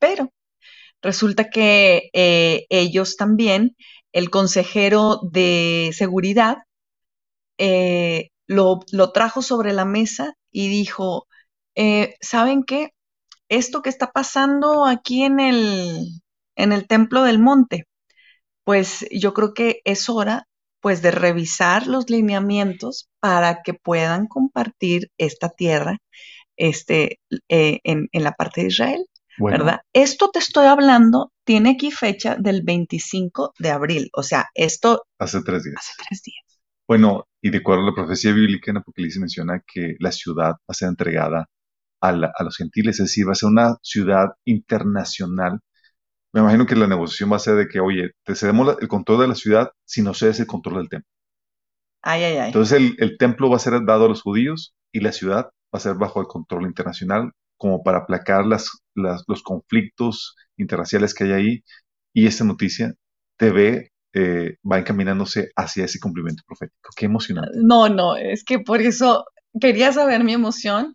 Pero 0.00 0.32
resulta 1.02 1.50
que 1.50 2.10
eh, 2.14 2.66
ellos 2.70 3.16
también, 3.16 3.76
el 4.12 4.30
consejero 4.30 5.20
de 5.32 5.92
seguridad, 5.94 6.58
eh, 7.58 8.30
lo, 8.46 8.80
lo, 8.92 9.12
trajo 9.12 9.42
sobre 9.42 9.72
la 9.74 9.84
mesa 9.84 10.34
y 10.50 10.68
dijo, 10.68 11.28
¿saben 12.20 12.64
qué? 12.64 12.90
Esto 13.50 13.82
que 13.82 13.90
está 13.90 14.10
pasando 14.12 14.86
aquí 14.86 15.24
en 15.24 15.40
el, 15.40 16.06
en 16.56 16.72
el 16.72 16.86
Templo 16.86 17.24
del 17.24 17.38
Monte, 17.38 17.86
pues 18.64 19.06
yo 19.10 19.34
creo 19.34 19.52
que 19.52 19.82
es 19.84 20.08
hora 20.08 20.46
pues 20.80 21.02
de 21.02 21.10
revisar 21.10 21.86
los 21.86 22.08
lineamientos 22.08 23.10
para 23.18 23.62
que 23.62 23.74
puedan 23.74 24.26
compartir 24.26 25.10
esta 25.18 25.50
tierra 25.50 25.98
este, 26.56 27.20
eh, 27.48 27.80
en, 27.84 28.08
la 28.12 28.32
parte 28.32 28.62
de 28.62 28.68
Israel. 28.68 29.04
¿Verdad? 29.38 29.80
Esto 29.94 30.30
te 30.30 30.38
estoy 30.38 30.66
hablando, 30.66 31.32
tiene 31.44 31.70
aquí 31.70 31.90
fecha 31.90 32.36
del 32.36 32.62
25 32.62 33.54
de 33.58 33.70
abril, 33.70 34.10
o 34.12 34.22
sea, 34.22 34.50
esto... 34.54 35.06
Hace 35.18 35.40
tres 35.42 35.64
días. 35.64 35.76
Hace 35.78 35.92
tres 36.06 36.22
días. 36.22 36.60
Bueno, 36.86 37.26
y 37.40 37.48
de 37.48 37.58
acuerdo 37.58 37.84
a 37.84 37.86
la 37.86 37.94
profecía 37.94 38.32
bíblica 38.32 38.70
en 38.70 38.78
Apocalipsis 38.78 39.18
menciona 39.18 39.62
que 39.66 39.96
la 39.98 40.12
ciudad 40.12 40.50
va 40.50 40.58
a 40.68 40.74
ser 40.74 40.88
entregada 40.88 41.48
a, 42.00 42.12
los 42.12 42.56
gentiles, 42.56 43.00
es 43.00 43.06
decir, 43.06 43.28
va 43.28 43.32
a 43.32 43.34
ser 43.34 43.48
una 43.48 43.76
ciudad 43.82 44.28
internacional. 44.44 45.60
Me 46.32 46.40
imagino 46.40 46.66
que 46.66 46.76
la 46.76 46.86
negociación 46.86 47.32
va 47.32 47.36
a 47.36 47.40
ser 47.40 47.56
de 47.56 47.68
que, 47.68 47.80
oye, 47.80 48.12
te 48.24 48.34
cedemos 48.34 48.76
el 48.80 48.88
control 48.88 49.20
de 49.20 49.28
la 49.28 49.34
ciudad 49.34 49.70
si 49.84 50.02
no 50.02 50.14
cedes 50.14 50.40
el 50.40 50.46
control 50.46 50.76
del 50.76 50.88
templo. 50.88 51.08
Ay, 52.02 52.22
ay, 52.24 52.36
ay. 52.36 52.46
Entonces 52.46 52.94
el, 52.98 53.18
templo 53.18 53.50
va 53.50 53.56
a 53.56 53.60
ser 53.60 53.84
dado 53.84 54.06
a 54.06 54.08
los 54.08 54.22
judíos 54.22 54.74
y 54.92 55.00
la 55.00 55.12
ciudad 55.12 55.46
va 55.46 55.78
a 55.78 55.80
ser 55.80 55.96
bajo 55.96 56.20
el 56.20 56.26
control 56.26 56.66
internacional 56.66 57.32
como 57.58 57.82
para 57.82 57.98
aplacar 57.98 58.46
las, 58.46 58.70
los 58.94 59.42
conflictos 59.42 60.34
interraciales 60.56 61.12
que 61.12 61.24
hay 61.24 61.32
ahí. 61.32 61.64
Y 62.14 62.26
esta 62.26 62.44
noticia 62.44 62.94
TV 63.36 63.90
eh, 64.14 64.56
va 64.70 64.78
encaminándose 64.78 65.50
hacia 65.56 65.84
ese 65.84 66.00
cumplimiento 66.00 66.42
profético. 66.46 66.90
Qué 66.96 67.06
emocionante. 67.06 67.52
No, 67.62 67.88
no, 67.88 68.16
es 68.16 68.44
que 68.44 68.58
por 68.60 68.80
eso 68.80 69.24
quería 69.60 69.92
saber 69.92 70.24
mi 70.24 70.32
emoción 70.32 70.94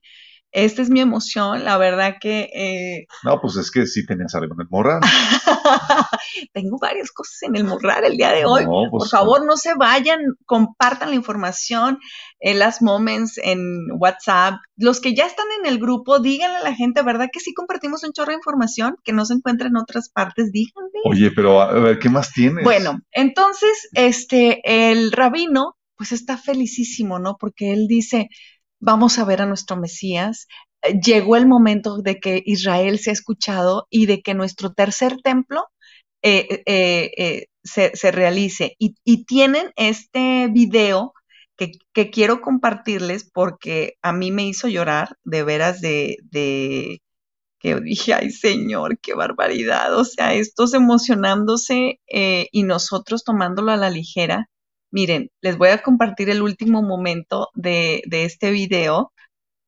esta 0.55 0.81
es 0.81 0.89
mi 0.89 1.01
emoción, 1.01 1.65
la 1.65 1.77
verdad 1.77 2.15
que... 2.21 2.49
Eh, 2.53 3.07
no, 3.25 3.41
pues 3.41 3.57
es 3.57 3.69
que 3.71 3.85
sí 3.85 4.05
tenías 4.05 4.33
algo 4.35 4.53
en 4.53 4.61
el 4.61 4.67
morral. 4.69 5.01
Tengo 6.53 6.77
varias 6.79 7.11
cosas 7.11 7.43
en 7.43 7.57
el 7.57 7.65
morral 7.65 8.05
el 8.05 8.15
día 8.15 8.31
de 8.31 8.45
hoy. 8.45 8.63
Por 8.63 8.89
pues, 8.89 9.11
favor, 9.11 9.45
no 9.45 9.57
se 9.57 9.73
vayan, 9.75 10.19
compartan 10.45 11.09
la 11.09 11.15
información, 11.15 11.99
en 12.39 12.59
las 12.59 12.81
moments 12.81 13.37
en 13.37 13.59
WhatsApp. 13.99 14.55
Los 14.77 15.01
que 15.01 15.13
ya 15.13 15.25
están 15.25 15.47
en 15.59 15.69
el 15.69 15.77
grupo, 15.77 16.19
díganle 16.19 16.59
a 16.59 16.63
la 16.63 16.73
gente, 16.73 17.03
¿verdad? 17.03 17.27
Que 17.33 17.41
sí 17.41 17.53
compartimos 17.53 18.05
un 18.05 18.13
chorro 18.13 18.29
de 18.29 18.35
información 18.35 18.95
que 19.03 19.11
no 19.11 19.25
se 19.25 19.33
encuentra 19.33 19.67
en 19.67 19.75
otras 19.75 20.07
partes, 20.07 20.53
díganle. 20.53 20.99
Oye, 21.03 21.31
pero 21.35 21.59
a 21.59 21.73
ver, 21.73 21.99
¿qué 21.99 22.07
más 22.07 22.31
tienes? 22.31 22.63
Bueno, 22.63 23.01
entonces, 23.11 23.89
este, 23.93 24.61
el 24.63 25.11
rabino, 25.11 25.75
pues 25.97 26.13
está 26.13 26.37
felicísimo, 26.37 27.19
¿no? 27.19 27.35
Porque 27.37 27.73
él 27.73 27.87
dice, 27.87 28.29
vamos 28.85 29.17
a 29.19 29.25
ver 29.25 29.41
a 29.41 29.45
nuestro 29.47 29.77
Mesías. 29.77 30.47
Eh, 30.83 30.99
llegó 31.03 31.35
el 31.35 31.47
momento 31.47 31.97
de 31.97 32.19
que 32.19 32.41
Israel 32.45 32.99
se 32.99 33.09
ha 33.09 33.13
escuchado 33.13 33.87
y 33.89 34.05
de 34.05 34.21
que 34.21 34.33
nuestro 34.35 34.73
tercer 34.73 35.17
templo 35.23 35.65
eh, 36.21 36.63
eh, 36.65 37.47
se, 37.63 38.11
realice. 38.11 38.75
Y, 38.79 39.25
tienen 39.25 39.71
este 39.75 40.47
video 40.51 41.13
que, 41.57 41.71
quiero 42.11 42.41
compartirles 42.41 43.29
porque 43.31 43.95
a 44.01 44.13
mí 44.13 44.31
me 44.31 44.47
hizo 44.47 44.67
llorar 44.67 45.17
de 45.23 45.43
veras 45.43 45.81
de, 45.81 46.17
de 46.31 47.01
que 47.59 47.79
dije, 47.81 48.13
ay 48.13 48.31
Señor, 48.31 48.99
qué 49.01 49.13
barbaridad. 49.15 49.97
O 49.97 50.05
sea, 50.05 50.33
estos 50.33 50.73
emocionándose 50.73 51.99
y 52.07 52.63
nosotros 52.63 53.23
tomándolo 53.23 53.71
a 53.71 53.77
la 53.77 53.89
ligera. 53.89 54.49
Miren, 54.95 55.29
les 55.41 55.57
voy 55.57 55.67
a 55.67 55.83
compartir 55.83 56.29
el 56.29 56.41
último 56.41 56.81
momento 56.81 57.49
de, 57.53 58.01
este 58.09 58.51
video, 58.51 59.11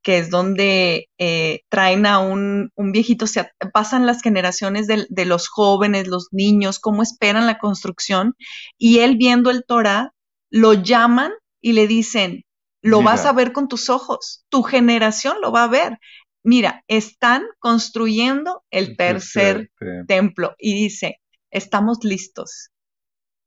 que 0.02 0.20
es 0.20 0.30
donde 0.30 1.10
eh, 1.18 1.64
traen 1.68 2.06
a 2.06 2.20
un, 2.20 2.72
viejito, 2.78 3.28
se 3.28 3.52
pasan 3.74 4.06
las 4.06 4.22
generaciones 4.22 4.88
de, 4.88 5.26
los 5.26 5.50
jóvenes, 5.50 6.08
los 6.08 6.30
niños, 6.32 6.80
cómo 6.80 7.04
esperan 7.04 7.46
la 7.46 7.58
construcción, 7.58 8.36
y 8.78 9.00
él 9.00 9.18
viendo 9.18 9.52
el 9.52 9.66
Torah, 9.68 10.14
lo 10.50 10.72
llaman 10.72 11.34
y 11.60 11.74
le 11.74 11.88
dicen, 11.88 12.46
lo 12.82 13.02
vas 13.02 13.26
a 13.26 13.34
ver 13.34 13.52
con 13.52 13.68
tus 13.68 13.90
ojos, 13.90 14.46
tu 14.48 14.64
generación 14.64 15.42
lo 15.42 15.52
va 15.52 15.66
a 15.66 15.68
ver. 15.68 16.00
Mira, 16.42 16.86
están 16.88 17.44
construyendo 17.60 18.64
el 18.72 18.96
tercer 18.96 19.72
templo 20.08 20.56
y 20.58 20.74
dice, 20.74 21.20
estamos 21.52 22.06
listos. 22.06 22.70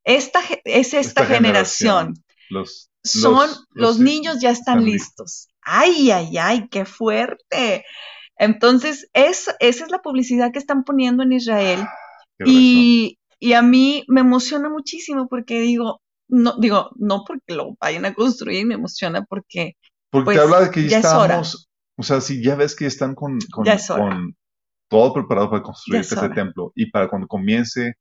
Esta 0.05 0.41
es 0.65 0.95
esta, 0.95 1.27
generación. 1.27 2.15
Los, 2.49 2.91
Son, 3.05 3.49
los, 3.73 3.99
niños 3.99 4.41
ya 4.41 4.51
están, 4.51 4.85
listos. 4.85 5.49
Ay, 5.63 6.11
ay, 6.11 6.37
ay, 6.39 6.69
qué 6.69 6.85
fuerte. 6.85 7.85
Entonces, 8.37 9.09
es, 9.13 9.55
esa 9.61 9.85
es 9.85 9.91
la 9.91 9.99
publicidad 9.99 10.53
que 10.53 10.59
están 10.59 10.85
poniendo 10.85 11.23
en 11.23 11.33
Israel. 11.33 11.81
Y, 12.45 13.19
y, 13.39 13.53
a 13.53 13.63
mí 13.63 14.05
me 14.09 14.23
emociona 14.23 14.71
muchísimo 14.71 15.29
porque 15.29 15.61
digo, 15.61 16.01
no, 16.29 16.57
digo, 16.59 16.91
no 16.97 17.25
porque 17.27 17.55
lo 17.55 17.77
vayan 17.79 18.07
a 18.07 18.15
construir, 18.15 18.67
me 18.67 18.75
emociona 18.75 19.25
porque. 19.25 19.77
Porque 20.11 20.25
pues, 20.25 20.39
habla 20.39 20.61
de 20.63 20.71
que 20.71 20.89
ya, 20.89 20.99
estamos, 20.99 21.71
o 21.97 22.03
sea, 22.03 22.23
si 22.23 22.43
ya 22.43 22.55
ves 22.55 22.75
que 22.75 22.87
están 22.87 23.15
con, 23.15 23.39
con, 23.53 23.67
todo 24.89 25.13
preparado 25.13 25.51
para 25.51 25.63
construir 25.63 26.01
ese 26.01 26.17
templo 26.31 26.73
y 26.75 26.91
para 26.91 27.09
cuando 27.09 27.29
comience 27.29 27.95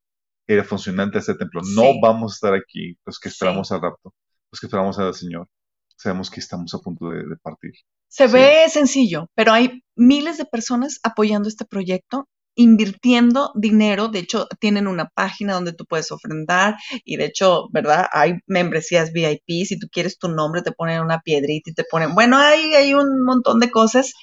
era 0.50 0.64
funcionante 0.64 1.20
este 1.20 1.36
templo. 1.36 1.62
No 1.76 2.00
vamos 2.02 2.32
a 2.32 2.36
estar 2.36 2.54
aquí 2.56 2.98
los 3.06 3.20
que 3.20 3.30
esperamos 3.30 3.72
al 3.72 3.82
rapto, 3.82 4.16
los 4.52 4.60
que 4.60 4.66
esperamos 4.66 4.98
al 4.98 5.14
Señor. 5.14 5.48
Sabemos 5.96 6.32
que 6.32 6.40
estamos 6.40 6.74
a 6.74 6.80
punto 6.80 7.10
de, 7.10 7.24
partir. 7.44 7.72
Se 8.08 8.26
ve 8.26 8.68
sencillo, 8.68 9.28
pero 9.36 9.52
hay 9.52 9.84
miles 9.96 10.40
de 10.40 10.46
personas 10.46 11.00
apoyando 11.04 11.48
este 11.48 11.66
proyecto 11.66 12.28
invirtiendo 12.56 13.52
dinero. 13.54 14.08
De 14.08 14.20
hecho, 14.20 14.48
tienen 14.60 14.88
una 14.88 15.10
página 15.10 15.54
donde 15.54 15.74
tú 15.74 15.86
puedes 15.86 16.12
ofrendar 16.12 16.78
y 17.06 17.18
de 17.18 17.26
hecho, 17.26 17.68
¿verdad? 17.72 18.08
Hay 18.12 18.40
membresías 18.48 19.12
VIP. 19.12 19.68
Si 19.68 19.78
tú 19.78 19.88
quieres 19.92 20.18
tu 20.18 20.30
nombre, 20.30 20.64
te 20.64 20.72
ponen 20.72 21.02
una 21.02 21.20
piedrita 21.20 21.70
y 21.70 21.74
te 21.76 21.84
ponen, 21.84 22.16
bueno, 22.16 22.38
hay, 22.38 22.74
hay 22.74 22.96
un 22.96 23.24
montón 23.24 23.60
de 23.60 23.70
cosas, 23.70 24.14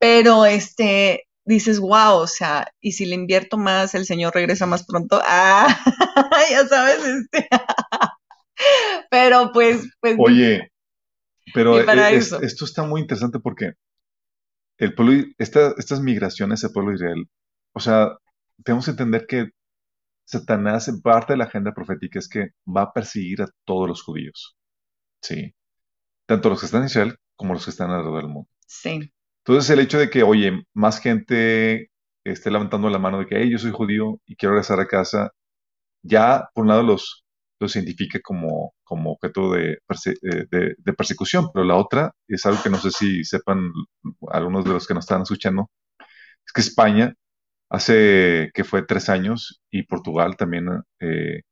pero 0.00 0.44
este, 0.44 1.27
dices, 1.48 1.80
wow, 1.80 2.18
o 2.18 2.26
sea, 2.26 2.72
y 2.80 2.92
si 2.92 3.06
le 3.06 3.14
invierto 3.14 3.56
más, 3.56 3.94
el 3.94 4.04
señor 4.04 4.34
regresa 4.34 4.66
más 4.66 4.84
pronto. 4.84 5.20
Ah, 5.30 5.66
ya 6.50 6.66
sabes, 6.66 6.98
este. 7.04 7.48
pero 9.10 9.50
pues, 9.52 9.88
pues. 10.00 10.16
Oye, 10.18 10.72
pero 11.54 11.78
e, 11.78 12.16
esto 12.16 12.64
está 12.64 12.82
muy 12.82 13.00
interesante 13.00 13.38
porque 13.38 13.72
el 14.78 14.94
pueblo, 14.94 15.24
estas 15.38 16.00
migraciones 16.00 16.60
del 16.60 16.72
pueblo 16.72 16.90
de 16.90 16.96
Israel, 16.96 17.28
o 17.72 17.80
sea, 17.80 18.16
tenemos 18.64 18.84
que 18.84 18.90
entender 18.90 19.26
que 19.26 19.50
Satanás, 20.24 20.90
parte 21.02 21.32
de 21.32 21.38
la 21.38 21.44
agenda 21.44 21.72
profética, 21.72 22.18
es 22.18 22.28
que 22.28 22.48
va 22.66 22.82
a 22.82 22.92
perseguir 22.92 23.42
a 23.42 23.48
todos 23.64 23.88
los 23.88 24.02
judíos. 24.02 24.56
Sí. 25.22 25.54
Tanto 26.26 26.50
los 26.50 26.60
que 26.60 26.66
están 26.66 26.82
en 26.82 26.86
Israel 26.88 27.16
como 27.36 27.54
los 27.54 27.64
que 27.64 27.70
están 27.70 27.90
alrededor 27.90 28.22
del 28.22 28.32
mundo. 28.32 28.50
Sí. 28.66 29.12
Entonces 29.48 29.70
el 29.70 29.80
hecho 29.80 29.98
de 29.98 30.10
que, 30.10 30.22
oye, 30.22 30.62
más 30.74 31.00
gente 31.00 31.90
esté 32.24 32.50
levantando 32.50 32.90
la 32.90 32.98
mano 32.98 33.20
de 33.20 33.26
que, 33.26 33.36
hey, 33.40 33.50
yo 33.50 33.58
soy 33.58 33.70
judío 33.72 34.20
y 34.26 34.36
quiero 34.36 34.52
regresar 34.54 34.78
a 34.80 34.86
casa, 34.86 35.30
ya 36.02 36.50
por 36.54 36.64
un 36.64 36.68
lado 36.68 36.82
los, 36.82 37.24
los 37.60 37.74
identifica 37.76 38.20
como, 38.22 38.74
como 38.84 39.12
objeto 39.12 39.52
de, 39.52 39.72
eh, 39.72 40.76
de, 40.78 40.92
persecución, 40.94 41.50
pero 41.52 41.64
la 41.64 41.76
otra 41.76 42.12
es 42.28 42.44
algo 42.46 42.62
que 42.62 42.70
no 42.70 42.78
sé 42.78 42.90
si 42.90 43.24
sepan 43.24 43.72
algunos 44.30 44.64
de 44.66 44.72
los 44.72 44.86
que 44.86 44.94
nos 44.94 45.04
están 45.06 45.22
escuchando, 45.22 45.70
es 46.46 46.52
que 46.52 46.60
España 46.62 47.14
hace 47.70 48.50
que 48.54 48.64
fue 48.64 48.82
tres 48.86 49.08
años 49.08 49.62
y 49.70 49.84
Portugal 49.84 50.36
también 50.36 50.68
eh, 51.00 51.42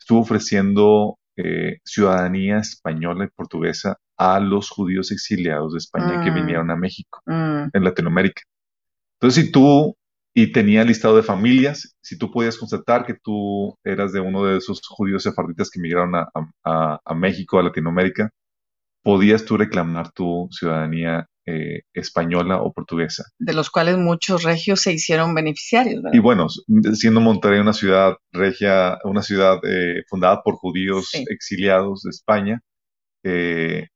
estuvo 0.00 0.20
ofreciendo 0.20 1.18
eh, 1.36 1.78
ciudadanía 1.84 2.58
española 2.58 3.26
y 3.26 3.28
portuguesa 3.36 3.96
a 4.16 4.40
los 4.40 4.70
judíos 4.70 5.10
exiliados 5.10 5.72
de 5.72 5.78
España 5.78 6.22
que 6.22 6.30
mm. 6.30 6.34
vinieron 6.34 6.70
a 6.70 6.76
México, 6.76 7.20
mm. 7.26 7.70
en 7.72 7.84
Latinoamérica. 7.84 8.42
Entonces, 9.20 9.46
si 9.46 9.52
tú, 9.52 9.96
y 10.34 10.52
tenía 10.52 10.84
listado 10.84 11.16
de 11.16 11.22
familias, 11.22 11.96
si 12.02 12.18
tú 12.18 12.30
podías 12.30 12.58
constatar 12.58 13.06
que 13.06 13.14
tú 13.14 13.78
eras 13.84 14.12
de 14.12 14.20
uno 14.20 14.44
de 14.44 14.58
esos 14.58 14.80
judíos 14.86 15.22
sefarditas 15.22 15.70
que 15.70 15.78
emigraron 15.78 16.12
a, 16.14 17.14
México, 17.14 17.58
a 17.58 17.62
Latinoamérica, 17.62 18.30
podías 19.02 19.44
tú 19.44 19.56
reclamar 19.56 20.12
tu 20.12 20.48
ciudadanía 20.50 21.28
eh, 21.46 21.82
española 21.92 22.62
o 22.62 22.72
portuguesa. 22.72 23.24
De 23.38 23.52
los 23.52 23.70
cuales 23.70 23.96
muchos 23.98 24.42
regios 24.42 24.80
se 24.80 24.92
hicieron 24.92 25.34
beneficiarios. 25.34 26.02
Y 26.12 26.18
bueno, 26.18 26.48
siendo 26.94 27.20
Monterrey 27.20 27.60
una 27.60 27.74
ciudad 27.74 28.16
regia, 28.32 28.98
una 29.04 29.22
ciudad 29.22 29.58
eh, 29.62 30.02
fundada 30.08 30.42
por 30.42 30.56
judíos 30.56 31.10
exiliados 31.28 32.02
de 32.02 32.10
España, 32.10 32.60
eh, 33.22 33.88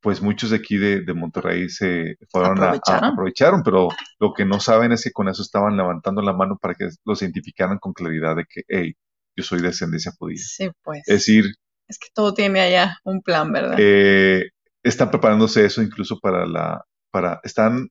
pues 0.00 0.22
muchos 0.22 0.50
de 0.50 0.56
aquí 0.56 0.78
de, 0.78 1.04
Monterrey 1.14 1.68
se 1.68 2.16
fueron 2.30 2.58
¿Aprovecharon? 2.58 3.04
A, 3.04 3.08
aprovecharon, 3.08 3.62
pero 3.62 3.88
lo 4.18 4.32
que 4.32 4.44
no 4.44 4.58
saben 4.58 4.92
es 4.92 5.04
que 5.04 5.12
con 5.12 5.28
eso 5.28 5.42
estaban 5.42 5.76
levantando 5.76 6.22
la 6.22 6.32
mano 6.32 6.56
para 6.56 6.74
que 6.74 6.88
los 7.04 7.22
identificaran 7.22 7.78
con 7.78 7.92
claridad 7.92 8.36
de 8.36 8.44
que, 8.48 8.62
hey, 8.66 8.94
yo 9.36 9.44
soy 9.44 9.60
descendencia 9.60 10.12
judía. 10.18 10.38
Sí, 10.38 10.70
pues. 10.82 11.02
Es 11.06 11.14
decir... 11.14 11.44
Es 11.86 11.98
que 11.98 12.08
todo 12.14 12.32
tiene 12.34 12.60
allá 12.60 12.98
un 13.04 13.20
plan, 13.20 13.52
¿verdad? 13.52 13.76
Eh, 13.78 14.50
están 14.82 15.10
preparándose 15.10 15.64
eso 15.64 15.82
incluso 15.82 16.18
para 16.18 16.46
la, 16.46 16.84
para, 17.10 17.40
están 17.42 17.88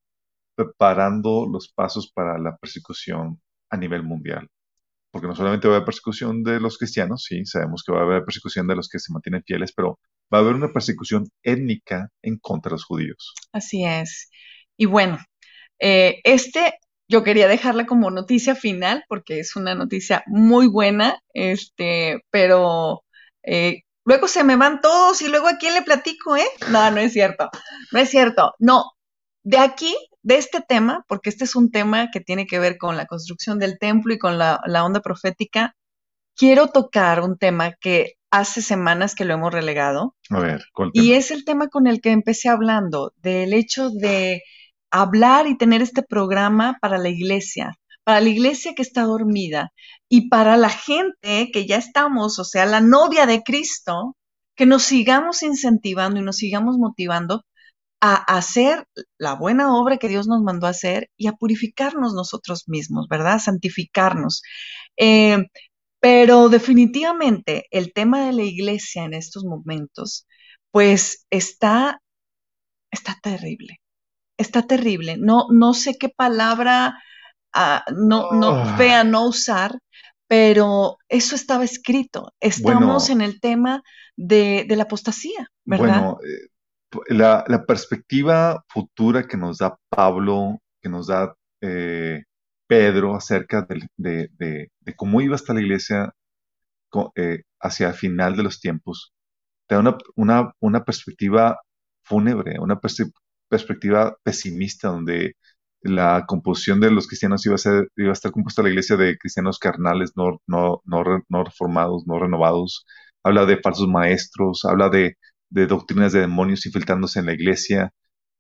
preparando 0.56 1.48
los 1.52 1.72
pasos 1.72 2.12
para 2.12 2.38
la 2.38 2.58
persecución 2.58 3.40
a 3.70 3.78
nivel 3.78 4.04
mundial. 4.04 4.48
Porque 5.12 5.28
no 5.28 5.36
solamente 5.36 5.68
va 5.68 5.76
a 5.76 5.78
haber 5.78 5.86
persecución 5.86 6.44
de 6.44 6.60
los 6.60 6.78
cristianos, 6.78 7.24
sí, 7.24 7.46
sabemos 7.46 7.84
que 7.86 7.92
va 7.92 8.00
a 8.00 8.04
haber 8.04 8.26
persecución 8.26 8.68
de 8.68 8.76
los 8.76 8.90
que 8.90 9.00
se 9.00 9.12
mantienen 9.12 9.44
fieles, 9.44 9.74
pero 9.76 10.00
va 10.34 10.40
a 10.40 10.42
haber 10.42 10.56
una 10.56 10.72
persecución 10.72 11.30
étnica 11.44 12.10
en 12.22 12.38
contra 12.38 12.70
de 12.70 12.74
los 12.76 12.86
judíos. 12.86 13.34
Así 13.52 13.84
es. 13.86 14.30
Y 14.78 14.86
bueno, 14.86 15.20
eh, 15.80 16.20
este 16.24 16.80
yo 17.10 17.24
quería 17.24 17.48
dejarla 17.48 17.86
como 17.88 18.12
noticia 18.12 18.56
final 18.56 19.04
porque 19.10 19.40
es 19.40 19.56
una 19.56 19.74
noticia 19.76 20.24
muy 20.28 20.68
buena, 20.68 21.20
este, 21.34 22.22
pero 22.30 23.04
eh, 23.44 23.82
luego 24.06 24.28
se 24.28 24.44
me 24.44 24.56
van 24.56 24.80
todos 24.80 25.22
y 25.22 25.28
luego 25.28 25.48
a 25.48 25.58
quién 25.58 25.74
le 25.74 25.82
platico, 25.82 26.38
¿eh? 26.38 26.48
No, 26.70 26.92
no 26.92 27.00
es 27.00 27.12
cierto, 27.14 27.50
no 27.92 28.00
es 28.00 28.10
cierto. 28.10 28.54
No, 28.60 28.92
de 29.44 29.58
aquí, 29.58 29.96
de 30.22 30.38
este 30.38 30.62
tema, 30.62 31.04
porque 31.08 31.30
este 31.30 31.46
es 31.46 31.56
un 31.56 31.72
tema 31.72 32.10
que 32.12 32.20
tiene 32.22 32.46
que 32.46 32.60
ver 32.60 32.78
con 32.78 32.96
la 32.96 33.08
construcción 33.08 33.58
del 33.58 33.80
templo 33.80 34.14
y 34.14 34.20
con 34.20 34.38
la, 34.38 34.62
la 34.68 34.86
onda 34.86 35.02
profética, 35.02 35.76
quiero 36.36 36.68
tocar 36.68 37.22
un 37.22 37.38
tema 37.38 37.74
que 37.82 38.14
hace 38.32 38.62
semanas 38.62 39.16
que 39.16 39.26
lo 39.26 39.34
hemos 39.34 39.54
relegado. 39.54 40.16
A 40.30 40.40
ver, 40.40 40.64
Y 40.94 41.14
es 41.14 41.32
el 41.32 41.46
tema 41.46 41.68
con 41.68 41.88
el 41.88 42.02
que 42.02 42.12
empecé 42.12 42.50
hablando, 42.50 43.14
del 43.18 43.54
hecho 43.54 43.90
de 43.90 44.44
hablar 44.92 45.48
y 45.48 45.58
tener 45.58 45.82
este 45.82 46.04
programa 46.04 46.78
para 46.82 46.98
la 46.98 47.10
iglesia, 47.10 47.78
para 48.04 48.22
la 48.22 48.30
iglesia 48.30 48.74
que 48.76 48.82
está 48.82 49.04
dormida 49.04 49.72
y 50.08 50.30
para 50.30 50.58
la 50.58 50.70
gente 50.70 51.50
que 51.52 51.66
ya 51.68 51.78
estamos, 51.78 52.40
o 52.40 52.44
sea, 52.44 52.66
la 52.66 52.82
novia 52.82 53.26
de 53.26 53.44
Cristo, 53.44 54.16
que 54.56 54.66
nos 54.66 54.84
sigamos 54.84 55.44
incentivando 55.44 56.20
y 56.20 56.24
nos 56.24 56.38
sigamos 56.38 56.78
motivando 56.78 57.44
a 58.02 58.16
hacer 58.16 58.86
la 59.18 59.34
buena 59.36 59.76
obra 59.76 59.98
que 59.98 60.08
Dios 60.08 60.28
nos 60.28 60.42
mandó 60.42 60.68
a 60.68 60.72
hacer 60.72 61.10
y 61.18 61.28
a 61.28 61.34
purificarnos 61.34 62.14
nosotros 62.14 62.64
mismos, 62.68 63.08
¿verdad? 63.10 63.40
Santificarnos. 63.40 64.42
Eh, 64.98 65.38
pero 66.00 66.50
definitivamente 66.50 67.66
el 67.72 67.94
tema 67.94 68.26
de 68.26 68.34
la 68.34 68.44
iglesia 68.44 69.04
en 69.04 69.14
estos 69.14 69.44
momentos, 69.44 70.28
pues 70.72 71.26
está, 71.30 72.02
está 72.92 73.18
terrible, 73.22 73.82
está 74.38 74.64
terrible. 74.64 75.18
No, 75.18 75.48
no 75.52 75.74
sé 75.74 75.98
qué 75.98 76.10
palabra 76.10 77.02
ah, 77.54 77.84
no, 77.94 78.32
no, 78.32 78.50
ah. 78.52 78.78
fea 78.78 79.04
no 79.04 79.28
usar, 79.28 79.78
pero 80.28 80.98
eso 81.10 81.36
estaba 81.36 81.64
escrito. 81.64 82.34
Estamos 82.40 83.10
en 83.10 83.22
el 83.22 83.42
tema 83.42 83.82
de, 84.16 84.66
la 84.70 84.84
apostasía, 84.84 85.48
¿verdad? 85.66 86.02
Bueno, 86.02 86.20
eh, 86.24 86.50
la, 87.10 87.66
perspectiva 87.66 88.64
futura 88.68 89.28
que 89.28 89.38
nos 89.38 89.58
da 89.58 89.78
Pablo, 89.90 90.60
que 90.82 90.90
nos 90.90 91.08
da 91.08 91.36
eh, 91.62 92.24
Pedro 92.70 93.16
acerca 93.16 93.68
de, 93.98 94.72
cómo 94.96 95.22
iba 95.22 95.36
hasta 95.36 95.54
la 95.56 95.62
iglesia 95.62 96.14
eh, 97.16 97.44
hacia 97.60 97.88
el 97.90 97.94
final 97.96 98.38
de 98.38 98.44
los 98.44 98.60
tiempos, 98.62 99.14
da 99.70 99.80
una, 100.16 100.54
una, 100.60 100.86
perspectiva 100.86 101.60
fúnebre, 102.04 102.60
una 102.60 102.80
perspectiva 103.50 104.18
pesimista, 104.24 104.90
donde 104.90 105.36
la 105.82 106.26
composición 106.28 106.80
de 106.80 106.92
los 106.92 107.08
cristianos 107.08 107.46
iba 107.46 107.56
a, 107.56 107.58
ser, 107.58 107.90
iba 107.98 108.10
a 108.12 108.14
estar 108.14 108.32
compuesta 108.32 108.64
la 108.64 108.70
iglesia 108.70 108.98
de 108.98 109.18
cristianos 109.18 109.60
carnales, 109.60 110.12
no, 110.16 110.40
reformados, 111.44 112.06
no 112.08 112.20
renovados. 112.20 112.86
Habla 113.24 113.46
de 113.46 113.58
falsos 113.58 113.88
maestros, 113.88 114.66
habla 114.66 114.90
de, 114.90 115.18
doctrinas 115.50 116.14
de 116.14 116.22
demonios 116.22 116.66
infiltrándose 116.66 117.20
en 117.20 117.28
la 117.28 117.34
iglesia. 117.34 117.92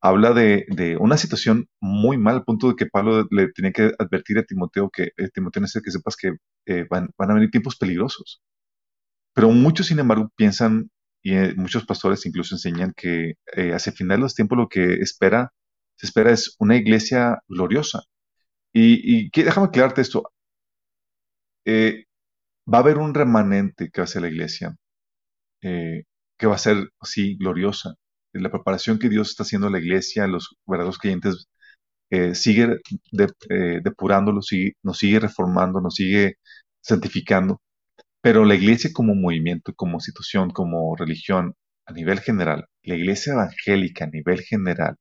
Habla 0.02 0.34
de, 0.34 0.66
una 1.00 1.18
situación 1.18 1.68
muy 1.82 2.18
mal, 2.18 2.36
al 2.38 2.43
punto 2.45 2.70
de 2.70 2.76
que 2.76 2.86
Pablo 2.88 3.28
le 3.32 3.52
tenía 3.52 3.72
que 3.74 3.91
advertir 4.00 4.39
a 4.39 4.43
Timoteo 4.43 4.89
que 4.89 5.12
eh, 5.18 5.30
Timoteo 5.34 5.62
necesita 5.62 5.84
que 5.84 5.91
sepas 5.91 6.16
que 6.16 6.34
eh, 6.68 6.86
van, 6.89 7.10
a 7.18 7.34
venir 7.34 7.52
tiempos 7.52 7.76
peligrosos. 7.78 8.41
Pero 9.34 9.50
muchos, 9.52 9.88
sin 9.88 10.00
embargo, 10.00 10.32
piensan, 10.36 10.89
y 11.24 11.34
eh, 11.36 11.54
muchos 11.56 11.86
pastores 11.86 12.26
incluso 12.26 12.56
enseñan 12.56 12.93
que 12.95 13.36
hacia 13.74 13.91
el 13.91 13.97
final 13.97 14.18
de 14.20 14.24
los 14.24 14.36
tiempos 14.36 14.58
lo 14.58 14.70
que 14.70 14.93
espera 14.95 15.52
se 16.00 16.08
espera 16.08 16.32
es 16.32 16.56
una 16.60 16.78
iglesia 16.78 17.39
gloriosa. 17.50 18.04
Y, 18.74 19.28
y 19.28 19.30
déjame 19.34 19.68
aclararte 19.68 20.02
esto. 20.02 20.32
Eh, 21.66 22.06
va 22.72 22.80
a 22.80 22.82
haber 22.82 22.97
un 22.97 23.14
remanente 23.14 23.89
que 23.91 24.02
va 24.02 24.06
a 24.06 24.08
ser 24.08 24.24
la 24.24 24.30
iglesia, 24.30 24.76
eh, 25.62 26.04
que 26.38 26.47
va 26.47 26.56
a 26.56 26.58
ser, 26.60 26.91
sí, 27.04 27.38
gloriosa. 27.38 27.95
La 28.34 28.49
preparación 28.51 28.99
que 28.99 29.09
Dios 29.09 29.30
está 29.30 29.43
haciendo 29.43 29.67
a 29.67 29.71
la 29.71 29.80
iglesia, 29.80 30.27
los 30.27 30.55
verdaderos 30.67 30.97
creyentes, 30.99 31.47
eh, 32.11 32.36
sigue 32.36 32.77
depurándolo, 33.84 34.41
sigue, 34.41 34.73
nos 34.84 34.97
sigue 34.99 35.19
reformando, 35.19 35.82
nos 35.82 35.95
sigue 35.95 36.36
santificando. 36.82 37.61
Pero 38.21 38.45
la 38.45 38.55
iglesia 38.55 38.91
como 38.93 39.15
movimiento, 39.15 39.73
como 39.75 39.97
institución, 39.97 40.51
como 40.51 40.95
religión, 40.95 41.55
a 41.86 41.93
nivel 41.93 42.19
general, 42.21 42.65
la 42.84 42.95
iglesia 42.95 43.34
evangélica 43.34 44.05
a 44.05 44.09
nivel 44.09 44.41
general, 44.41 44.95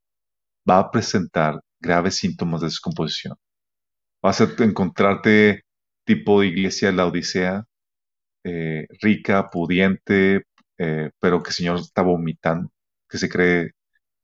va 0.68 0.78
a 0.80 0.90
presentar 0.90 1.60
graves 1.80 2.16
síntomas 2.16 2.60
de 2.60 2.68
descomposición. 2.68 3.36
Vas 4.22 4.40
a 4.40 4.48
encontrarte 4.60 5.62
tipo 6.04 6.40
de 6.40 6.48
iglesia 6.48 6.90
de 6.90 6.94
la 6.96 7.06
Odisea, 7.06 7.64
eh, 8.44 8.86
rica, 9.02 9.50
pudiente, 9.50 10.44
eh, 10.78 11.10
pero 11.20 11.42
que 11.42 11.50
el 11.50 11.54
Señor 11.54 11.78
está 11.80 12.02
vomitando, 12.02 12.70
que 13.08 13.18
se 13.18 13.28
cree 13.28 13.72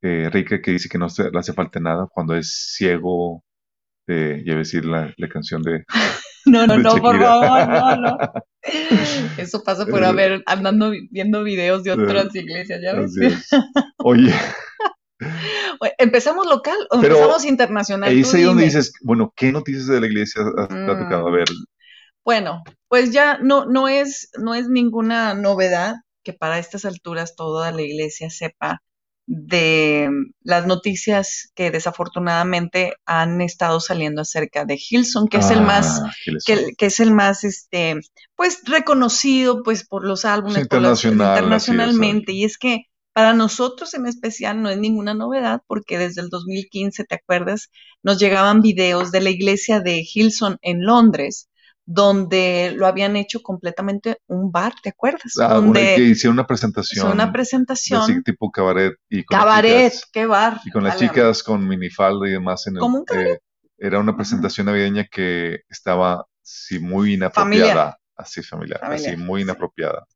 eh, 0.02 0.28
rica, 0.30 0.60
que 0.60 0.72
dice 0.72 0.88
que 0.88 0.98
no 0.98 1.06
le 1.16 1.38
hace 1.38 1.52
falta 1.52 1.80
nada 1.80 2.06
cuando 2.12 2.34
es 2.36 2.74
ciego, 2.76 3.42
ya 4.06 4.54
a 4.54 4.58
decir 4.58 4.84
la, 4.84 5.14
canción 5.30 5.62
de... 5.62 5.84
No, 6.46 6.66
no, 6.66 6.76
no, 6.76 6.96
por 6.96 7.18
favor, 7.18 7.68
no, 7.68 7.96
no. 7.96 8.18
Eso 9.38 9.64
pasa 9.64 9.86
por 9.86 10.04
haber 10.04 10.42
andando 10.44 10.92
viendo 11.10 11.42
videos 11.42 11.84
de 11.84 11.92
otras 11.92 12.34
iglesias, 12.34 12.80
ya 12.82 12.92
ves. 12.92 13.48
Oye, 13.96 14.34
¿Empezamos 15.98 16.46
local 16.46 16.76
o 16.90 16.96
empezamos 16.96 17.44
internacional? 17.44 18.10
Ahí 18.10 18.20
es 18.20 18.32
donde 18.32 18.64
dices, 18.64 18.92
bueno, 19.02 19.32
¿qué 19.36 19.52
noticias 19.52 19.86
de 19.86 20.00
la 20.00 20.06
iglesia 20.06 20.42
has 20.58 20.68
platicado? 20.68 21.28
A 21.28 21.30
ver. 21.30 21.48
Mm. 21.50 21.64
Bueno, 22.24 22.62
pues 22.88 23.10
ya 23.12 23.38
no, 23.38 23.66
no, 23.66 23.88
es, 23.88 24.30
no 24.38 24.54
es 24.54 24.68
ninguna 24.68 25.34
novedad 25.34 25.96
que 26.24 26.32
para 26.32 26.58
estas 26.58 26.84
alturas 26.84 27.36
toda 27.36 27.70
la 27.70 27.82
iglesia 27.82 28.30
sepa 28.30 28.82
de 29.26 30.10
las 30.42 30.66
noticias 30.66 31.50
que 31.54 31.70
desafortunadamente 31.70 32.94
han 33.06 33.40
estado 33.40 33.80
saliendo 33.80 34.22
acerca 34.22 34.64
de 34.64 34.78
Hilson, 34.78 35.28
que 35.28 35.38
es 35.38 35.50
el 35.50 35.62
más, 35.62 36.02
ah, 36.02 36.10
que, 36.44 36.86
es 36.86 37.00
el 37.00 37.12
más, 37.12 37.44
este, 37.44 38.00
pues 38.36 38.60
reconocido, 38.64 39.62
pues 39.62 39.86
por 39.86 40.04
los 40.04 40.24
álbumes, 40.24 40.58
internacionalmente. 40.58 42.32
y 42.32 42.44
es 42.44 42.58
que 42.58 42.82
para 43.14 43.32
nosotros 43.32 43.94
en 43.94 44.06
especial 44.06 44.60
no 44.60 44.68
es 44.68 44.76
ninguna 44.76 45.14
novedad 45.14 45.62
porque 45.66 45.98
desde 45.98 46.20
el 46.20 46.28
2015, 46.28 47.04
¿te 47.04 47.14
acuerdas? 47.14 47.70
Nos 48.02 48.18
llegaban 48.18 48.60
videos 48.60 49.12
de 49.12 49.20
la 49.20 49.30
iglesia 49.30 49.80
de 49.80 50.04
Hilson 50.04 50.58
en 50.60 50.84
Londres 50.84 51.48
donde 51.86 52.72
lo 52.74 52.86
habían 52.86 53.16
hecho 53.16 53.42
completamente 53.42 54.18
un 54.26 54.50
bar, 54.50 54.74
¿te 54.82 54.90
acuerdas? 54.90 55.34
Ah, 55.40 55.54
donde 55.54 55.94
que 55.96 56.02
hicieron 56.02 56.34
una 56.34 56.46
presentación. 56.46 57.12
Una 57.12 57.32
presentación. 57.32 58.02
Así 58.02 58.22
tipo 58.22 58.50
cabaret. 58.50 58.94
Y 59.08 59.24
con 59.24 59.38
cabaret, 59.38 59.92
qué 60.12 60.26
bar. 60.26 60.60
Y 60.64 60.70
con 60.70 60.84
las 60.84 60.98
chicas 60.98 61.42
con 61.42 61.66
minifalda 61.66 62.28
y 62.28 62.32
demás. 62.32 62.66
En 62.66 62.76
el, 62.76 62.80
¿Cómo 62.80 62.98
un 62.98 63.04
cabaret? 63.04 63.36
Eh, 63.36 63.40
era 63.78 63.98
una 63.98 64.16
presentación 64.16 64.66
navideña 64.66 65.04
que 65.10 65.60
estaba, 65.68 66.26
sí, 66.42 66.78
muy 66.78 67.14
inapropiada. 67.14 67.98
Así 68.16 68.42
familiar, 68.42 68.80
así 68.84 69.16
muy 69.16 69.42
inapropiada. 69.42 70.06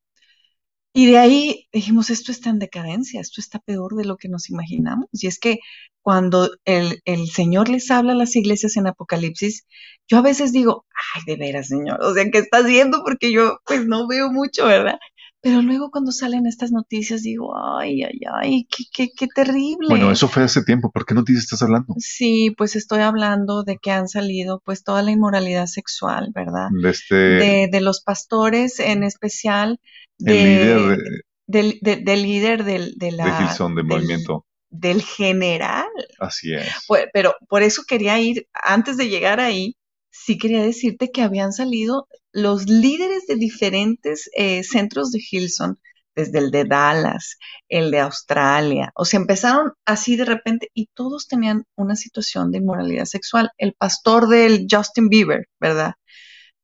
Y 0.98 1.06
de 1.06 1.16
ahí 1.16 1.68
dijimos, 1.72 2.10
esto 2.10 2.32
está 2.32 2.50
en 2.50 2.58
decadencia, 2.58 3.20
esto 3.20 3.40
está 3.40 3.60
peor 3.60 3.94
de 3.94 4.04
lo 4.04 4.16
que 4.16 4.28
nos 4.28 4.50
imaginamos. 4.50 5.06
Y 5.12 5.28
es 5.28 5.38
que 5.38 5.60
cuando 6.02 6.50
el, 6.64 7.00
Señor 7.32 7.68
les 7.68 7.92
habla 7.92 8.14
a 8.14 8.16
las 8.16 8.34
iglesias 8.34 8.76
en 8.76 8.88
Apocalipsis, 8.88 9.64
yo 10.08 10.18
a 10.18 10.22
veces 10.22 10.50
digo, 10.52 10.86
ay, 11.14 11.22
de 11.24 11.36
veras, 11.36 11.68
Señor, 11.68 12.00
o 12.02 12.12
sea, 12.14 12.28
¿qué 12.32 12.38
estás 12.38 12.66
viendo? 12.66 13.04
Porque 13.04 13.30
yo 13.30 13.60
pues 13.64 13.86
no 13.86 14.08
veo 14.08 14.32
mucho, 14.32 14.66
¿verdad? 14.66 14.98
Pero 15.48 15.62
luego 15.62 15.90
cuando 15.90 16.12
salen 16.12 16.46
estas 16.46 16.72
noticias 16.72 17.22
digo, 17.22 17.56
ay, 17.56 18.02
ay, 18.02 18.20
ay, 18.42 18.66
qué, 18.68 18.84
qué, 18.92 19.08
qué 19.16 19.26
terrible. 19.34 19.88
Bueno, 19.88 20.10
eso 20.10 20.28
fue 20.28 20.42
hace 20.42 20.62
tiempo, 20.62 20.90
¿por 20.92 21.06
qué 21.06 21.14
noticias 21.14 21.44
estás 21.44 21.62
hablando? 21.62 21.94
Sí, 21.96 22.52
pues 22.54 22.76
estoy 22.76 23.00
hablando 23.00 23.62
de 23.62 23.78
que 23.78 23.90
han 23.90 24.08
salido 24.08 24.60
pues 24.62 24.84
toda 24.84 25.00
la 25.00 25.10
inmoralidad 25.10 25.64
sexual, 25.64 26.32
¿verdad? 26.34 26.68
De, 26.82 26.90
este... 26.90 27.14
de, 27.72 27.80
los 27.80 28.02
pastores 28.02 28.78
en 28.78 29.04
especial. 29.04 29.80
De, 30.18 30.34
líder 30.34 30.98
del, 31.46 31.78
del, 31.80 32.22
líder 32.22 32.64
del, 32.64 32.98
de 32.98 33.12
la, 33.12 33.56
del, 33.58 33.84
movimiento. 33.84 34.44
Del 34.68 35.00
general. 35.00 35.86
Así 36.18 36.52
es. 36.52 36.68
Pues, 36.86 37.06
pero 37.14 37.34
por 37.48 37.62
eso 37.62 37.84
quería 37.88 38.20
ir, 38.20 38.46
antes 38.52 38.98
de 38.98 39.08
llegar 39.08 39.40
ahí, 39.40 39.77
sí 40.24 40.38
quería 40.38 40.62
decirte 40.62 41.10
que 41.10 41.22
habían 41.22 41.52
salido 41.52 42.08
los 42.32 42.68
líderes 42.68 43.26
de 43.26 43.36
diferentes 43.36 44.30
eh, 44.36 44.62
centros 44.62 45.10
de 45.12 45.20
Hilson, 45.30 45.78
desde 46.18 46.38
el 46.38 46.50
de 46.50 46.64
Dallas, 46.64 47.38
el 47.68 47.92
de 47.92 48.00
Australia, 48.00 48.90
o 48.96 49.04
sea, 49.04 49.20
empezaron 49.20 49.72
así 49.86 50.16
de 50.16 50.24
repente 50.24 50.68
y 50.74 50.88
todos 50.92 51.28
tenían 51.28 51.64
una 51.76 51.94
situación 51.94 52.50
de 52.50 52.58
inmoralidad 52.58 53.04
sexual. 53.04 53.50
El 53.56 53.74
pastor 53.74 54.26
del 54.26 54.66
Justin 54.68 55.08
Bieber, 55.08 55.46
¿verdad? 55.60 55.94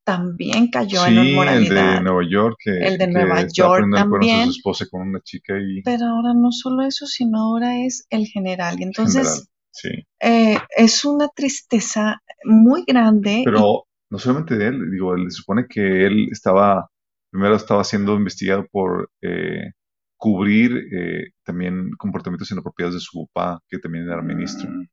También 0.02 0.70
cayó 0.70 1.06
en 1.06 1.24
inmoralidad. 1.24 1.92
El 1.92 1.98
de 1.98 2.00
Nueva 2.02 2.28
York, 2.28 2.58
el 2.66 2.98
de 2.98 3.06
Nueva 3.06 3.46
York 3.46 3.86
también. 3.94 4.46
su 4.46 4.58
esposa 4.58 4.86
con 4.90 5.02
una 5.08 5.20
chica 5.20 5.54
y... 5.56 5.82
Pero 5.82 6.06
ahora 6.06 6.34
no 6.34 6.50
solo 6.50 6.82
eso, 6.82 7.06
sino 7.06 7.38
ahora 7.38 7.86
es 7.86 8.06
el 8.10 8.26
general. 8.26 8.80
Y 8.80 8.82
entonces, 8.82 9.48
Sí. 9.74 9.88
Eh, 10.20 10.56
es 10.76 11.04
una 11.04 11.28
tristeza 11.34 12.22
muy 12.44 12.84
grande. 12.86 13.42
Pero 13.44 13.84
no 14.08 14.18
solamente 14.18 14.56
de 14.56 14.68
él, 14.68 14.90
digo, 14.90 15.14
él, 15.14 15.24
se 15.30 15.38
supone 15.38 15.66
que 15.68 16.06
él 16.06 16.28
estaba, 16.30 16.88
primero 17.30 17.56
estaba 17.56 17.82
siendo 17.82 18.14
investigado 18.14 18.66
por 18.70 19.10
eh, 19.20 19.72
cubrir 20.16 20.76
eh, 20.92 21.32
también 21.42 21.90
comportamientos 21.98 22.52
inapropiados 22.52 22.94
de 22.94 23.00
su 23.00 23.26
papá, 23.26 23.60
que 23.68 23.78
también 23.78 24.04
era 24.04 24.22
ministro. 24.22 24.70
Mm. 24.70 24.86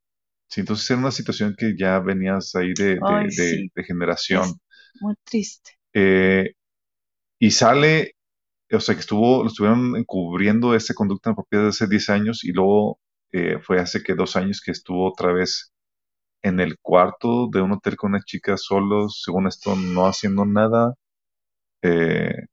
Sí, 0.48 0.60
entonces 0.60 0.90
era 0.90 0.98
una 0.98 1.12
situación 1.12 1.54
que 1.56 1.74
ya 1.78 2.00
venías 2.00 2.54
ahí 2.56 2.74
de, 2.74 2.98
generación. 3.86 4.58
muy 5.00 5.14
triste. 5.24 5.70
y 7.38 7.50
sale, 7.52 8.16
o 8.70 8.80
sea, 8.80 8.96
que 8.96 9.00
estuvo, 9.00 9.44
lo 9.44 9.48
estuvieron 9.48 9.96
encubriendo 9.96 10.74
esa 10.74 10.92
conducta 10.92 11.30
inapropiada 11.30 11.66
desde 11.66 11.84
hace 11.84 11.90
10 11.90 12.10
años 12.10 12.44
y 12.44 12.52
luego 12.52 12.98
eh, 13.32 13.58
fue 13.60 13.80
hace 13.80 14.02
que 14.02 14.14
dos 14.14 14.36
años 14.36 14.60
que 14.64 14.72
estuvo 14.72 15.08
otra 15.08 15.32
vez 15.32 15.72
en 16.42 16.60
el 16.60 16.78
cuarto 16.80 17.48
de 17.52 17.62
un 17.62 17.72
hotel 17.72 17.96
con 17.96 18.12
una 18.14 18.22
chica 18.24 18.56
solos, 18.56 19.22
según 19.24 19.46
esto 19.46 19.76
no 19.76 20.06
haciendo 20.06 20.44
nada, 20.44 20.94
eh, 21.82 22.46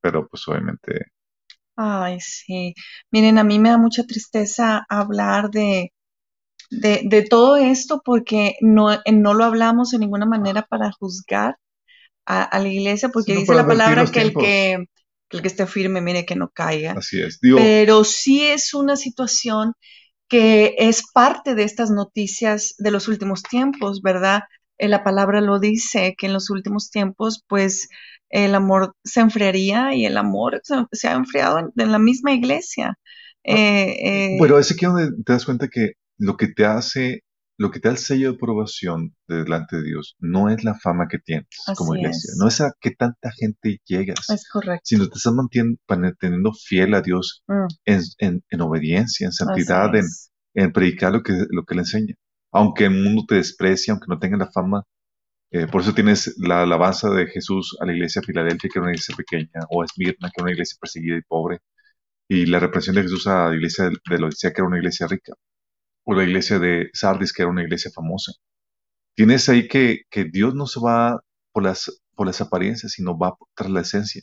pero 0.00 0.28
pues 0.28 0.46
obviamente 0.48 1.06
Ay, 1.76 2.20
sí. 2.20 2.74
Miren, 3.10 3.38
a 3.38 3.44
mí 3.44 3.58
me 3.58 3.68
da 3.68 3.76
mucha 3.76 4.04
tristeza 4.04 4.86
hablar 4.88 5.50
de, 5.50 5.92
de, 6.70 7.26
todo 7.28 7.56
esto 7.56 8.00
porque 8.02 8.56
no, 8.62 8.88
no 9.12 9.34
lo 9.34 9.44
hablamos 9.44 9.90
de 9.90 9.98
ninguna 9.98 10.24
manera 10.24 10.62
para 10.62 10.90
juzgar 10.92 11.56
a, 12.24 12.58
la 12.58 12.68
iglesia, 12.68 13.10
porque 13.10 13.36
dice 13.36 13.54
la 13.54 13.66
palabra 13.66 14.06
que 14.06 14.20
el 14.20 14.34
que, 14.34 14.72
el 15.30 15.42
que 15.42 15.48
esté 15.48 15.66
firme, 15.66 16.00
mire 16.00 16.24
que 16.24 16.34
no 16.34 16.48
caiga. 16.48 16.92
Así 16.92 17.20
es. 17.20 17.38
Pero 17.40 18.02
sí 18.02 18.46
es 18.46 18.72
una 18.72 18.96
situación 18.96 19.74
que 20.28 20.74
es 20.78 21.02
parte 21.12 21.54
de 21.54 21.62
estas 21.64 21.90
noticias 21.90 22.74
de 22.78 22.90
los 22.90 23.08
últimos 23.08 23.42
tiempos, 23.42 24.02
¿verdad? 24.02 24.42
Eh, 24.78 24.88
la 24.88 25.04
palabra 25.04 25.40
lo 25.40 25.58
dice, 25.58 26.14
que 26.18 26.26
en 26.26 26.32
los 26.32 26.50
últimos 26.50 26.90
tiempos, 26.90 27.44
pues 27.46 27.88
el 28.28 28.54
amor 28.54 28.94
se 29.04 29.20
enfriaría 29.20 29.94
y 29.94 30.04
el 30.04 30.16
amor 30.16 30.60
se, 30.62 31.08
ha 31.08 31.12
enfriado 31.12 31.58
en, 31.58 31.92
la 31.92 31.98
misma 31.98 32.32
iglesia. 32.32 32.98
Ah, 33.48 33.52
eh, 33.54 34.34
eh, 34.34 34.36
bueno, 34.38 34.58
ese 34.58 34.74
que 34.74 34.86
donde 34.86 35.10
te 35.24 35.32
das 35.32 35.44
cuenta 35.44 35.68
que 35.68 35.92
lo 36.18 36.36
que 36.36 36.48
te 36.48 36.64
hace, 36.64 37.22
lo 37.58 37.70
que 37.70 37.80
te 37.80 37.88
da 37.88 37.92
el 37.92 37.98
sello 37.98 38.30
de 38.30 38.36
aprobación 38.36 39.16
delante 39.26 39.76
de 39.76 39.84
Dios, 39.84 40.16
no 40.18 40.50
es 40.50 40.62
la 40.62 40.74
fama 40.74 41.08
que 41.08 41.18
tienes 41.18 41.48
como 41.76 41.94
iglesia, 41.96 42.32
no 42.38 42.48
es 42.48 42.60
a 42.60 42.72
que 42.78 42.90
tanta 42.90 43.30
gente 43.32 43.80
llegas, 43.86 44.28
es 44.28 44.48
correcto. 44.48 44.82
sino 44.84 45.08
te 45.08 45.16
estás 45.16 45.32
manteniendo 45.32 46.52
fiel 46.52 46.94
a 46.94 47.02
Dios 47.02 47.42
mm. 47.48 47.66
en, 48.18 48.60
obediencia, 48.60 49.26
en 49.26 49.32
santidad, 49.32 49.90
en, 50.54 50.72
predicar 50.72 51.12
lo 51.12 51.22
que, 51.22 51.32
lo 51.50 51.64
que 51.64 51.74
le 51.74 51.82
enseña. 51.82 52.14
Aunque 52.52 52.84
el 52.84 53.02
mundo 53.02 53.24
te 53.26 53.36
desprecie, 53.36 53.92
aunque 53.92 54.06
no 54.08 54.18
tenga 54.18 54.36
la 54.36 54.50
fama, 54.50 54.84
eh, 55.50 55.66
por 55.66 55.82
eso 55.82 55.94
tienes 55.94 56.34
la 56.38 56.62
alabanza 56.62 57.10
de 57.10 57.26
Jesús 57.26 57.76
a 57.80 57.86
la 57.86 57.92
iglesia 57.92 58.20
de 58.20 58.26
Filadelfia, 58.26 58.70
que 58.72 58.78
era 58.78 58.84
una 58.84 58.92
iglesia 58.92 59.14
pequeña, 59.16 59.66
o 59.70 59.82
a 59.82 59.84
Esmirna, 59.84 60.28
que 60.28 60.34
era 60.40 60.44
una 60.44 60.52
iglesia 60.52 60.76
perseguida 60.80 61.16
y 61.16 61.22
pobre, 61.22 61.60
y 62.28 62.46
la 62.46 62.58
represión 62.58 62.96
de 62.96 63.02
Jesús 63.02 63.26
a 63.26 63.48
la 63.48 63.54
iglesia 63.54 63.86
de, 63.86 63.96
de 64.10 64.24
Odisea, 64.24 64.52
que 64.52 64.60
era 64.60 64.68
una 64.68 64.78
iglesia 64.78 65.06
rica 65.06 65.34
o 66.06 66.14
la 66.14 66.24
iglesia 66.24 66.58
de 66.60 66.90
Sardis, 66.94 67.32
que 67.32 67.42
era 67.42 67.50
una 67.50 67.64
iglesia 67.64 67.90
famosa. 67.94 68.32
Tienes 69.14 69.48
ahí 69.48 69.68
que, 69.68 70.02
que 70.10 70.24
Dios 70.24 70.54
no 70.54 70.66
se 70.66 70.80
va 70.80 71.20
por 71.52 71.64
las, 71.64 72.02
por 72.14 72.26
las 72.26 72.40
apariencias, 72.40 72.92
sino 72.92 73.18
va 73.18 73.36
tras 73.54 73.70
la 73.70 73.80
esencia. 73.82 74.22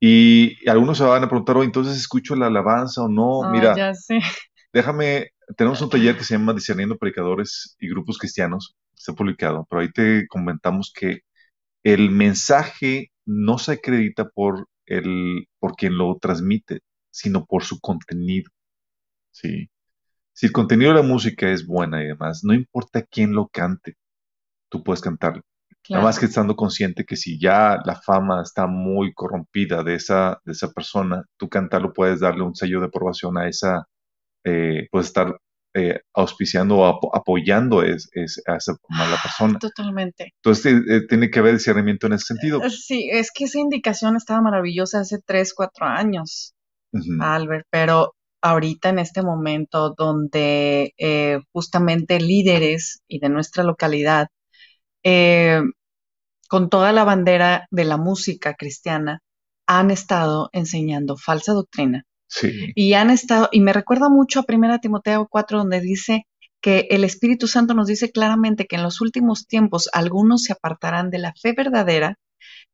Y 0.00 0.68
algunos 0.68 0.98
se 0.98 1.04
van 1.04 1.22
a 1.24 1.28
preguntar, 1.28 1.56
oh, 1.56 1.64
entonces 1.64 1.96
escucho 1.96 2.36
la 2.36 2.46
alabanza 2.46 3.02
o 3.02 3.08
no. 3.08 3.50
Mira, 3.50 3.74
déjame, 4.72 5.30
tenemos 5.56 5.80
un 5.82 5.90
taller 5.90 6.16
que 6.16 6.24
se 6.24 6.34
llama 6.34 6.54
Discerniendo 6.54 6.98
Predicadores 6.98 7.76
y 7.78 7.88
Grupos 7.90 8.18
Cristianos, 8.18 8.76
está 8.96 9.12
publicado, 9.14 9.66
pero 9.68 9.82
ahí 9.82 9.92
te 9.92 10.26
comentamos 10.28 10.92
que 10.94 11.20
el 11.84 12.10
mensaje 12.10 13.12
no 13.26 13.58
se 13.58 13.72
acredita 13.72 14.28
por, 14.30 14.68
el, 14.86 15.48
por 15.58 15.74
quien 15.76 15.98
lo 15.98 16.16
transmite, 16.20 16.80
sino 17.10 17.44
por 17.46 17.64
su 17.64 17.80
contenido. 17.80 18.50
¿sí? 19.32 19.68
Si 20.34 20.46
el 20.46 20.52
contenido 20.52 20.92
de 20.92 21.00
la 21.00 21.06
música 21.06 21.48
es 21.48 21.66
buena 21.66 22.02
y 22.02 22.08
demás, 22.08 22.42
no 22.42 22.54
importa 22.54 23.02
quién 23.02 23.32
lo 23.32 23.48
cante, 23.48 23.94
tú 24.68 24.82
puedes 24.82 25.00
cantarlo. 25.00 25.42
Nada 25.88 26.02
más 26.02 26.18
que 26.18 26.26
estando 26.26 26.56
consciente 26.56 27.04
que 27.04 27.14
si 27.14 27.38
ya 27.38 27.78
la 27.84 27.94
fama 27.94 28.42
está 28.42 28.66
muy 28.66 29.12
corrompida 29.12 29.84
de 29.84 29.94
esa, 29.94 30.40
de 30.44 30.52
esa 30.52 30.72
persona, 30.72 31.24
tú 31.36 31.48
cantarlo 31.48 31.92
puedes 31.92 32.20
darle 32.20 32.42
un 32.42 32.54
sello 32.54 32.80
de 32.80 32.86
aprobación 32.86 33.36
a 33.36 33.48
esa, 33.48 33.86
eh, 34.44 34.88
puedes 34.90 35.08
estar 35.08 35.36
eh, 35.74 36.00
auspiciando 36.14 36.78
o 36.78 37.14
apoyando 37.14 37.82
es, 37.82 38.08
a 38.46 38.56
esa 38.56 38.76
mala 38.88 39.16
persona. 39.22 39.58
Totalmente. 39.58 40.32
Entonces 40.42 40.82
eh, 40.88 41.06
tiene 41.06 41.30
que 41.30 41.38
haber 41.38 41.54
discernimiento 41.54 42.06
en 42.06 42.14
ese 42.14 42.26
sentido. 42.26 42.60
Sí, 42.70 43.08
es 43.12 43.30
que 43.32 43.44
esa 43.44 43.58
indicación 43.58 44.16
estaba 44.16 44.40
maravillosa 44.40 45.00
hace 45.00 45.18
tres, 45.24 45.52
cuatro 45.54 45.86
años, 45.86 46.54
Albert, 47.20 47.66
pero 47.70 48.14
ahorita 48.44 48.90
en 48.90 48.98
este 48.98 49.22
momento 49.22 49.94
donde 49.96 50.92
eh, 50.98 51.40
justamente 51.52 52.20
líderes 52.20 53.02
y 53.08 53.18
de 53.18 53.30
nuestra 53.30 53.64
localidad, 53.64 54.28
eh, 55.02 55.62
con 56.48 56.68
toda 56.68 56.92
la 56.92 57.04
bandera 57.04 57.66
de 57.70 57.84
la 57.84 57.96
música 57.96 58.52
cristiana, 58.52 59.22
han 59.66 59.90
estado 59.90 60.50
enseñando 60.52 61.16
falsa 61.16 61.54
doctrina. 61.54 62.04
Sí. 62.26 62.72
Y 62.74 62.92
han 62.92 63.08
estado, 63.08 63.48
y 63.50 63.60
me 63.60 63.72
recuerda 63.72 64.10
mucho 64.10 64.40
a 64.40 64.44
1 64.46 64.78
Timoteo 64.78 65.26
4, 65.30 65.58
donde 65.58 65.80
dice 65.80 66.26
que 66.60 66.86
el 66.90 67.04
Espíritu 67.04 67.46
Santo 67.46 67.72
nos 67.72 67.86
dice 67.86 68.10
claramente 68.10 68.66
que 68.66 68.76
en 68.76 68.82
los 68.82 69.00
últimos 69.00 69.46
tiempos 69.46 69.88
algunos 69.94 70.42
se 70.42 70.52
apartarán 70.52 71.08
de 71.08 71.18
la 71.18 71.32
fe 71.32 71.54
verdadera 71.56 72.18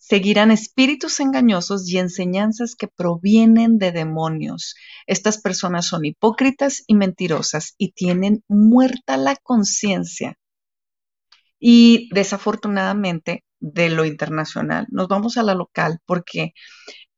Seguirán 0.03 0.51
espíritus 0.51 1.21
engañosos 1.21 1.87
y 1.87 1.99
enseñanzas 1.99 2.75
que 2.75 2.89
provienen 2.89 3.77
de 3.77 3.93
demonios. 3.93 4.75
Estas 5.07 5.39
personas 5.39 5.87
son 5.87 6.07
hipócritas 6.07 6.83
y 6.87 6.95
mentirosas 6.95 7.75
y 7.77 7.93
tienen 7.93 8.43
muerta 8.49 9.19
la 9.19 9.37
conciencia. 9.37 10.39
Y 11.59 12.09
desafortunadamente, 12.15 13.45
de 13.61 13.91
lo 13.91 14.07
internacional, 14.07 14.87
nos 14.91 15.07
vamos 15.07 15.37
a 15.37 15.43
la 15.43 15.55
local 15.55 15.99
porque 16.07 16.55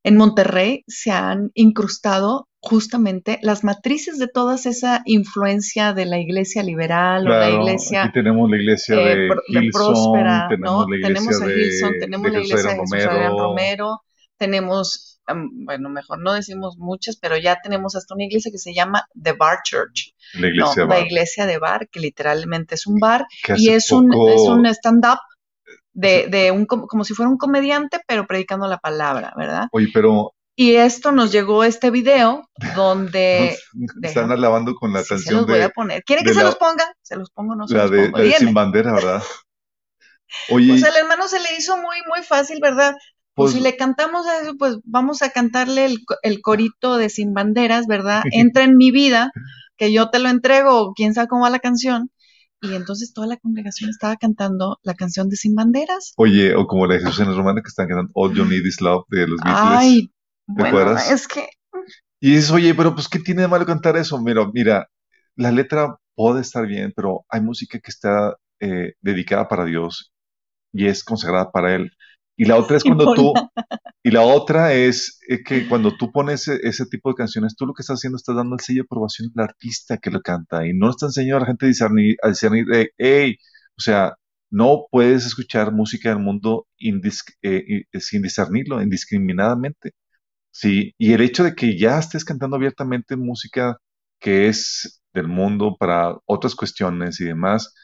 en 0.04 0.16
Monterrey 0.16 0.84
se 0.86 1.10
han 1.10 1.50
incrustado 1.54 2.48
justamente 2.60 3.38
las 3.42 3.64
matrices 3.64 4.18
de 4.18 4.28
toda 4.28 4.54
esa 4.54 5.02
influencia 5.04 5.92
de 5.92 6.06
la 6.06 6.18
iglesia 6.18 6.62
liberal 6.62 7.26
o 7.26 7.30
la 7.30 7.50
iglesia. 7.50 8.04
Aquí 8.04 8.12
tenemos 8.12 8.48
la 8.48 8.56
iglesia 8.56 8.94
eh, 9.00 9.28
de, 9.48 9.70
próspera, 9.72 10.46
tenemos 10.48 10.86
¿no? 10.86 10.96
tenemos 11.02 11.42
a 11.42 11.52
Hilson, 11.52 11.92
tenemos 11.98 12.30
la 12.30 12.40
iglesia 12.40 12.70
de 12.70 12.78
Jesús 12.78 13.04
Romero. 13.04 13.38
Romero, 13.38 14.02
tenemos, 14.36 15.20
bueno, 15.26 15.88
mejor 15.88 16.20
no 16.20 16.32
decimos 16.34 16.76
muchas, 16.78 17.16
pero 17.16 17.36
ya 17.36 17.58
tenemos 17.60 17.96
hasta 17.96 18.14
una 18.14 18.24
iglesia 18.24 18.52
que 18.52 18.58
se 18.58 18.72
llama 18.72 19.06
The 19.20 19.32
Bar 19.32 19.58
Church. 19.64 20.14
La 20.34 20.48
iglesia, 20.48 20.84
no, 20.84 20.88
La 20.88 21.00
iglesia 21.00 21.46
de 21.46 21.58
bar, 21.58 21.88
que 21.88 22.00
literalmente 22.00 22.76
es 22.76 22.86
un 22.86 23.00
bar 23.00 23.26
y 23.56 23.70
es 23.70 23.90
un, 23.90 24.12
es 24.12 24.40
un 24.42 24.66
stand-up 24.66 25.18
de, 25.92 26.26
de 26.28 26.50
un, 26.50 26.66
como 26.66 27.04
si 27.04 27.14
fuera 27.14 27.30
un 27.30 27.38
comediante, 27.38 28.00
pero 28.06 28.26
predicando 28.26 28.66
la 28.66 28.78
palabra, 28.78 29.32
¿verdad? 29.36 29.68
Oye, 29.72 29.88
pero 29.92 30.34
y 30.54 30.74
esto 30.74 31.12
nos 31.12 31.32
llegó 31.32 31.64
este 31.64 31.90
video 31.90 32.48
donde 32.76 33.56
están 34.02 34.30
alabando 34.30 34.74
con 34.74 34.92
la 34.92 34.98
canción 34.98 35.20
se 35.20 35.32
los 35.32 35.46
voy 35.46 35.60
a 35.60 35.70
poner. 35.70 36.02
¿Quieren 36.04 36.24
que 36.24 36.34
se 36.34 36.42
los 36.42 36.56
ponga? 36.56 36.94
Se 37.00 37.16
los 37.16 37.30
pongo, 37.30 37.54
no 37.54 37.66
se 37.66 37.74
la 37.74 37.86
los 37.86 37.90
pongo. 37.90 38.18
La 38.18 38.24
de 38.24 38.32
sin 38.32 38.54
bandera, 38.54 38.92
¿verdad? 38.92 39.22
Oye, 40.50 40.68
pues 40.68 40.84
al 40.84 40.96
hermano 40.96 41.28
se 41.28 41.40
le 41.40 41.56
hizo 41.58 41.76
muy 41.76 41.96
muy 42.08 42.22
fácil, 42.22 42.58
¿verdad? 42.60 42.94
Pues, 43.34 43.52
si 43.52 43.60
le 43.60 43.76
cantamos 43.76 44.26
a 44.26 44.42
eso, 44.42 44.54
pues 44.58 44.76
vamos 44.84 45.22
a 45.22 45.30
cantarle 45.30 45.86
el, 45.86 45.98
el 46.22 46.42
corito 46.42 46.98
de 46.98 47.08
Sin 47.08 47.32
Banderas, 47.32 47.86
¿verdad? 47.86 48.22
Entra 48.32 48.64
en 48.64 48.76
mi 48.76 48.90
vida, 48.90 49.30
que 49.76 49.92
yo 49.92 50.10
te 50.10 50.18
lo 50.18 50.28
entrego, 50.28 50.92
quién 50.94 51.14
sabe 51.14 51.28
cómo 51.28 51.42
va 51.44 51.50
la 51.50 51.58
canción. 51.58 52.10
Y 52.62 52.74
entonces 52.74 53.12
toda 53.12 53.26
la 53.26 53.36
congregación 53.36 53.90
estaba 53.90 54.16
cantando 54.16 54.78
la 54.84 54.94
canción 54.94 55.28
de 55.28 55.34
Sin 55.34 55.56
Banderas. 55.56 56.12
Oye, 56.16 56.54
o 56.54 56.66
como 56.68 56.86
la 56.86 56.94
de 56.94 57.00
Jesús 57.00 57.18
en 57.18 57.28
el 57.28 57.36
Romano 57.36 57.60
que 57.60 57.68
están 57.68 57.88
cantando 57.88 58.12
All 58.14 58.32
You 58.34 58.44
Need 58.44 58.64
Is 58.64 58.80
Love 58.80 59.04
de 59.08 59.26
los 59.26 59.40
Beatles. 59.40 59.68
Ay, 59.68 60.12
bueno, 60.46 60.96
Es 60.96 61.26
que. 61.26 61.48
Y 62.20 62.36
dices, 62.36 62.52
oye, 62.52 62.72
pero 62.74 62.94
pues, 62.94 63.08
¿qué 63.08 63.18
tiene 63.18 63.42
de 63.42 63.48
malo 63.48 63.66
cantar 63.66 63.96
eso? 63.96 64.22
Mira, 64.22 64.48
mira, 64.54 64.88
la 65.34 65.50
letra 65.50 65.96
puede 66.14 66.40
estar 66.40 66.64
bien, 66.66 66.92
pero 66.94 67.24
hay 67.28 67.40
música 67.40 67.80
que 67.80 67.90
está 67.90 68.36
eh, 68.60 68.94
dedicada 69.00 69.48
para 69.48 69.64
Dios 69.64 70.12
y 70.72 70.86
es 70.86 71.02
consagrada 71.02 71.50
para 71.50 71.74
Él. 71.74 71.90
Y 72.36 72.44
la 72.46 72.56
otra 72.56 72.76
es 72.76 72.84
cuando 72.84 73.14
tú, 73.14 73.32
y 74.02 74.10
la 74.10 74.22
otra 74.22 74.72
es, 74.74 75.20
que 75.46 75.68
cuando 75.68 75.96
tú 75.96 76.10
pones 76.12 76.48
e, 76.48 76.60
ese, 76.62 76.86
tipo 76.86 77.10
de 77.10 77.16
canciones, 77.16 77.56
tú 77.56 77.66
lo 77.66 77.74
que 77.74 77.82
estás 77.82 77.98
haciendo 77.98 78.16
estás 78.16 78.36
dando 78.36 78.54
el 78.54 78.60
sello 78.60 78.82
de 78.82 78.86
aprobación 78.86 79.30
al 79.36 79.44
artista 79.44 79.98
que 79.98 80.10
lo 80.10 80.20
canta 80.22 80.66
y 80.66 80.72
no 80.74 80.90
está 80.90 81.06
enseñando 81.06 81.38
a 81.38 81.40
la 81.40 81.46
gente 81.46 81.66
a 81.66 81.68
discernir, 81.68 82.16
a 82.22 82.28
discernir 82.28 82.66
de, 82.66 82.90
hey, 82.98 83.36
o 83.76 83.80
sea, 83.80 84.14
no 84.50 84.86
puedes 84.90 85.26
escuchar 85.26 85.72
música 85.72 86.10
del 86.10 86.18
mundo 86.20 86.66
eh, 86.78 87.84
sin 88.00 88.22
discernirlo, 88.22 88.82
indiscriminadamente. 88.82 89.92
Sí, 90.50 90.94
y 90.98 91.12
el 91.14 91.22
hecho 91.22 91.44
de 91.44 91.54
que 91.54 91.78
ya 91.78 91.98
estés 91.98 92.24
cantando 92.24 92.56
abiertamente 92.56 93.16
música 93.16 93.78
que 94.20 94.48
es 94.48 95.02
del 95.14 95.28
mundo 95.28 95.76
para 95.78 96.16
otras 96.26 96.54
cuestiones 96.54 97.20
y 97.20 97.24
demás, 97.24 97.74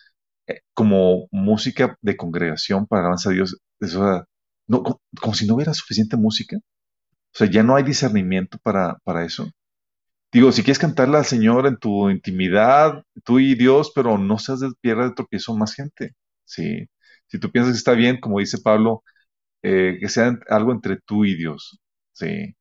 eh, 0.46 0.60
como 0.74 1.28
música 1.32 1.96
de 2.02 2.16
congregación 2.16 2.86
para 2.86 3.02
alabanza 3.02 3.30
a 3.30 3.32
Dios, 3.34 3.58
eso, 3.80 4.26
no, 4.68 4.82
como, 4.82 5.34
si 5.34 5.46
no 5.46 5.54
hubiera 5.54 5.74
suficiente 5.74 6.16
música. 6.16 6.58
O 6.58 7.38
sea, 7.38 7.50
ya 7.50 7.62
no 7.62 7.76
hay 7.76 7.84
discernimiento 7.84 8.58
para, 8.62 8.98
para 9.04 9.24
eso. 9.24 9.50
Digo, 10.32 10.52
si 10.52 10.62
quieres 10.62 10.78
cantarle 10.78 11.16
al 11.18 11.24
Señor 11.24 11.66
en 11.66 11.78
tu 11.78 12.10
intimidad, 12.10 13.02
tú 13.24 13.38
y 13.40 13.54
Dios, 13.54 13.92
pero 13.94 14.18
no 14.18 14.38
seas 14.38 14.60
de 14.60 14.70
piedra 14.80 15.04
de 15.04 15.14
tropiezo 15.14 15.56
más 15.56 15.74
gente. 15.74 16.14
Sí. 16.44 16.86
Si 17.28 17.38
tú 17.38 17.50
piensas 17.50 17.74
que 17.74 17.78
está 17.78 17.92
bien, 17.92 18.20
como 18.20 18.40
dice 18.40 18.58
Pablo, 18.58 19.02
eh, 19.62 19.98
que 20.00 20.08
sea 20.08 20.38
algo 20.48 20.72
entre 20.72 20.98
tú 21.04 21.24
y 21.24 21.36
Dios. 21.36 21.80
Sí. 22.12 22.54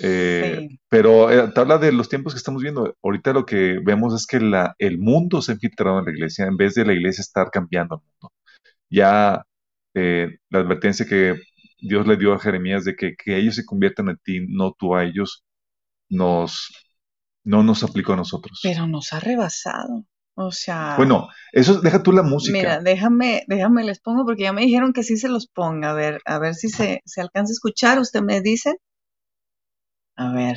Eh, 0.00 0.68
pero 0.88 1.30
eh, 1.30 1.50
te 1.52 1.60
habla 1.60 1.78
de 1.78 1.92
los 1.92 2.08
tiempos 2.08 2.34
que 2.34 2.38
estamos 2.38 2.62
viendo. 2.62 2.96
Ahorita 3.02 3.32
lo 3.32 3.46
que 3.46 3.80
vemos 3.84 4.14
es 4.14 4.26
que 4.26 4.40
la, 4.40 4.74
el 4.78 4.98
mundo 4.98 5.42
se 5.42 5.52
ha 5.52 5.54
infiltrado 5.54 5.98
en 6.00 6.06
la 6.06 6.10
iglesia 6.12 6.46
en 6.46 6.56
vez 6.56 6.74
de 6.74 6.84
la 6.86 6.92
iglesia 6.94 7.22
estar 7.22 7.50
cambiando 7.50 7.96
el 7.96 8.02
mundo. 8.02 8.32
Ya 8.90 9.44
eh, 9.94 10.38
la 10.50 10.60
advertencia 10.60 11.06
que 11.06 11.40
Dios 11.80 12.06
le 12.06 12.16
dio 12.16 12.32
a 12.32 12.38
Jeremías 12.38 12.84
de 12.84 12.96
que, 12.96 13.14
ellos 13.26 13.54
se 13.54 13.64
conviertan 13.64 14.08
en 14.08 14.18
ti, 14.18 14.46
no 14.48 14.72
tú 14.72 14.94
a 14.94 15.04
ellos, 15.04 15.44
nos, 16.08 16.68
no 17.44 17.62
nos 17.62 17.82
aplicó 17.84 18.14
a 18.14 18.16
nosotros. 18.16 18.60
Pero 18.62 18.86
nos 18.86 19.12
ha 19.12 19.20
rebasado. 19.20 20.04
O 20.34 20.52
sea. 20.52 20.94
Bueno, 20.96 21.28
eso 21.52 21.80
deja 21.80 22.02
tú 22.02 22.12
la 22.12 22.22
música. 22.22 22.56
Mira, 22.56 22.80
déjame, 22.80 23.42
déjame 23.48 23.82
les 23.82 24.00
pongo 24.00 24.24
porque 24.24 24.44
ya 24.44 24.52
me 24.52 24.62
dijeron 24.62 24.92
que 24.92 25.02
sí 25.02 25.16
se 25.16 25.28
los 25.28 25.48
ponga. 25.48 25.90
A 25.90 25.94
ver, 25.94 26.20
a 26.24 26.38
ver 26.38 26.54
si 26.54 26.68
se, 26.68 27.02
se 27.04 27.20
alcanza 27.20 27.50
a 27.50 27.54
escuchar. 27.54 27.98
Usted 27.98 28.22
me 28.22 28.40
dice. 28.40 28.76
A 30.14 30.32
ver. 30.32 30.56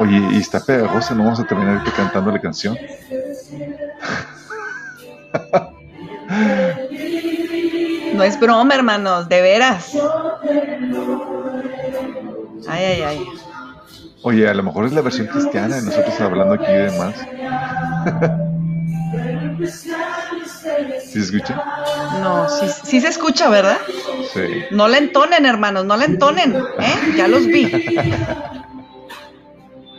Oye, 0.00 0.20
y 0.32 0.38
está 0.38 0.64
pegajosa, 0.64 1.14
no 1.14 1.24
vamos 1.24 1.40
a 1.40 1.46
terminar 1.46 1.84
cantando 1.94 2.30
la 2.32 2.40
canción. 2.40 2.76
No 8.14 8.22
es 8.24 8.38
broma, 8.40 8.74
hermanos, 8.74 9.28
de 9.28 9.40
veras. 9.40 9.94
Ay, 12.68 12.84
ay, 12.84 13.02
ay. 13.02 13.24
Oye, 14.22 14.48
a 14.48 14.54
lo 14.54 14.62
mejor 14.64 14.86
es 14.86 14.92
la 14.92 15.00
versión 15.00 15.28
cristiana 15.28 15.78
y 15.78 15.82
nosotros 15.84 16.20
hablando 16.20 16.54
aquí 16.54 16.72
de 16.72 16.90
más. 16.98 17.14
¿Sí 21.04 21.24
se 21.24 21.36
escucha? 21.36 21.62
No, 22.20 22.48
sí, 22.48 22.66
sí, 22.84 23.00
se 23.00 23.08
escucha, 23.08 23.48
¿verdad? 23.48 23.78
Sí. 24.32 24.64
No 24.70 24.88
le 24.88 24.98
entonen, 24.98 25.46
hermanos, 25.46 25.84
no 25.84 25.96
le 25.96 26.04
entonen, 26.06 26.56
¿eh? 26.56 27.14
Ya 27.16 27.28
los 27.28 27.46
vi. 27.46 27.86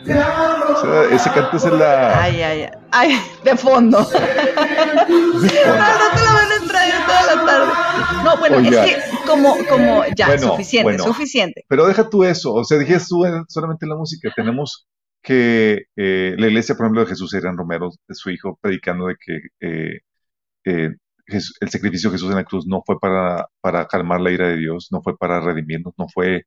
Ese 0.06 1.30
canto 1.30 1.56
es 1.56 1.64
la. 1.64 2.22
Ay, 2.22 2.42
ay, 2.42 2.68
ay. 2.90 3.20
de 3.44 3.56
fondo. 3.56 3.98
de 3.98 4.06
fondo. 4.06 5.34
No, 5.34 5.46
te 5.46 6.24
la 6.24 6.32
van 6.32 6.52
a 6.52 6.68
traer 6.68 6.94
toda 7.06 7.34
la 7.34 7.46
tarde. 7.46 7.72
No, 8.24 8.36
bueno, 8.38 8.58
es 8.58 8.76
que 8.76 9.26
como, 9.26 9.56
como, 9.68 10.04
ya, 10.16 10.38
suficiente, 10.38 10.98
suficiente. 10.98 11.64
Pero 11.68 11.86
deja 11.86 12.08
tú 12.08 12.24
eso. 12.24 12.54
O 12.54 12.64
sea, 12.64 12.78
dijiste 12.78 13.04
tú 13.08 13.24
solamente 13.48 13.86
la 13.86 13.96
música. 13.96 14.32
Tenemos 14.34 14.86
que 15.22 15.84
eh, 15.96 16.34
la 16.38 16.46
iglesia, 16.46 16.74
por 16.74 16.86
ejemplo, 16.86 17.02
de 17.02 17.08
Jesús 17.08 17.34
Adrián 17.34 17.56
Romero, 17.56 17.90
de 18.08 18.14
su 18.14 18.30
hijo, 18.30 18.58
predicando 18.60 19.06
de 19.06 19.16
que 19.20 19.40
eh, 19.60 20.00
eh, 20.64 20.90
el 21.26 21.70
sacrificio 21.70 22.10
de 22.10 22.16
Jesús 22.16 22.30
en 22.30 22.36
la 22.36 22.44
cruz 22.44 22.66
no 22.66 22.82
fue 22.84 22.98
para, 22.98 23.46
para 23.60 23.86
calmar 23.86 24.20
la 24.20 24.32
ira 24.32 24.48
de 24.48 24.56
Dios, 24.56 24.88
no 24.90 25.02
fue 25.02 25.16
para 25.16 25.40
redimirnos, 25.40 25.94
no 25.98 26.06
fue 26.08 26.44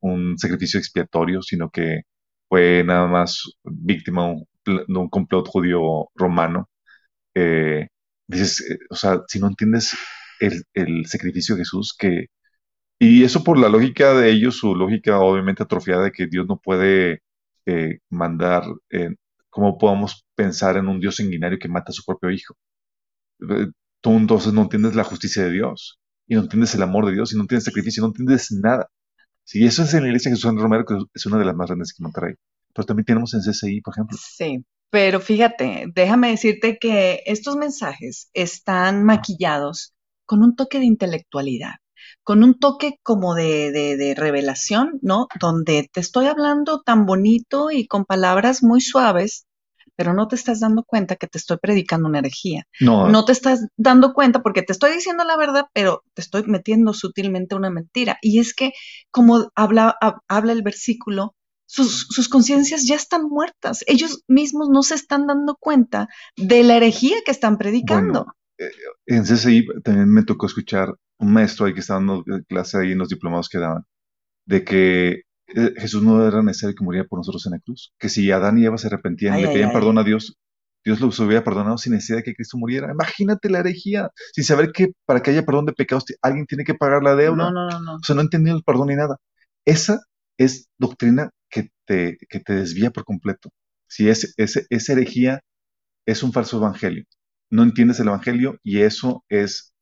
un 0.00 0.36
sacrificio 0.38 0.80
expiatorio, 0.80 1.40
sino 1.40 1.70
que 1.70 2.02
fue 2.48 2.84
nada 2.84 3.06
más 3.06 3.42
víctima 3.64 4.34
de 4.64 4.84
un 4.88 5.08
complot 5.08 5.48
judío 5.48 6.08
romano. 6.14 6.68
Eh, 7.34 7.88
dices, 8.26 8.62
eh, 8.70 8.78
o 8.90 8.96
sea, 8.96 9.22
si 9.28 9.40
no 9.40 9.48
entiendes 9.48 9.96
el, 10.40 11.06
sacrificio 11.06 11.54
de 11.56 11.62
Jesús, 11.62 11.94
que, 11.98 12.26
y 12.98 13.24
eso 13.24 13.44
por 13.44 13.58
la 13.58 13.68
lógica 13.68 14.14
de 14.14 14.30
ellos, 14.30 14.58
su 14.58 14.74
lógica 14.74 15.20
obviamente 15.20 15.62
atrofiada 15.62 16.04
de 16.04 16.12
que 16.12 16.26
Dios 16.28 16.46
no 16.48 16.58
puede 16.58 17.22
eh, 17.66 17.98
mandar, 18.10 18.64
¿cómo 19.50 19.78
podemos 19.78 20.24
pensar 20.34 20.76
en 20.76 20.88
un 20.88 21.00
Dios 21.00 21.16
sanguinario 21.16 21.58
que 21.58 21.68
mata 21.68 21.90
a 21.90 21.92
su 21.92 22.04
propio 22.04 22.30
hijo? 22.30 22.56
Tú 24.00 24.10
entonces 24.16 24.52
no 24.52 24.62
entiendes 24.62 24.94
la 24.94 25.04
justicia 25.04 25.44
de 25.44 25.50
Dios, 25.50 25.98
y 26.26 26.34
no 26.34 26.42
entiendes 26.42 26.74
el 26.74 26.82
amor 26.82 27.06
de 27.06 27.12
Dios, 27.12 27.32
y 27.32 27.36
no 27.36 27.42
entiendes 27.42 27.64
sacrificio, 27.64 28.02
no 28.02 28.08
entiendes 28.08 28.52
nada. 28.52 28.88
Sí, 29.46 29.64
eso 29.64 29.84
es 29.84 29.94
en 29.94 30.02
la 30.02 30.08
iglesia 30.08 30.32
Jesús 30.32 30.60
Romero, 30.60 30.84
que 30.84 30.96
es 31.14 31.24
una 31.24 31.38
de 31.38 31.44
las 31.44 31.54
más 31.54 31.68
grandes 31.68 31.94
que 31.94 32.02
Monterrey. 32.02 32.34
Pero 32.74 32.84
también 32.84 33.06
tenemos 33.06 33.32
en 33.32 33.40
CCI, 33.40 33.80
por 33.80 33.94
ejemplo. 33.94 34.18
Sí, 34.20 34.64
pero 34.90 35.20
fíjate, 35.20 35.86
déjame 35.94 36.30
decirte 36.30 36.78
que 36.80 37.22
estos 37.26 37.56
mensajes 37.56 38.28
están 38.34 39.04
maquillados 39.04 39.94
con 40.24 40.42
un 40.42 40.56
toque 40.56 40.80
de 40.80 40.86
intelectualidad, 40.86 41.74
con 42.24 42.42
un 42.42 42.58
toque 42.58 42.98
como 43.04 43.36
de, 43.36 43.70
de, 43.70 44.14
revelación, 44.16 44.98
¿no? 45.00 45.28
Donde 45.38 45.88
te 45.92 46.00
estoy 46.00 46.26
hablando 46.26 46.82
tan 46.82 47.06
bonito 47.06 47.70
y 47.70 47.86
con 47.86 48.04
palabras 48.04 48.64
muy 48.64 48.80
suaves, 48.80 49.46
pero 49.96 50.14
no 50.14 50.28
te 50.28 50.36
estás 50.36 50.60
dando 50.60 50.84
cuenta 50.84 51.16
que 51.16 51.26
te 51.26 51.38
estoy 51.38 51.56
predicando 51.60 52.08
una 52.08 52.20
herejía. 52.20 52.64
No. 52.80 53.08
No 53.08 53.24
te 53.24 53.32
estás 53.32 53.66
dando 53.76 54.12
cuenta 54.12 54.42
porque 54.42 54.62
te 54.62 54.72
estoy 54.72 54.92
diciendo 54.92 55.24
la 55.24 55.36
verdad, 55.36 55.66
pero 55.72 56.02
te 56.14 56.22
estoy 56.22 56.44
metiendo 56.44 56.92
sutilmente 56.92 57.56
una 57.56 57.70
mentira. 57.70 58.18
Y 58.20 58.38
es 58.38 58.54
que, 58.54 58.72
como 59.10 59.50
habla, 59.54 59.96
habla 60.28 60.52
el 60.52 60.62
versículo, 60.62 61.34
sus, 61.66 62.06
sus 62.10 62.28
conciencias 62.28 62.86
ya 62.86 62.94
están 62.94 63.24
muertas. 63.28 63.82
Ellos 63.86 64.22
mismos 64.28 64.68
no 64.70 64.82
se 64.82 64.94
están 64.94 65.26
dando 65.26 65.56
cuenta 65.58 66.08
de 66.36 66.62
la 66.62 66.76
herejía 66.76 67.16
que 67.24 67.32
están 67.32 67.58
predicando. 67.58 68.26
Eh, 68.58 68.70
en 69.06 69.24
CCI 69.24 69.66
también 69.82 70.12
me 70.12 70.24
tocó 70.24 70.46
escuchar 70.46 70.94
un 71.18 71.32
maestro 71.32 71.66
ahí 71.66 71.74
que 71.74 71.80
estaba 71.80 72.00
dando 72.00 72.24
clase 72.48 72.78
ahí 72.78 72.92
en 72.92 72.98
los 72.98 73.08
diplomados 73.08 73.48
que 73.48 73.58
daban, 73.58 73.84
de 74.46 74.64
que 74.64 75.22
eh, 75.54 75.74
Jesús 75.76 76.02
no 76.02 76.26
era 76.26 76.42
necesario 76.42 76.74
que 76.74 76.84
muriera 76.84 77.06
por 77.06 77.18
nosotros 77.18 77.46
en 77.46 77.52
la 77.52 77.58
cruz, 77.60 77.92
que 77.98 78.08
si 78.08 78.30
Adán 78.30 78.58
y 78.58 78.64
Eva 78.64 78.78
se 78.78 78.88
arrepentían 78.88 79.38
y 79.38 79.42
le 79.42 79.48
pedían 79.48 79.72
perdón 79.72 79.98
a 79.98 80.04
Dios, 80.04 80.36
Dios 80.84 81.00
los 81.00 81.18
hubiera 81.18 81.42
perdonado 81.42 81.78
sin 81.78 81.94
necesidad 81.94 82.18
de 82.18 82.22
que 82.22 82.34
Cristo 82.34 82.58
muriera. 82.58 82.92
Imagínate 82.92 83.50
la 83.50 83.58
herejía, 83.58 84.10
sin 84.32 84.44
saber 84.44 84.70
que 84.72 84.92
para 85.04 85.20
que 85.20 85.30
haya 85.30 85.44
perdón 85.44 85.66
de 85.66 85.72
pecados 85.72 86.04
alguien 86.22 86.46
tiene 86.46 86.64
que 86.64 86.74
pagar 86.74 87.02
la 87.02 87.16
deuda. 87.16 87.36
No, 87.36 87.50
no, 87.50 87.68
no, 87.68 87.80
no. 87.80 87.94
O 87.96 88.02
sea, 88.04 88.14
no 88.14 88.22
entendía 88.22 88.54
el 88.54 88.62
perdón 88.62 88.88
ni 88.88 88.94
nada. 88.94 89.16
Esa 89.64 90.00
es 90.38 90.68
doctrina 90.78 91.30
que 91.50 91.70
te, 91.86 92.18
que 92.28 92.40
te 92.40 92.54
desvía 92.54 92.90
por 92.90 93.04
completo. 93.04 93.50
Si 93.88 94.08
es, 94.08 94.34
esa 94.36 94.92
herejía 94.92 95.40
es 96.06 96.22
un 96.22 96.32
falso 96.32 96.58
evangelio. 96.58 97.04
No 97.50 97.62
entiendes 97.62 98.00
el 98.00 98.08
evangelio 98.08 98.58
y 98.62 98.82
eso 98.82 99.24
es 99.28 99.72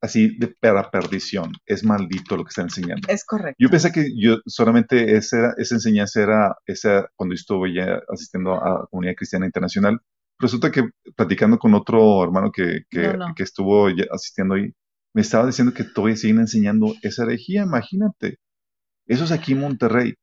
así 0.00 0.36
de 0.38 0.48
para 0.48 0.90
perdición. 0.90 1.52
Es 1.66 1.84
maldito 1.84 2.36
lo 2.36 2.44
que 2.44 2.48
está 2.50 2.62
enseñando. 2.62 3.08
Es 3.08 3.24
correcto. 3.24 3.56
Yo 3.58 3.68
pensé 3.68 3.92
que 3.92 4.10
yo 4.16 4.38
solamente 4.46 5.16
esa, 5.16 5.54
esa 5.58 5.74
enseñanza 5.74 6.22
era 6.22 6.56
esa 6.66 7.08
cuando 7.16 7.34
estuve 7.34 7.74
ya 7.74 8.00
asistiendo 8.08 8.54
a 8.54 8.86
comunidad 8.90 9.14
cristiana 9.16 9.46
internacional. 9.46 10.00
Resulta 10.38 10.70
que 10.70 10.88
platicando 11.16 11.58
con 11.58 11.74
otro 11.74 12.24
hermano 12.24 12.50
que, 12.50 12.84
que, 12.88 13.14
que 13.36 13.42
estuvo 13.42 13.88
asistiendo 14.10 14.54
ahí, 14.54 14.72
me 15.12 15.22
estaba 15.22 15.46
diciendo 15.46 15.74
que 15.74 15.84
todavía 15.84 16.16
siguen 16.16 16.38
enseñando 16.40 16.94
esa 17.02 17.24
herejía, 17.24 17.62
imagínate. 17.62 18.38
Eso 19.06 19.24
es 19.24 19.32
aquí 19.32 19.52
en 19.52 19.60
Monterrey. 19.60 20.14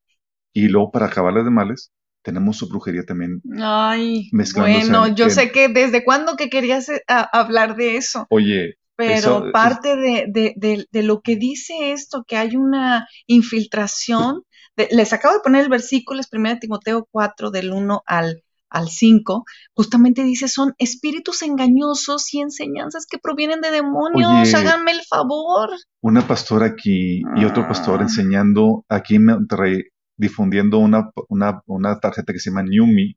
Y 0.54 0.70
luego, 0.70 0.92
para 0.92 1.08
acabarle 1.08 1.44
de 1.44 1.52
males, 1.52 1.92
tenemos 2.24 2.58
su 2.58 2.68
brujería 2.68 3.04
también. 3.04 3.42
Ay, 3.60 4.30
bueno, 4.56 5.08
yo 5.08 5.30
sé 5.30 5.52
que 5.52 5.70
desde 5.70 6.04
cuándo 6.04 6.36
que 6.36 6.50
querías 6.50 6.90
eh, 6.90 7.02
hablar 7.08 7.76
de 7.76 7.98
eso. 7.98 8.26
Oye. 8.30 8.76
Pero 8.98 9.52
parte 9.52 9.96
de, 9.96 10.88
lo 11.04 11.22
que 11.22 11.36
dice 11.36 11.92
esto, 11.92 12.26
que 12.28 12.36
hay 12.36 12.56
una 12.56 13.08
infiltración, 13.28 14.42
les 14.76 15.14
acabo 15.14 15.36
de 15.36 15.42
poner 15.42 15.64
el 15.64 15.70
versículo, 15.70 16.20
es 16.20 16.28
1 16.32 16.60
Timoteo 16.60 17.08
4, 17.12 17.52
del 17.52 17.72
1 17.72 18.02
al, 18.08 18.44
al 18.72 18.90
5, 18.90 19.46
justamente 19.76 20.24
dice, 20.24 20.48
son 20.48 20.74
espíritus 20.80 21.44
engañosos 21.44 22.34
y 22.34 22.40
enseñanzas 22.40 23.06
que 23.06 23.20
provienen 23.20 23.62
de 23.62 23.70
demonios, 23.70 24.54
háganme 24.56 24.92
el 24.92 25.02
favor. 25.04 25.70
Una 26.02 26.28
pastora 26.28 26.66
aquí 26.66 27.22
y 27.36 27.46
otro 27.46 27.68
pastor 27.68 28.00
ah. 28.00 28.04
enseñando 28.04 28.84
aquí 28.90 29.16
en 29.16 29.26
Monterrey 29.26 29.84
difundiendo 30.18 30.80
una, 30.80 31.12
una, 31.30 31.62
una 31.68 32.00
tarjeta 32.00 32.34
que 32.34 32.40
se 32.40 32.50
llama 32.50 32.64
Newme, 32.64 33.16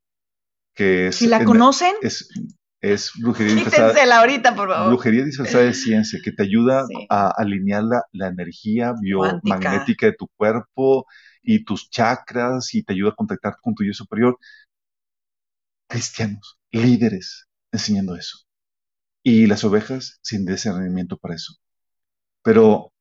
que 0.75 1.07
es... 1.07 1.17
¿Si 1.17 1.27
la 1.27 1.43
conocen? 1.45 1.95
Es, 2.03 2.29
es 2.81 3.13
brujería 3.19 3.55
disfrazada. 3.55 4.19
ahorita, 4.19 4.55
por 4.55 4.71
favor. 4.71 4.89
Brujería 4.89 5.25
disfrazada 5.25 5.65
de 5.65 5.75
ciencia, 5.75 6.19
que 6.23 6.33
te 6.33 6.43
ayuda 6.43 6.85
a 7.09 7.31
alinear 7.37 7.85
la, 7.85 8.03
la 8.13 8.29
energía 8.29 8.95
biomagnética 9.01 10.07
de 10.07 10.13
tu 10.13 10.29
cuerpo 10.37 11.07
y 11.43 11.65
tus 11.65 11.91
chakras 11.91 12.75
y 12.75 12.83
te 12.83 12.93
ayuda 12.93 13.11
a 13.11 13.15
contactar 13.15 13.57
con 13.61 13.75
tu 13.75 13.85
yo 13.85 13.93
superior. 13.93 14.39
Cristianos, 15.89 16.59
líderes, 16.71 17.49
enseñando 17.73 18.17
eso. 18.17 18.39
Y 19.23 19.47
las 19.47 19.65
ovejas 19.65 20.19
sin 20.23 20.47
discernimiento 20.47 21.19
para 21.19 21.35
eso. 21.35 21.55
Pero 22.43 22.93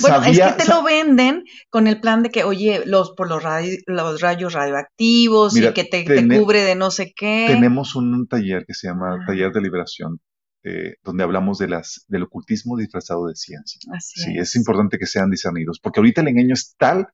bueno, 0.00 0.22
es 0.24 0.38
que 0.38 0.64
te 0.64 0.68
lo 0.68 0.82
venden 0.82 1.44
con 1.68 1.86
el 1.86 2.00
plan 2.00 2.22
de 2.22 2.30
que, 2.30 2.44
oye, 2.44 2.82
los 2.86 3.12
por 3.12 3.28
los, 3.28 3.42
los 3.86 4.20
rayos 4.20 4.52
radioactivos 4.52 5.56
y 5.56 5.72
que 5.72 5.84
te, 5.84 6.04
cubre 6.04 6.62
de 6.62 6.74
no 6.74 6.90
sé 6.90 7.12
qué. 7.14 7.46
Tenemos 7.48 7.94
un 7.96 8.26
taller 8.28 8.64
que 8.66 8.74
se 8.74 8.88
llama 8.88 9.18
Taller 9.26 9.52
de 9.52 9.60
Liberación, 9.60 10.20
eh, 10.62 10.94
donde 11.02 11.24
hablamos 11.24 11.58
de 11.58 11.68
las, 11.68 12.04
del 12.08 12.24
ocultismo 12.24 12.76
disfrazado 12.76 13.26
de 13.26 13.34
ciencia. 13.34 13.80
Así 13.94 14.20
sí, 14.20 14.38
es. 14.38 14.54
importante 14.56 14.98
que 14.98 15.06
sean 15.06 15.30
discernidos, 15.30 15.80
porque 15.80 16.00
ahorita 16.00 16.20
el 16.20 16.28
engaño 16.28 16.54
es 16.54 16.74
tal 16.78 17.08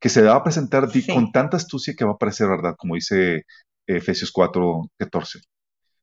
que 0.00 0.08
se 0.08 0.22
va 0.22 0.36
a 0.36 0.44
presentar 0.44 0.88
con 1.12 1.32
tanta 1.32 1.56
astucia 1.56 1.94
que 1.94 2.04
va 2.04 2.12
a 2.12 2.18
parecer 2.18 2.48
verdad, 2.48 2.74
como 2.78 2.94
dice 2.94 3.44
Efesios 3.86 4.30
4, 4.30 4.90
14. 4.96 5.40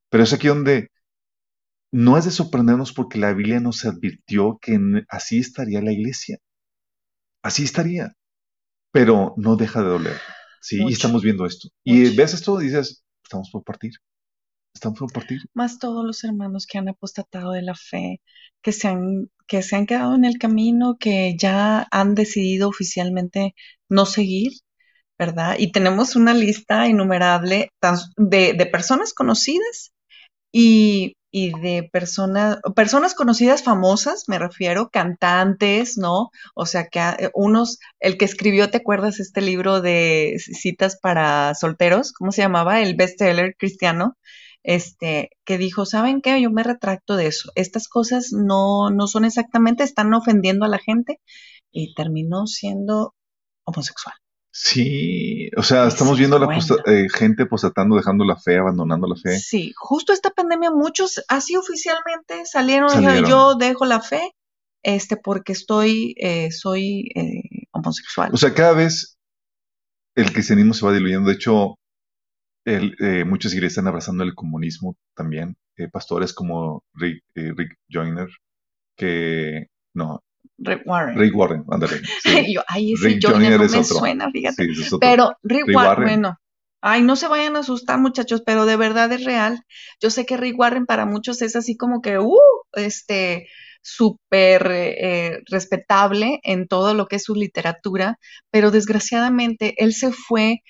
Pero 0.09 0.23
es 0.23 0.33
aquí 0.33 0.49
donde 0.49 0.89
no 1.91 2.17
es 2.17 2.25
de 2.25 2.31
sorprendernos 2.31 2.93
porque 2.93 3.17
la 3.19 3.33
Biblia 3.33 3.59
nos 3.59 3.85
advirtió 3.85 4.57
que 4.61 4.79
así 5.09 5.39
estaría 5.39 5.81
la 5.81 5.91
iglesia. 5.91 6.39
Así 7.41 7.63
estaría. 7.63 8.13
Pero 8.91 9.33
no 9.37 9.55
deja 9.55 9.81
de 9.81 9.89
doler. 9.89 10.17
Sí, 10.61 10.83
y 10.87 10.93
estamos 10.93 11.21
viendo 11.21 11.45
esto. 11.45 11.69
Y 11.83 12.15
ves 12.15 12.33
esto 12.33 12.59
y 12.59 12.65
dices, 12.65 13.03
estamos 13.23 13.49
por 13.51 13.63
partir. 13.63 13.93
están 14.73 14.93
por 14.93 15.11
partir. 15.11 15.41
Más 15.53 15.79
todos 15.79 16.05
los 16.05 16.23
hermanos 16.23 16.65
que 16.65 16.77
han 16.77 16.89
apostatado 16.89 17.51
de 17.51 17.61
la 17.61 17.75
fe, 17.75 18.21
que 18.61 18.71
se 18.71 18.87
han, 18.87 19.29
que 19.47 19.61
se 19.61 19.75
han 19.75 19.85
quedado 19.85 20.15
en 20.15 20.25
el 20.25 20.37
camino, 20.37 20.97
que 20.99 21.35
ya 21.37 21.87
han 21.91 22.15
decidido 22.15 22.67
oficialmente 22.67 23.53
no 23.89 24.05
seguir, 24.05 24.53
¿verdad? 25.19 25.55
Y 25.59 25.71
tenemos 25.71 26.15
una 26.15 26.33
lista 26.33 26.87
innumerable 26.87 27.69
de, 28.17 28.53
de 28.53 28.65
personas 28.65 29.13
conocidas 29.13 29.93
y, 30.51 31.15
y 31.37 31.51
de 31.59 31.89
personas, 31.91 32.59
personas 32.77 33.13
conocidas 33.13 33.61
famosas, 33.61 34.23
me 34.29 34.39
refiero, 34.39 34.89
cantantes, 34.89 35.97
¿no? 35.97 36.29
O 36.53 36.65
sea, 36.65 36.87
que 36.87 36.99
eh, 36.99 37.29
unos, 37.33 37.79
el 37.99 38.17
que 38.17 38.23
escribió, 38.23 38.69
¿te 38.69 38.77
acuerdas 38.77 39.19
este 39.19 39.41
libro 39.41 39.81
de 39.81 40.37
citas 40.39 40.97
para 40.97 41.53
solteros? 41.53 42.13
¿Cómo 42.13 42.31
se 42.31 42.41
llamaba? 42.41 42.81
El 42.81 42.95
bestseller 42.95 43.57
cristiano. 43.57 44.15
Este, 44.63 45.31
que 45.43 45.57
dijo, 45.57 45.85
¿saben 45.85 46.21
qué? 46.21 46.41
Yo 46.41 46.51
me 46.51 46.63
retracto 46.63 47.17
de 47.17 47.27
eso. 47.27 47.51
Estas 47.55 47.89
cosas 47.89 48.31
no, 48.31 48.89
no 48.89 49.07
son 49.07 49.25
exactamente, 49.25 49.83
están 49.83 50.13
ofendiendo 50.13 50.63
a 50.63 50.69
la 50.69 50.79
gente 50.79 51.19
y 51.69 51.93
terminó 51.95 52.47
siendo 52.47 53.13
homosexual. 53.65 54.15
Sí, 54.57 55.49
o 55.57 55.63
sea, 55.63 55.85
estamos 55.87 56.17
viendo 56.17 56.39
la 56.39 56.47
eh, 56.85 57.07
gente 57.13 57.45
postatando, 57.45 57.97
dejando 57.97 58.23
la 58.23 58.37
fe, 58.37 58.57
abandonando 58.57 59.05
la 59.05 59.17
fe. 59.17 59.37
Sí, 59.37 59.73
justo 59.75 60.13
esta 60.13 60.29
pandemia 60.29 60.71
muchos 60.71 61.21
así 61.27 61.57
oficialmente 61.57 62.45
salieron, 62.45 62.89
y 63.03 63.27
yo 63.27 63.55
dejo 63.55 63.83
la 63.83 63.99
fe 63.99 64.31
este 64.81 65.17
porque 65.17 65.51
estoy 65.51 66.15
eh, 66.17 66.53
soy 66.53 67.09
eh, 67.15 67.67
homosexual. 67.73 68.29
O 68.31 68.37
sea, 68.37 68.53
cada 68.53 68.71
vez 68.71 69.17
el 70.15 70.31
cristianismo 70.31 70.73
se 70.73 70.85
va 70.85 70.93
diluyendo. 70.93 71.27
De 71.27 71.35
hecho, 71.35 71.75
el, 72.63 72.95
muchos 73.25 73.53
iglesias 73.53 73.73
están 73.73 73.89
abrazando 73.89 74.23
el 74.23 74.35
comunismo 74.35 74.95
también. 75.17 75.57
pastores 75.91 76.31
como 76.31 76.81
Rick, 76.93 77.25
Rick 77.35 77.75
Joyner, 77.89 78.29
que 78.95 79.67
no, 79.93 80.21
Rick 80.57 80.83
Warren. 80.85 81.17
Rick 81.17 81.35
Warren, 81.35 81.65
ándale. 81.69 82.01
ay, 82.67 82.93
ese 82.93 83.07
Rick 83.07 83.25
Joyner 83.25 83.59
no 83.59 83.69
me 83.69 83.83
suena, 83.83 84.31
fíjate. 84.31 84.67
pero 84.99 85.37
Rick, 85.43 85.75
Warren, 85.75 86.05
bueno, 86.05 86.39
ay, 86.81 87.01
no 87.01 87.15
se 87.15 87.27
vayan 87.27 87.55
a 87.55 87.59
asustar, 87.59 87.99
muchachos, 87.99 88.41
pero 88.45 88.65
de 88.65 88.77
verdad 88.77 89.11
es 89.11 89.23
real. 89.23 89.63
Yo 90.01 90.09
sé 90.09 90.25
que 90.25 90.37
Rick 90.37 90.57
Warren 90.57 90.85
para 90.85 91.05
muchos 91.05 91.41
es 91.41 91.55
así 91.55 91.75
como 91.75 92.01
que, 92.01 92.19
uh, 92.19 92.37
este, 92.73 93.47
súper 93.81 94.67
eh, 94.71 95.41
respetable 95.45 96.39
en 96.43 96.67
todo 96.67 96.95
lo 96.95 97.05
que 97.05 97.17
es 97.17 97.23
su 97.23 97.35
literatura, 97.35 98.17
pero 98.49 98.71
desgraciadamente 98.71 99.75
él 99.77 99.93
se 99.93 100.11
fue 100.11 100.63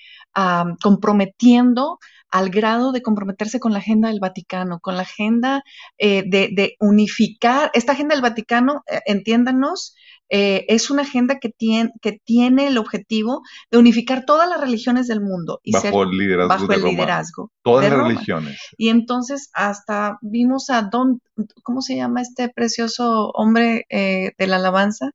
comprometiendo 0.82 1.98
al 2.30 2.50
grado 2.50 2.92
de 2.92 3.02
comprometerse 3.02 3.60
con 3.60 3.72
la 3.72 3.78
agenda 3.78 4.08
del 4.08 4.20
Vaticano, 4.20 4.80
con 4.80 4.96
la 4.96 5.02
agenda 5.02 5.62
eh, 5.98 6.22
de, 6.26 6.76
unificar. 6.80 7.70
Esta 7.74 7.92
agenda 7.92 8.14
del 8.14 8.22
Vaticano, 8.22 8.82
eh, 8.86 9.00
entiéndanos, 9.06 9.94
eh, 10.28 10.66
es 10.68 10.90
una 10.90 11.02
agenda 11.02 11.38
que 11.38 11.50
tiene, 11.50 11.92
que 12.02 12.20
tiene 12.24 12.66
el 12.66 12.78
objetivo 12.78 13.42
de 13.70 13.78
unificar 13.78 14.24
todas 14.26 14.48
las 14.48 14.60
religiones 14.60 15.06
del 15.06 15.20
mundo. 15.20 15.60
Y 15.62 15.72
bajo 15.72 16.02
el 16.02 16.10
liderazgo. 16.10 16.48
Bajo 16.48 16.72
el 16.72 16.82
liderazgo. 16.82 17.52
Todas 17.62 17.88
las 17.88 17.98
religiones. 17.98 18.58
Y 18.76 18.88
entonces 18.88 19.50
hasta 19.54 20.18
vimos 20.20 20.68
a 20.68 20.82
Don, 20.82 21.20
¿cómo 21.62 21.80
se 21.80 21.96
llama 21.96 22.22
este 22.22 22.48
precioso 22.48 23.30
hombre 23.34 23.86
de 23.88 24.46
la 24.46 24.56
alabanza? 24.56 25.10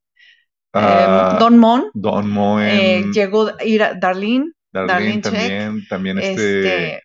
Ah, 0.74 1.36
Don 1.40 1.58
Mon. 1.60 1.84
Don 1.94 2.30
Mon. 2.30 2.64
llegó 3.12 3.48
a 3.48 3.64
ir 3.66 3.84
a 3.84 3.94
Darlene 3.96 4.54
Darlene, 4.72 5.22
también, 5.22 5.88
también 5.88 6.20
este, 6.20 6.60
este, 6.60 7.04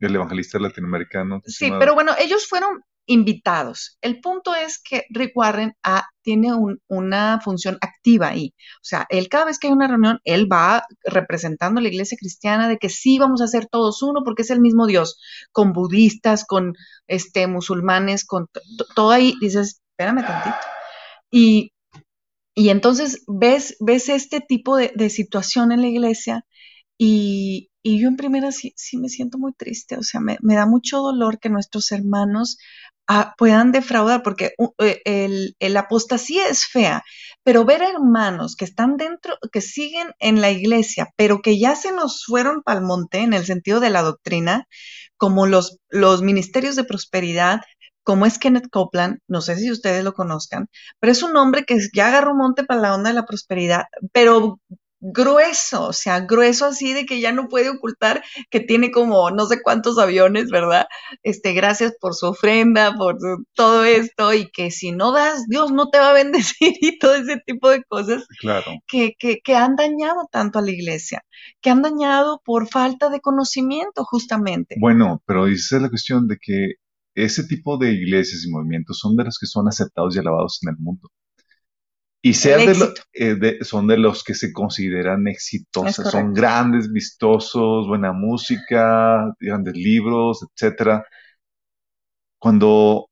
el 0.00 0.14
evangelista 0.14 0.58
latinoamericano. 0.58 1.42
Sí, 1.46 1.70
pero 1.78 1.94
bueno, 1.94 2.12
ellos 2.18 2.46
fueron 2.46 2.80
invitados. 3.06 3.98
El 4.00 4.20
punto 4.20 4.54
es 4.54 4.80
que 4.82 5.04
Rick 5.10 5.32
Warren 5.36 5.74
ah, 5.82 6.06
tiene 6.22 6.50
una 6.88 7.40
función 7.40 7.76
activa 7.80 8.28
ahí. 8.28 8.54
O 8.76 8.84
sea, 8.84 9.06
él 9.10 9.28
cada 9.28 9.44
vez 9.44 9.58
que 9.58 9.66
hay 9.66 9.72
una 9.72 9.88
reunión, 9.88 10.20
él 10.24 10.50
va 10.50 10.84
representando 11.04 11.80
a 11.80 11.82
la 11.82 11.88
iglesia 11.88 12.16
cristiana 12.18 12.68
de 12.68 12.78
que 12.78 12.88
sí 12.88 13.18
vamos 13.18 13.42
a 13.42 13.46
ser 13.46 13.66
todos 13.66 14.02
uno 14.02 14.22
porque 14.24 14.42
es 14.42 14.50
el 14.50 14.60
mismo 14.60 14.86
Dios, 14.86 15.18
con 15.52 15.72
budistas, 15.72 16.44
con 16.46 16.74
este, 17.06 17.46
musulmanes, 17.46 18.24
con 18.24 18.48
todo 18.94 19.10
ahí. 19.10 19.34
Dices, 19.40 19.82
espérame 19.90 20.24
tantito. 20.26 20.56
Y, 21.30 21.72
y 22.54 22.70
entonces 22.70 23.22
ves, 23.26 23.76
ves 23.80 24.08
este 24.08 24.40
tipo 24.40 24.76
de, 24.76 24.92
de 24.94 25.10
situación 25.10 25.72
en 25.72 25.82
la 25.82 25.88
iglesia 25.88 26.44
y, 26.98 27.70
yo 27.82 28.08
en 28.08 28.16
primera 28.16 28.52
sí, 28.52 28.72
sí, 28.76 28.96
me 28.96 29.08
siento 29.08 29.38
muy 29.38 29.52
triste, 29.52 29.96
o 29.96 30.02
sea, 30.02 30.20
me, 30.20 30.38
da 30.42 30.66
mucho 30.66 30.98
dolor 31.00 31.38
que 31.38 31.50
nuestros 31.50 31.92
hermanos 31.92 32.58
ah, 33.08 33.34
puedan 33.36 33.72
defraudar, 33.72 34.22
porque 34.22 34.54
eh, 34.78 35.02
el, 35.58 35.76
apostasía 35.76 36.48
es 36.48 36.66
fea, 36.66 37.02
pero 37.42 37.64
ver 37.64 37.82
hermanos 37.82 38.56
que 38.56 38.64
están 38.64 38.96
dentro, 38.96 39.36
que 39.52 39.60
siguen 39.60 40.08
en 40.18 40.40
la 40.40 40.50
iglesia, 40.50 41.10
pero 41.16 41.42
que 41.42 41.58
ya 41.58 41.76
se 41.76 41.92
nos 41.92 42.24
fueron 42.24 42.62
pa'l 42.62 42.82
monte 42.82 43.18
en 43.18 43.34
el 43.34 43.44
sentido 43.44 43.80
de 43.80 43.90
la 43.90 44.02
doctrina, 44.02 44.66
como 45.16 45.46
los, 45.46 45.78
los 45.90 46.22
ministerios 46.22 46.76
de 46.76 46.84
prosperidad, 46.84 47.60
como 48.02 48.26
es 48.26 48.38
Kenneth 48.38 48.68
Copeland, 48.70 49.18
no 49.28 49.40
sé 49.40 49.56
si 49.56 49.70
ustedes 49.70 50.04
lo 50.04 50.14
conozcan, 50.14 50.68
pero 51.00 51.12
es 51.12 51.22
un 51.22 51.36
hombre 51.36 51.64
que 51.64 51.78
ya 51.94 52.08
agarró 52.08 52.34
monte 52.34 52.64
para 52.64 52.80
la 52.80 52.94
onda 52.94 53.10
de 53.10 53.14
la 53.14 53.26
prosperidad, 53.26 53.84
pero 54.12 54.60
grueso, 55.06 55.88
o 55.88 55.92
sea, 55.92 56.20
grueso 56.20 56.64
así 56.64 56.94
de 56.94 57.04
que 57.04 57.20
ya 57.20 57.30
no 57.30 57.48
puede 57.48 57.68
ocultar 57.68 58.24
que 58.50 58.60
tiene 58.60 58.90
como 58.90 59.30
no 59.30 59.44
sé 59.44 59.60
cuántos 59.62 59.98
aviones, 59.98 60.50
¿verdad? 60.50 60.86
Este, 61.22 61.52
gracias 61.52 61.94
por 62.00 62.14
su 62.14 62.26
ofrenda, 62.26 62.94
por 62.94 63.18
todo 63.52 63.84
esto 63.84 64.32
y 64.32 64.50
que 64.50 64.70
si 64.70 64.92
no 64.92 65.12
das, 65.12 65.44
Dios 65.46 65.72
no 65.72 65.90
te 65.90 65.98
va 65.98 66.10
a 66.10 66.14
bendecir 66.14 66.72
y 66.80 66.98
todo 66.98 67.14
ese 67.16 67.38
tipo 67.44 67.68
de 67.68 67.82
cosas 67.84 68.24
claro. 68.40 68.72
que, 68.86 69.12
que, 69.18 69.40
que 69.44 69.54
han 69.54 69.76
dañado 69.76 70.26
tanto 70.32 70.58
a 70.58 70.62
la 70.62 70.70
iglesia, 70.70 71.22
que 71.60 71.68
han 71.68 71.82
dañado 71.82 72.40
por 72.42 72.66
falta 72.68 73.10
de 73.10 73.20
conocimiento 73.20 74.04
justamente. 74.04 74.76
Bueno, 74.80 75.22
pero 75.26 75.46
esa 75.46 75.76
es 75.76 75.82
la 75.82 75.90
cuestión 75.90 76.26
de 76.28 76.38
que 76.40 76.74
ese 77.14 77.44
tipo 77.44 77.76
de 77.76 77.92
iglesias 77.92 78.44
y 78.44 78.50
movimientos 78.50 78.98
son 78.98 79.16
de 79.16 79.24
los 79.24 79.38
que 79.38 79.46
son 79.46 79.68
aceptados 79.68 80.16
y 80.16 80.18
alabados 80.18 80.60
en 80.62 80.70
el 80.70 80.78
mundo. 80.78 81.10
Y 82.26 82.32
sean 82.32 82.74
eh, 83.12 83.34
de, 83.34 83.58
son 83.64 83.86
de 83.86 83.98
los 83.98 84.24
que 84.24 84.32
se 84.32 84.50
consideran 84.50 85.28
exitosos, 85.28 86.10
son 86.10 86.32
grandes, 86.32 86.90
vistosos, 86.90 87.86
buena 87.86 88.14
música, 88.14 89.30
grandes 89.38 89.76
libros, 89.76 90.40
etcétera. 90.42 91.04
Cuando, 92.38 93.10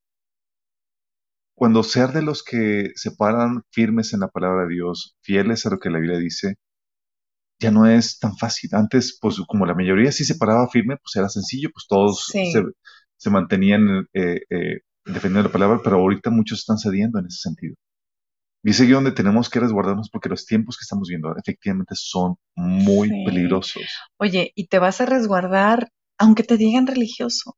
cuando 1.55 1.83
ser 1.83 2.13
de 2.13 2.23
los 2.23 2.43
que 2.43 2.93
se 2.95 3.11
paran 3.11 3.63
firmes 3.71 4.15
en 4.15 4.21
la 4.21 4.29
palabra 4.29 4.63
de 4.63 4.77
Dios, 4.77 5.15
fieles 5.21 5.67
a 5.67 5.71
lo 5.71 5.79
que 5.79 5.91
la 5.91 5.99
Biblia 5.99 6.19
dice, 6.19 6.55
ya 7.61 7.71
no 7.71 7.87
es 7.87 8.19
tan 8.19 8.35
fácil. 8.39 8.71
Antes, 8.73 9.19
pues 9.21 9.37
como 9.47 9.67
la 9.67 9.75
mayoría 9.75 10.11
sí 10.11 10.25
se 10.25 10.37
paraba 10.37 10.71
firme, 10.71 10.97
pues 10.97 11.17
era 11.17 11.29
sencillo, 11.29 11.69
pues 11.71 11.85
todos 11.87 12.33
se, 12.33 13.31
mantenían 13.31 14.09
eh, 14.15 14.41
eh, 14.49 14.81
defendiendo 15.05 15.43
la 15.49 15.53
palabra, 15.53 15.81
pero 15.85 15.97
ahorita 15.97 16.31
muchos 16.31 16.61
están 16.61 16.79
cediendo 16.79 17.19
en 17.19 17.27
ese 17.27 17.41
sentido. 17.43 17.75
Y 18.63 18.71
es 18.71 18.81
aquí 18.81 18.91
donde 18.91 19.13
tenemos 19.13 19.51
que 19.51 19.61
resguardarnos 19.61 20.09
porque 20.11 20.29
los 20.29 20.47
tiempos 20.47 20.77
que 20.77 20.83
estamos 20.83 21.09
viendo 21.09 21.35
efectivamente 21.37 21.95
son 21.97 22.37
muy 22.55 23.25
peligrosos. 23.25 23.83
Oye, 24.19 24.53
y 24.55 24.69
te 24.69 24.79
vas 24.79 25.01
a 25.01 25.07
resguardar 25.07 25.91
aunque 26.19 26.45
te 26.45 26.57
digan 26.57 26.87
religioso. 26.87 27.57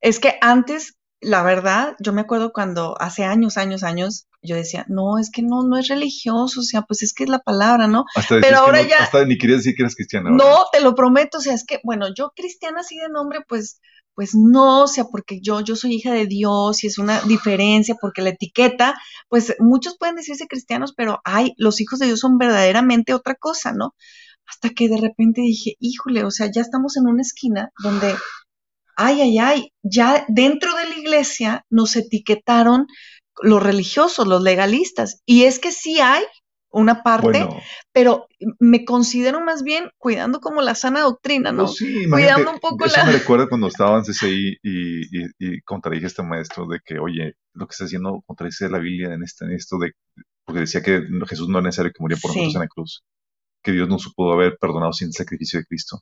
Es 0.00 0.18
que 0.18 0.36
antes, 0.40 0.96
la 1.20 1.44
verdad, 1.44 1.94
yo 2.00 2.12
me 2.12 2.22
acuerdo 2.22 2.52
cuando 2.52 3.00
hace 3.00 3.24
años, 3.24 3.56
años, 3.56 3.84
años, 3.84 4.26
yo 4.42 4.56
decía, 4.56 4.86
no, 4.88 5.18
es 5.18 5.30
que 5.30 5.42
no, 5.42 5.62
no 5.62 5.76
es 5.76 5.86
religioso, 5.88 6.60
o 6.60 6.64
sea, 6.64 6.82
pues 6.82 7.02
es 7.02 7.12
que 7.12 7.24
es 7.24 7.30
la 7.30 7.38
palabra, 7.40 7.86
¿no? 7.86 8.04
Pero 8.28 8.58
ahora 8.58 8.82
ya. 8.82 9.04
Hasta 9.04 9.24
ni 9.24 9.38
querías 9.38 9.58
decir 9.58 9.76
que 9.76 9.82
eres 9.82 9.94
cristiana. 9.94 10.30
No, 10.30 10.64
te 10.72 10.80
lo 10.80 10.94
prometo, 10.94 11.38
o 11.38 11.40
sea, 11.40 11.54
es 11.54 11.64
que, 11.64 11.78
bueno, 11.84 12.06
yo 12.12 12.32
cristiana 12.34 12.80
así 12.80 12.96
de 12.96 13.10
nombre, 13.10 13.40
pues 13.46 13.80
pues 14.20 14.34
no, 14.34 14.82
o 14.82 14.86
sea, 14.86 15.04
porque 15.04 15.40
yo, 15.40 15.62
yo 15.62 15.76
soy 15.76 15.94
hija 15.94 16.12
de 16.12 16.26
Dios 16.26 16.84
y 16.84 16.88
es 16.88 16.98
una 16.98 17.22
diferencia, 17.22 17.94
porque 17.98 18.20
la 18.20 18.28
etiqueta, 18.28 18.94
pues 19.30 19.56
muchos 19.60 19.96
pueden 19.96 20.16
decirse 20.16 20.46
cristianos, 20.46 20.92
pero 20.94 21.22
ay, 21.24 21.54
los 21.56 21.80
hijos 21.80 22.00
de 22.00 22.04
Dios 22.04 22.20
son 22.20 22.36
verdaderamente 22.36 23.14
otra 23.14 23.34
cosa, 23.34 23.72
¿no? 23.72 23.94
Hasta 24.46 24.68
que 24.68 24.90
de 24.90 24.98
repente 24.98 25.40
dije, 25.40 25.76
híjole, 25.80 26.24
o 26.24 26.30
sea, 26.30 26.50
ya 26.54 26.60
estamos 26.60 26.98
en 26.98 27.06
una 27.06 27.22
esquina 27.22 27.70
donde, 27.82 28.14
ay, 28.94 29.22
ay, 29.22 29.38
ay, 29.38 29.72
ya 29.82 30.26
dentro 30.28 30.76
de 30.76 30.90
la 30.90 30.98
iglesia 30.98 31.64
nos 31.70 31.96
etiquetaron 31.96 32.88
los 33.42 33.62
religiosos, 33.62 34.26
los 34.26 34.42
legalistas, 34.42 35.22
y 35.24 35.44
es 35.44 35.58
que 35.58 35.72
sí 35.72 35.98
hay 35.98 36.24
una 36.72 37.02
parte, 37.02 37.48
pero 37.92 38.26
me 38.58 38.84
considero 38.84 39.40
más 39.40 39.62
bien 39.62 39.90
cuidando 39.98 40.40
como 40.40 40.62
la 40.62 40.74
sana 40.74 41.00
doctrina, 41.00 41.52
¿no? 41.52 41.64
Pues 41.64 41.76
sí, 41.76 42.08
cuidando 42.08 42.52
un 42.52 42.60
poco 42.60 42.84
eso 42.84 42.98
la... 42.98 43.06
me 43.06 43.12
recuerda 43.12 43.46
cuando 43.48 43.66
estaba 43.66 43.98
en 43.98 44.04
CCI 44.04 44.58
y, 44.62 45.22
y, 45.22 45.26
y, 45.38 45.60
contradije 45.62 46.04
a 46.04 46.08
este 46.08 46.22
maestro 46.22 46.66
de 46.66 46.80
que, 46.84 46.98
oye, 46.98 47.34
lo 47.54 47.66
que 47.66 47.72
está 47.72 47.84
haciendo 47.84 48.22
contradice 48.26 48.68
la 48.68 48.78
Biblia 48.78 49.12
en, 49.14 49.22
este, 49.22 49.44
en 49.44 49.52
esto 49.52 49.78
de, 49.78 49.92
porque 50.44 50.60
decía 50.60 50.82
que 50.82 51.02
Jesús 51.28 51.48
no 51.48 51.58
es 51.58 51.64
necesario 51.64 51.92
que 51.92 52.02
muriera 52.02 52.20
por 52.20 52.30
nosotros 52.30 52.54
en 52.54 52.60
la 52.60 52.68
cruz, 52.68 53.04
que 53.62 53.72
Dios 53.72 53.88
no 53.88 53.98
supo 53.98 54.32
haber 54.32 54.56
perdonado 54.58 54.92
sin 54.92 55.08
el 55.08 55.14
sacrificio 55.14 55.58
de 55.58 55.66
Cristo. 55.66 56.00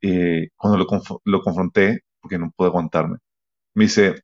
Eh, 0.00 0.48
cuando 0.56 0.78
lo, 0.78 0.86
lo 1.24 1.42
confronté, 1.42 2.04
porque 2.20 2.38
no 2.38 2.52
puedo 2.56 2.70
aguantarme. 2.70 3.18
Me 3.74 3.84
dice, 3.84 4.22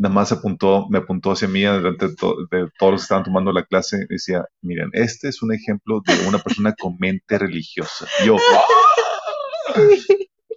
nada 0.00 0.14
más 0.14 0.32
apuntó, 0.32 0.88
me 0.88 0.98
apuntó 0.98 1.32
hacia 1.32 1.46
mí 1.46 1.60
delante 1.60 2.08
de, 2.08 2.14
todos 2.16 2.48
los 2.48 3.00
que 3.00 3.02
estaban 3.02 3.24
tomando 3.24 3.52
la 3.52 3.64
clase. 3.64 4.06
Decía, 4.08 4.44
miren, 4.62 4.88
este 4.94 5.28
es 5.28 5.42
un 5.42 5.52
ejemplo 5.52 6.00
de 6.06 6.26
una 6.26 6.38
persona 6.38 6.74
con 6.74 6.96
mente 6.98 7.38
religiosa. 7.38 8.06
Yo, 8.24 8.36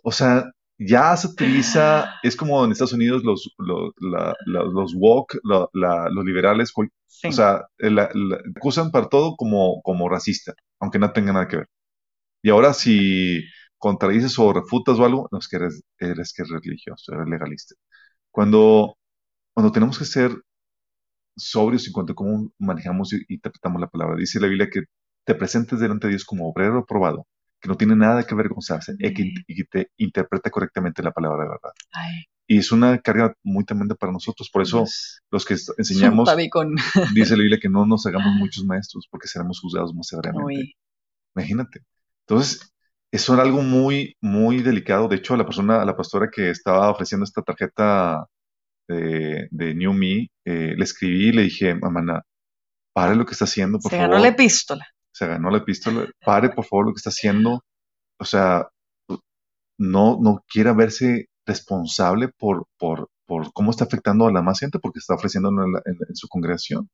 o 0.04 0.12
sea, 0.14 0.46
ya 0.78 1.16
se 1.18 1.28
utiliza, 1.28 2.16
es 2.24 2.38
como 2.38 2.64
en 2.64 2.72
Estados 2.72 2.94
Unidos 2.94 3.24
los, 3.24 3.54
los, 3.58 3.92
los 4.46 4.96
woke, 4.96 5.38
los 5.44 6.26
liberales, 6.26 6.72
o 6.78 7.32
sea, 7.32 7.66
la, 7.80 8.10
acusan 8.56 8.92
para 8.92 9.10
todo 9.10 9.36
como, 9.36 9.82
como 9.82 10.08
racista, 10.08 10.54
aunque 10.80 11.00
no 11.00 11.12
tenga 11.12 11.34
nada 11.34 11.48
que 11.50 11.58
ver. 11.58 11.68
Y 12.42 12.50
ahora 12.50 12.74
si 12.74 13.44
contradices 13.78 14.40
o 14.40 14.54
refutas 14.54 15.00
o 15.00 15.06
algo, 15.06 15.28
no 15.32 15.40
es 15.40 15.48
que 15.50 15.58
eres, 15.58 15.84
eres 16.00 16.34
que 16.34 16.44
eres 16.44 16.62
religioso, 16.64 17.14
eres 17.14 17.28
legalista. 17.28 17.76
Cuando 18.32 18.98
cuando 19.54 19.72
tenemos 19.72 19.98
que 19.98 20.06
ser 20.06 20.36
sobrios 21.36 21.88
en 21.88 21.94
cuanto 21.94 22.14
a 22.14 22.16
cómo 22.16 22.52
manejamos 22.60 23.14
y 23.14 23.24
interpretamos 23.28 23.82
la 23.82 23.88
palabra. 23.88 24.18
Dice 24.18 24.40
la 24.40 24.48
Biblia 24.48 24.70
que 24.70 24.84
te 25.26 25.36
presentes 25.36 25.80
delante 25.80 26.08
de 26.08 26.12
Dios 26.12 26.26
como 26.26 26.50
obrero 26.50 26.80
aprobado, 26.80 27.28
que 27.62 27.70
no 27.70 27.76
tiene 27.76 27.96
nada 27.96 28.24
que 28.24 28.34
avergonzarse 28.34 28.96
y 29.00 29.14
que, 29.14 29.64
te 29.70 29.92
interpreta 29.98 30.50
correctamente 30.50 31.02
la 31.02 31.12
palabra 31.12 31.44
de 31.44 31.50
verdad. 31.50 31.72
Y 32.46 32.58
es 32.58 32.72
una 32.72 33.00
carga 33.00 33.34
muy 33.42 33.64
tremenda 33.64 33.96
para 33.96 34.12
nosotros. 34.12 34.50
Por 34.52 34.64
eso 34.64 34.86
los 35.32 35.46
que 35.46 35.56
enseñamos, 35.78 36.30
dice 37.16 37.38
la 37.38 37.44
Biblia 37.44 37.60
que 37.60 37.70
no 37.70 37.86
nos 37.86 38.06
hagamos 38.06 38.36
muchos 38.36 38.66
maestros 38.66 39.08
porque 39.10 39.28
seremos 39.28 39.60
juzgados 39.60 39.94
más 39.94 40.08
severamente. 40.08 40.74
Imagínate. 41.36 41.80
Entonces, 42.28 42.74
eso 43.12 43.34
era 43.34 43.44
algo 43.44 43.62
muy, 43.62 44.18
muy 44.22 44.62
delicado. 44.62 45.08
De 45.08 45.16
hecho, 45.16 45.34
a 45.34 45.38
la 45.38 45.46
persona, 45.46 45.82
a 45.82 45.86
la 45.86 45.96
pastora 45.96 46.30
que 46.30 46.50
estaba 46.50 46.92
ofreciendo 46.92 47.24
esta 47.24 47.42
tarjeta 47.42 48.28
de, 48.88 49.48
de 49.52 49.76
New 49.76 49.94
Me, 49.94 50.28
eh, 50.46 50.76
le 50.76 50.84
escribí 50.84 51.30
y 51.30 51.32
le 51.32 51.44
dije, 51.44 51.76
mamá, 51.76 52.24
pare 52.94 53.16
lo 53.16 53.26
que 53.26 53.34
está 53.34 53.46
haciendo, 53.46 53.80
por 53.80 53.92
favor. 53.92 54.06
Se 54.06 54.10
ganó 54.10 54.22
la 54.22 54.28
epístola. 54.30 54.88
Se 55.12 55.28
ganó 55.28 55.50
la 55.50 55.58
epístola. 55.58 56.08
Pare, 56.26 56.50
por 56.50 56.66
favor, 56.66 56.88
lo 56.88 56.94
que 56.94 56.98
está 56.98 57.10
haciendo. 57.10 57.64
O 58.20 58.26
sea, 58.26 58.68
no, 59.78 60.18
no 60.22 60.44
quiera 60.48 60.74
verse 60.74 61.28
responsable 61.46 62.30
por, 62.30 62.66
por, 62.78 63.10
por 63.26 63.52
cómo 63.54 63.72
está 63.72 63.84
afectando 63.84 64.26
a 64.28 64.32
la 64.32 64.42
más 64.42 64.60
gente 64.60 64.80
porque 64.80 65.00
está 65.00 65.16
ofreciendo 65.16 65.50
en, 65.50 66.16
su 66.16 66.28
congregación. 66.28 66.90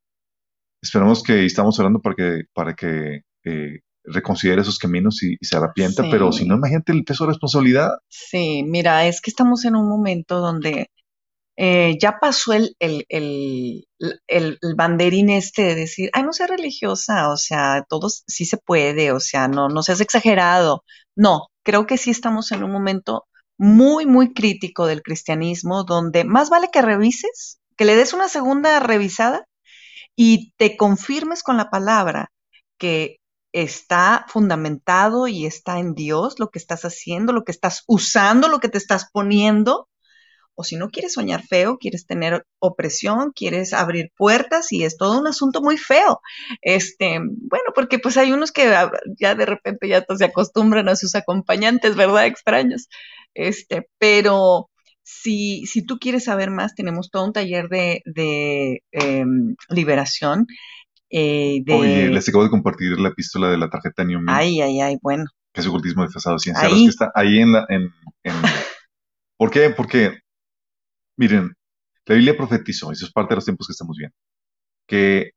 Esperamos 0.82 1.24
que 1.24 1.46
estamos 1.46 1.78
hablando 1.80 2.02
para 2.02 2.16
que, 2.16 2.42
para 2.54 2.74
que 2.74 3.22
eh, 3.46 3.80
reconsidere 4.04 4.62
esos 4.62 4.80
caminos 4.80 5.22
y, 5.24 5.38
se 5.42 5.58
arrepienta, 5.58 6.04
pero 6.10 6.32
si 6.32 6.46
no, 6.46 6.56
imagínate 6.56 6.92
el 6.94 7.04
peso 7.04 7.26
de 7.26 7.32
responsabilidad. 7.32 7.92
Sí, 8.08 8.64
mira, 8.66 9.06
es 9.06 9.22
que 9.22 9.30
estamos 9.30 9.66
en 9.66 9.76
un 9.76 9.88
momento 9.88 10.40
donde 10.40 10.90
eh, 11.62 11.98
ya 12.00 12.20
pasó 12.20 12.54
el, 12.54 12.74
el, 12.80 13.06
el, 13.10 14.60
banderín 14.78 15.30
este 15.30 15.64
de 15.64 15.76
decir, 15.76 16.10
ay, 16.14 16.24
no 16.24 16.32
sea 16.32 16.48
religiosa, 16.48 17.30
o 17.30 17.36
sea, 17.36 17.84
todos 17.90 18.24
sí 18.28 18.46
se 18.46 18.58
puede, 18.58 19.12
o 19.12 19.20
sea, 19.20 19.50
no, 19.50 19.68
no 19.68 19.84
seas 19.84 20.00
exagerado. 20.00 20.86
No, 21.18 21.48
creo 21.64 21.86
que 21.86 21.98
sí 21.98 22.12
estamos 22.12 22.54
en 22.54 22.64
un 22.64 22.72
momento 22.72 23.28
muy, 23.58 24.06
muy 24.06 24.34
crítico 24.34 24.86
del 24.88 25.02
cristianismo, 25.04 25.84
donde 25.84 26.24
más 26.24 26.50
vale 26.50 26.70
que 26.72 26.82
revises, 26.82 27.60
que 27.76 27.84
le 27.84 27.98
des 27.98 28.14
una 28.14 28.30
segunda 28.30 28.80
revisada 28.80 29.46
y 30.16 30.54
te 30.58 30.78
confirmes 30.78 31.44
con 31.44 31.58
la 31.58 31.70
palabra 31.70 32.32
que 32.78 33.18
está 33.54 34.26
fundamentado 34.30 35.28
y 35.28 35.46
está 35.46 35.80
en 35.80 35.94
Dios 35.94 36.40
lo 36.40 36.52
que 36.52 36.60
estás 36.60 36.86
haciendo, 36.86 37.34
lo 37.34 37.44
que 37.44 37.52
estás 37.52 37.84
usando, 37.88 38.48
lo 38.48 38.60
que 38.62 38.70
te 38.70 38.78
estás 38.78 39.10
poniendo 39.12 39.90
o 40.60 40.64
si 40.66 40.76
no 40.76 40.90
quieres 40.90 41.14
soñar 41.14 41.42
feo, 41.42 41.78
quieres 41.78 42.06
tener 42.06 42.46
opresión, 42.60 43.32
quieres 43.34 43.72
abrir 43.72 44.12
puertas 44.18 44.74
y 44.74 44.84
es 44.84 44.98
todo 44.98 45.18
un 45.18 45.26
asunto 45.26 45.62
muy 45.62 45.78
feo. 45.78 46.20
Este, 46.62 47.20
bueno, 47.20 47.72
porque 47.74 47.98
pues 47.98 48.18
hay 48.18 48.34
unos 48.34 48.52
que 48.52 48.64
ah, 48.64 48.92
ya 49.18 49.36
de 49.36 49.46
repente 49.46 49.88
ya 49.88 50.04
se 50.14 50.26
acostumbran 50.26 50.90
a 50.90 50.98
sus 50.98 51.16
acompañantes, 51.16 51.96
¿verdad? 51.96 52.26
Extraños. 52.26 52.90
Este, 53.34 53.88
pero 54.00 54.70
si, 55.02 55.66
si 55.66 55.86
tú 55.86 55.98
quieres 55.98 56.26
saber 56.26 56.52
más, 56.52 56.76
tenemos 56.76 57.10
todo 57.10 57.24
un 57.24 57.32
taller 57.32 57.70
de, 57.70 58.02
de 58.04 58.84
em, 58.92 59.56
liberación. 59.70 60.46
Eh, 61.10 61.64
Oye, 61.70 62.10
les 62.10 62.28
acabo 62.28 62.44
de 62.44 62.50
compartir 62.50 63.00
la 63.00 63.08
epístola 63.08 63.50
de 63.50 63.58
la 63.58 63.70
tarjeta 63.70 64.04
New 64.04 64.20
Ay, 64.28 64.60
ay, 64.60 64.82
ay, 64.82 64.98
bueno. 65.02 65.24
Que 65.54 65.62
es 65.62 65.68
ocultismo 65.68 66.04
disfrazado 66.04 66.36
de 66.36 66.40
ciencia. 66.40 66.68
Ahí. 66.68 66.84
Que 66.84 66.90
está 66.90 67.14
ahí 67.16 67.40
en 67.40 67.54
la... 67.54 67.66
En, 67.70 67.84
en... 68.24 68.34
¿Por 69.38 69.52
qué? 69.52 69.70
Porque 69.70 70.20
Miren, 71.20 71.54
la 72.06 72.16
Biblia 72.16 72.38
profetizó, 72.38 72.94
eso 72.94 73.06
es 73.06 73.12
parte 73.12 73.34
de 73.34 73.38
los 73.38 73.46
tiempos 73.46 73.68
que 73.68 73.74
estamos 73.74 73.98
viendo, 73.98 74.16
que 74.88 75.32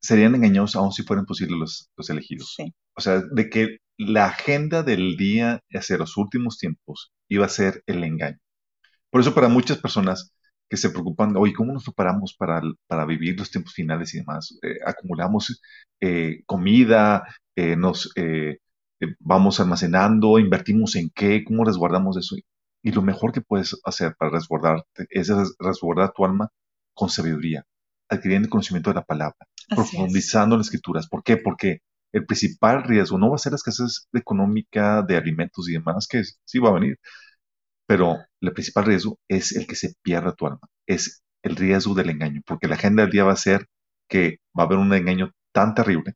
serían 0.00 0.34
engañosos 0.34 0.76
aún 0.76 0.92
si 0.92 1.04
fueran 1.04 1.26
posibles 1.26 1.88
los, 1.96 2.10
elegidos. 2.10 2.56
O 2.96 3.00
sea, 3.00 3.22
de 3.22 3.48
que 3.48 3.78
la 3.98 4.26
agenda 4.26 4.82
del 4.82 5.16
día 5.16 5.60
hacia 5.72 5.98
los 5.98 6.16
últimos 6.16 6.58
tiempos 6.58 7.12
iba 7.28 7.46
a 7.46 7.48
ser 7.48 7.84
el 7.86 8.02
engaño. 8.02 8.38
Por 9.10 9.20
eso 9.20 9.34
para 9.34 9.48
muchas 9.48 9.78
personas 9.78 10.32
que 10.68 10.76
se 10.76 10.90
preocupan, 10.90 11.36
oye, 11.36 11.54
¿cómo 11.54 11.72
nos 11.72 11.84
preparamos 11.84 12.34
para, 12.36 12.60
para 12.88 13.06
vivir 13.06 13.38
los 13.38 13.50
tiempos 13.52 13.74
finales 13.74 14.14
y 14.14 14.18
demás? 14.18 14.58
Eh, 14.62 14.78
acumulamos 14.84 15.60
eh, 16.00 16.42
comida, 16.46 17.24
eh, 17.56 17.76
nos 17.76 18.12
vamos 19.20 19.60
almacenando, 19.60 20.38
invertimos 20.40 20.96
en 20.96 21.10
qué, 21.10 21.44
cómo 21.44 21.64
resguardamos 21.64 22.16
eso. 22.16 22.36
Y 22.88 22.90
lo 22.90 23.02
mejor 23.02 23.32
que 23.32 23.42
puedes 23.42 23.78
hacer 23.84 24.16
para 24.18 24.30
resguardarte 24.30 25.06
es 25.10 25.30
resguardar 25.58 26.10
tu 26.16 26.24
alma 26.24 26.48
con 26.94 27.10
sabiduría, 27.10 27.62
adquiriendo 28.08 28.48
conocimiento 28.48 28.88
de 28.88 28.94
la 28.94 29.04
palabra, 29.04 29.36
profundizando 29.68 30.54
en 30.54 30.60
las 30.60 30.68
escrituras. 30.68 31.06
¿Por 31.06 31.22
qué? 31.22 31.36
Porque 31.36 31.82
el 32.14 32.24
principal 32.24 32.84
riesgo 32.84 33.18
no 33.18 33.28
va 33.28 33.34
a 33.34 33.38
ser 33.38 33.52
la 33.52 33.56
escasez 33.56 34.08
económica 34.14 35.02
de 35.02 35.18
alimentos 35.18 35.68
y 35.68 35.74
demás, 35.74 36.08
que 36.08 36.22
sí 36.46 36.58
va 36.60 36.70
a 36.70 36.80
venir, 36.80 36.98
pero 37.86 38.16
el 38.40 38.52
principal 38.54 38.86
riesgo 38.86 39.18
es 39.28 39.54
el 39.54 39.66
que 39.66 39.76
se 39.76 39.92
pierda 40.00 40.32
tu 40.32 40.46
alma, 40.46 40.66
es 40.86 41.22
el 41.42 41.56
riesgo 41.56 41.92
del 41.94 42.08
engaño, 42.08 42.40
porque 42.46 42.68
la 42.68 42.76
agenda 42.76 43.02
del 43.02 43.12
día 43.12 43.24
va 43.24 43.34
a 43.34 43.36
ser 43.36 43.66
que 44.08 44.38
va 44.58 44.62
a 44.62 44.66
haber 44.66 44.78
un 44.78 44.94
engaño 44.94 45.32
tan 45.52 45.74
terrible. 45.74 46.14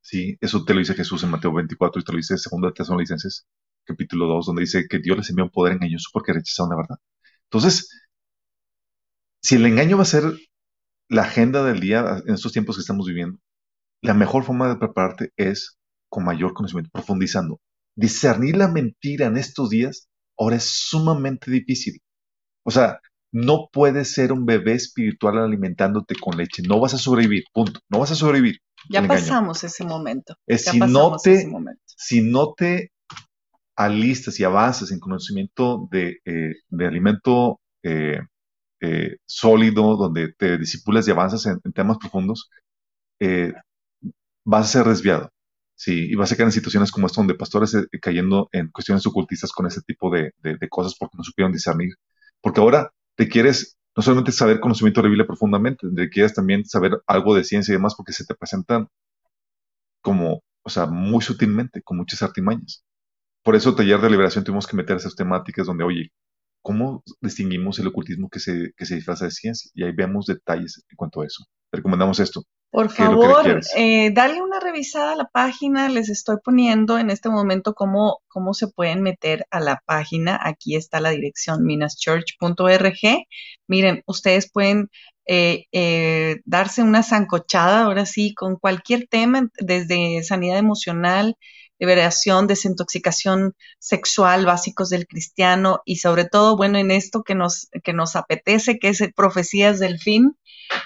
Sí, 0.00 0.36
eso 0.40 0.64
te 0.64 0.74
lo 0.74 0.80
dice 0.80 0.94
Jesús 0.94 1.22
en 1.22 1.30
Mateo 1.30 1.52
24 1.52 2.00
y 2.00 2.04
te 2.04 2.10
lo 2.10 2.18
dice 2.18 2.34
en 2.34 2.60
2 2.60 2.74
Tesalonicenses, 2.74 3.46
capítulo 3.86 4.26
2, 4.26 4.46
donde 4.46 4.62
dice 4.62 4.86
que 4.88 4.98
Dios 4.98 5.16
les 5.16 5.30
envió 5.30 5.44
un 5.44 5.50
poder 5.50 5.74
engañoso 5.74 6.10
porque 6.12 6.32
rechazaron 6.32 6.70
la 6.70 6.76
verdad. 6.76 6.96
Entonces, 7.44 7.88
si 9.42 9.54
el 9.54 9.66
engaño 9.66 9.96
va 9.96 10.02
a 10.02 10.06
ser 10.06 10.24
la 11.08 11.22
agenda 11.22 11.64
del 11.64 11.80
día 11.80 12.22
en 12.26 12.34
estos 12.34 12.52
tiempos 12.52 12.76
que 12.76 12.80
estamos 12.80 13.06
viviendo, 13.06 13.38
la 14.02 14.14
mejor 14.14 14.44
forma 14.44 14.68
de 14.68 14.76
prepararte 14.76 15.32
es 15.36 15.78
con 16.08 16.24
mayor 16.24 16.52
conocimiento, 16.52 16.90
profundizando. 16.92 17.60
Discernir 17.96 18.56
la 18.56 18.68
mentira 18.68 19.26
en 19.26 19.36
estos 19.36 19.70
días 19.70 20.08
ahora 20.38 20.56
es 20.56 20.64
sumamente 20.64 21.50
difícil. 21.50 22.00
O 22.64 22.70
sea, 22.70 23.00
no 23.32 23.68
puedes 23.72 24.12
ser 24.12 24.32
un 24.32 24.46
bebé 24.46 24.74
espiritual 24.74 25.38
alimentándote 25.38 26.14
con 26.14 26.36
leche. 26.36 26.62
No 26.62 26.80
vas 26.80 26.94
a 26.94 26.98
sobrevivir, 26.98 27.44
punto. 27.52 27.80
No 27.88 27.98
vas 27.98 28.10
a 28.10 28.14
sobrevivir. 28.14 28.60
Ya 28.90 29.06
pasamos 29.06 29.64
ese 29.64 29.84
momento. 29.84 30.36
si, 30.48 30.78
no 30.78 31.16
te, 31.16 31.48
si 31.86 32.22
no 32.22 32.54
te 32.54 32.92
alistas 33.76 34.40
y 34.40 34.44
avances 34.44 34.90
en 34.90 35.00
conocimiento 35.00 35.88
de, 35.90 36.20
eh, 36.24 36.54
alimento 36.80 37.60
eh, 37.82 38.20
eh, 38.80 39.16
sólido, 39.26 39.96
donde 39.96 40.32
te 40.34 40.58
disipulas 40.58 41.06
y 41.08 41.10
avanzas 41.12 41.46
en, 41.46 41.60
temas 41.72 41.98
profundos, 41.98 42.50
vas 44.44 44.66
a 44.66 44.68
ser 44.68 44.86
desviado. 44.86 45.30
Sí, 45.74 46.10
y 46.10 46.14
vas 46.14 46.32
a 46.32 46.36
caer 46.36 46.46
en 46.48 46.52
situaciones 46.52 46.90
como 46.90 47.06
esta, 47.06 47.20
donde 47.20 47.34
pastores 47.34 47.76
cayendo 48.00 48.48
en 48.52 48.70
cuestiones 48.70 49.06
ocultistas 49.06 49.52
con 49.52 49.66
ese 49.66 49.82
tipo 49.82 50.10
de, 50.10 50.32
cosas 50.70 50.94
porque 50.98 51.16
no 51.18 51.24
supieron 51.24 51.52
discernir. 51.52 51.94
Porque 52.40 52.60
ahora 52.60 52.90
te 53.16 53.28
quieres 53.28 53.76
no 53.96 54.02
solamente 54.02 54.32
saber 54.32 54.60
conocimiento 54.60 55.00
de 55.00 55.04
la 55.04 55.10
Biblia 55.10 55.26
profundamente, 55.26 55.88
te 55.94 56.10
quieres 56.10 56.34
también 56.34 56.64
saber 56.66 56.92
algo 57.06 57.34
de 57.34 57.44
ciencia 57.44 57.72
y 57.72 57.76
demás 57.76 57.94
porque 57.96 58.12
se 58.12 58.24
te 58.26 58.34
presentan 58.34 58.88
como, 60.00 60.42
o 60.62 60.70
sea, 60.70 60.86
muy 60.86 61.22
sutilmente, 61.22 61.82
con 61.82 61.98
muchas 61.98 62.22
artimañas 62.22 62.85
por 63.46 63.54
eso 63.54 63.76
taller 63.76 64.00
de 64.00 64.10
liberación 64.10 64.42
tuvimos 64.42 64.66
que 64.66 64.74
meter 64.74 64.96
esas 64.96 65.14
temáticas 65.14 65.68
donde, 65.68 65.84
oye, 65.84 66.10
¿cómo 66.62 67.04
distinguimos 67.20 67.78
el 67.78 67.86
ocultismo 67.86 68.28
que 68.28 68.40
se, 68.40 68.72
que 68.76 68.84
se 68.84 68.96
disfraza 68.96 69.26
de 69.26 69.30
ciencia? 69.30 69.70
Y 69.72 69.84
ahí 69.84 69.92
vemos 69.92 70.26
detalles 70.26 70.82
en 70.90 70.96
cuanto 70.96 71.20
a 71.20 71.26
eso. 71.26 71.44
Te 71.70 71.76
recomendamos 71.76 72.18
esto. 72.18 72.42
Por 72.72 72.90
favor, 72.90 73.60
eh, 73.76 74.10
dale 74.12 74.42
una 74.42 74.58
revisada 74.58 75.12
a 75.12 75.16
la 75.16 75.28
página. 75.28 75.88
Les 75.88 76.08
estoy 76.08 76.38
poniendo 76.42 76.98
en 76.98 77.08
este 77.08 77.28
momento 77.28 77.72
cómo, 77.74 78.18
cómo 78.26 78.52
se 78.52 78.66
pueden 78.66 79.02
meter 79.02 79.46
a 79.52 79.60
la 79.60 79.80
página. 79.86 80.40
Aquí 80.42 80.74
está 80.74 80.98
la 80.98 81.10
dirección 81.10 81.62
minaschurch.org. 81.62 83.26
Miren, 83.68 84.02
ustedes 84.06 84.50
pueden 84.50 84.90
eh, 85.24 85.66
eh, 85.70 86.40
darse 86.46 86.82
una 86.82 87.04
zancochada 87.04 87.84
ahora 87.84 88.06
sí 88.06 88.34
con 88.34 88.56
cualquier 88.56 89.06
tema, 89.06 89.48
desde 89.60 90.24
sanidad 90.24 90.58
emocional, 90.58 91.36
liberación, 91.78 92.46
desintoxicación 92.46 93.54
sexual, 93.78 94.46
básicos 94.46 94.88
del 94.88 95.06
cristiano 95.06 95.80
y 95.84 95.96
sobre 95.96 96.24
todo, 96.24 96.56
bueno, 96.56 96.78
en 96.78 96.90
esto 96.90 97.22
que 97.22 97.34
nos, 97.34 97.68
que 97.82 97.92
nos 97.92 98.16
apetece, 98.16 98.78
que 98.78 98.88
es 98.88 99.02
profecías 99.14 99.78
del 99.78 99.98
fin, 99.98 100.36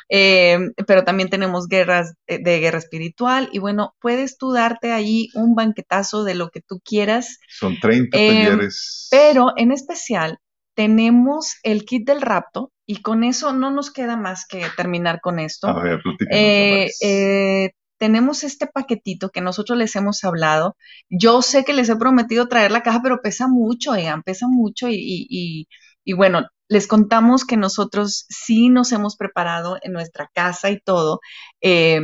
eh, 0.08 0.58
pero 0.86 1.04
también 1.04 1.30
tenemos 1.30 1.68
guerras 1.68 2.14
de, 2.26 2.60
guerra 2.60 2.78
espiritual 2.78 3.48
y 3.52 3.58
bueno, 3.58 3.94
puedes 4.00 4.36
tú 4.36 4.52
darte 4.52 4.92
ahí 4.92 5.28
un 5.34 5.54
banquetazo 5.54 6.24
de 6.24 6.34
lo 6.34 6.50
que 6.50 6.60
tú 6.60 6.80
quieras. 6.84 7.38
Son 7.48 7.78
30 7.80 8.16
eh, 8.18 8.28
talleres. 8.28 9.08
Pero 9.10 9.52
en 9.56 9.72
especial 9.72 10.38
tenemos 10.74 11.56
el 11.62 11.84
kit 11.84 12.06
del 12.06 12.20
rapto 12.20 12.72
y 12.86 13.02
con 13.02 13.22
eso 13.24 13.52
no 13.52 13.70
nos 13.70 13.92
queda 13.92 14.16
más 14.16 14.46
que 14.46 14.64
terminar 14.76 15.20
con 15.20 15.38
esto. 15.38 15.68
A 15.68 15.82
ver, 15.82 16.02
eh, 16.30 17.70
tenemos 18.00 18.44
este 18.44 18.66
paquetito 18.66 19.28
que 19.28 19.42
nosotros 19.42 19.78
les 19.78 19.94
hemos 19.94 20.24
hablado. 20.24 20.76
Yo 21.10 21.42
sé 21.42 21.64
que 21.64 21.74
les 21.74 21.90
he 21.90 21.96
prometido 21.96 22.48
traer 22.48 22.70
la 22.70 22.82
caja, 22.82 23.00
pero 23.02 23.20
pesa 23.20 23.46
mucho, 23.46 23.92
oigan, 23.92 24.22
pesa 24.22 24.46
mucho 24.48 24.88
y, 24.90 25.66
bueno, 26.16 26.46
les 26.68 26.86
contamos 26.86 27.44
que 27.44 27.58
nosotros 27.58 28.24
sí 28.30 28.70
nos 28.70 28.92
hemos 28.92 29.16
preparado 29.16 29.76
en 29.82 29.92
nuestra 29.92 30.30
casa 30.32 30.70
y 30.70 30.80
todo. 30.80 31.20
Eh, 31.60 32.00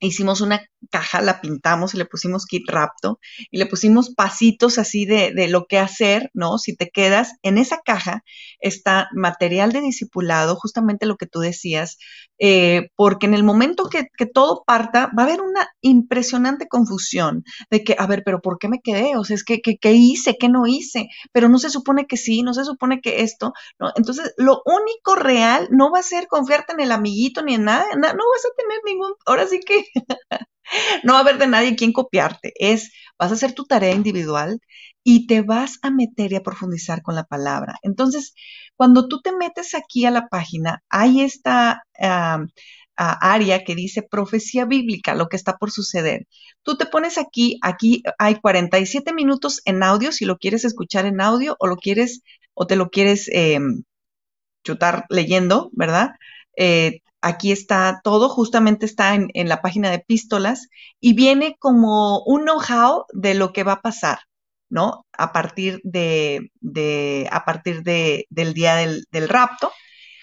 hicimos 0.00 0.42
una 0.42 0.60
caja, 0.90 1.20
la 1.20 1.40
pintamos 1.40 1.94
y 1.94 1.98
le 1.98 2.04
pusimos 2.04 2.46
kit 2.46 2.68
rapto 2.68 3.18
y 3.50 3.58
le 3.58 3.66
pusimos 3.66 4.14
pasitos 4.14 4.78
así 4.78 5.04
de, 5.06 5.32
de, 5.34 5.48
lo 5.48 5.66
que 5.66 5.78
hacer, 5.78 6.30
¿no? 6.34 6.58
Si 6.58 6.76
te 6.76 6.90
quedas, 6.90 7.32
en 7.42 7.58
esa 7.58 7.80
caja 7.84 8.22
está 8.60 9.08
material 9.12 9.72
de 9.72 9.80
discipulado, 9.80 10.56
justamente 10.56 11.06
lo 11.06 11.16
que 11.16 11.26
tú 11.26 11.40
decías, 11.40 11.98
eh, 12.38 12.90
porque 12.96 13.26
en 13.26 13.34
el 13.34 13.44
momento 13.44 13.88
que, 13.88 14.06
que, 14.16 14.26
todo 14.26 14.64
parta, 14.66 15.10
va 15.18 15.22
a 15.22 15.26
haber 15.26 15.40
una 15.40 15.68
impresionante 15.80 16.68
confusión 16.68 17.44
de 17.70 17.84
que, 17.84 17.96
a 17.98 18.06
ver, 18.06 18.22
pero 18.24 18.40
¿por 18.40 18.58
qué 18.58 18.68
me 18.68 18.80
quedé? 18.82 19.16
O 19.16 19.24
sea, 19.24 19.34
es 19.34 19.44
que, 19.44 19.60
¿qué 19.60 19.92
hice? 19.92 20.36
¿Qué 20.38 20.48
no 20.48 20.66
hice? 20.66 21.08
Pero 21.32 21.48
no 21.48 21.58
se 21.58 21.70
supone 21.70 22.06
que 22.06 22.16
sí, 22.16 22.42
no 22.42 22.54
se 22.54 22.64
supone 22.64 23.00
que 23.00 23.22
esto, 23.22 23.52
¿no? 23.78 23.92
Entonces, 23.96 24.34
lo 24.36 24.62
único 24.64 25.14
real 25.16 25.68
no 25.70 25.90
va 25.90 26.00
a 26.00 26.02
ser 26.02 26.26
confiarte 26.28 26.72
en 26.72 26.80
el 26.80 26.92
amiguito 26.92 27.42
ni 27.42 27.54
en 27.54 27.64
nada, 27.64 27.84
no 27.96 28.02
vas 28.02 28.46
a 28.46 28.54
tener 28.56 28.80
ningún, 28.84 29.12
ahora 29.26 29.46
sí 29.46 29.60
que 29.60 29.84
no 31.04 31.12
va 31.14 31.20
a 31.20 31.22
haber 31.22 31.38
de 31.38 31.46
nadie 31.46 31.76
quien 31.76 31.92
copiarte. 31.92 32.52
Es, 32.56 32.92
vas 33.18 33.30
a 33.30 33.34
hacer 33.34 33.52
tu 33.52 33.64
tarea 33.66 33.94
individual 33.94 34.60
y 35.04 35.26
te 35.26 35.42
vas 35.42 35.78
a 35.82 35.90
meter 35.90 36.32
y 36.32 36.36
a 36.36 36.42
profundizar 36.42 37.02
con 37.02 37.14
la 37.14 37.24
palabra. 37.24 37.76
Entonces, 37.82 38.34
cuando 38.76 39.08
tú 39.08 39.20
te 39.22 39.32
metes 39.32 39.74
aquí 39.74 40.04
a 40.04 40.10
la 40.10 40.28
página, 40.28 40.82
hay 40.88 41.20
esta 41.22 41.84
área 42.96 43.64
que 43.64 43.74
dice 43.74 44.02
profecía 44.02 44.64
bíblica, 44.64 45.14
lo 45.14 45.28
que 45.28 45.36
está 45.36 45.56
por 45.58 45.70
suceder. 45.70 46.26
Tú 46.62 46.76
te 46.76 46.86
pones 46.86 47.18
aquí, 47.18 47.58
aquí 47.62 48.02
hay 48.18 48.36
47 48.36 49.12
minutos 49.12 49.60
en 49.64 49.82
audio, 49.82 50.12
si 50.12 50.24
lo 50.24 50.38
quieres 50.38 50.64
escuchar 50.64 51.06
en 51.06 51.20
audio 51.20 51.56
o 51.58 51.66
lo 51.66 51.76
quieres, 51.76 52.22
o 52.54 52.66
te 52.66 52.76
lo 52.76 52.90
quieres 52.90 53.28
em, 53.32 53.82
chutar 54.64 55.06
leyendo, 55.10 55.70
¿verdad? 55.72 56.10
Eh, 56.56 57.00
Aquí 57.26 57.50
está 57.50 58.02
todo, 58.04 58.28
justamente 58.28 58.86
está 58.86 59.16
en, 59.16 59.48
la 59.48 59.60
página 59.60 59.90
de 59.90 59.96
Epístolas 59.96 60.68
y 61.00 61.12
viene 61.14 61.56
como 61.58 62.22
un 62.22 62.44
know-how 62.44 63.06
de 63.12 63.34
lo 63.34 63.52
que 63.52 63.64
va 63.64 63.72
a 63.72 63.82
pasar, 63.82 64.20
¿no? 64.68 65.04
A 65.10 65.32
partir 65.32 65.80
de, 65.82 66.52
a 67.32 67.44
partir 67.44 67.82
de, 67.82 68.26
del 68.30 68.54
día 68.54 68.76
del, 68.76 69.06
del 69.10 69.28
rapto. 69.28 69.72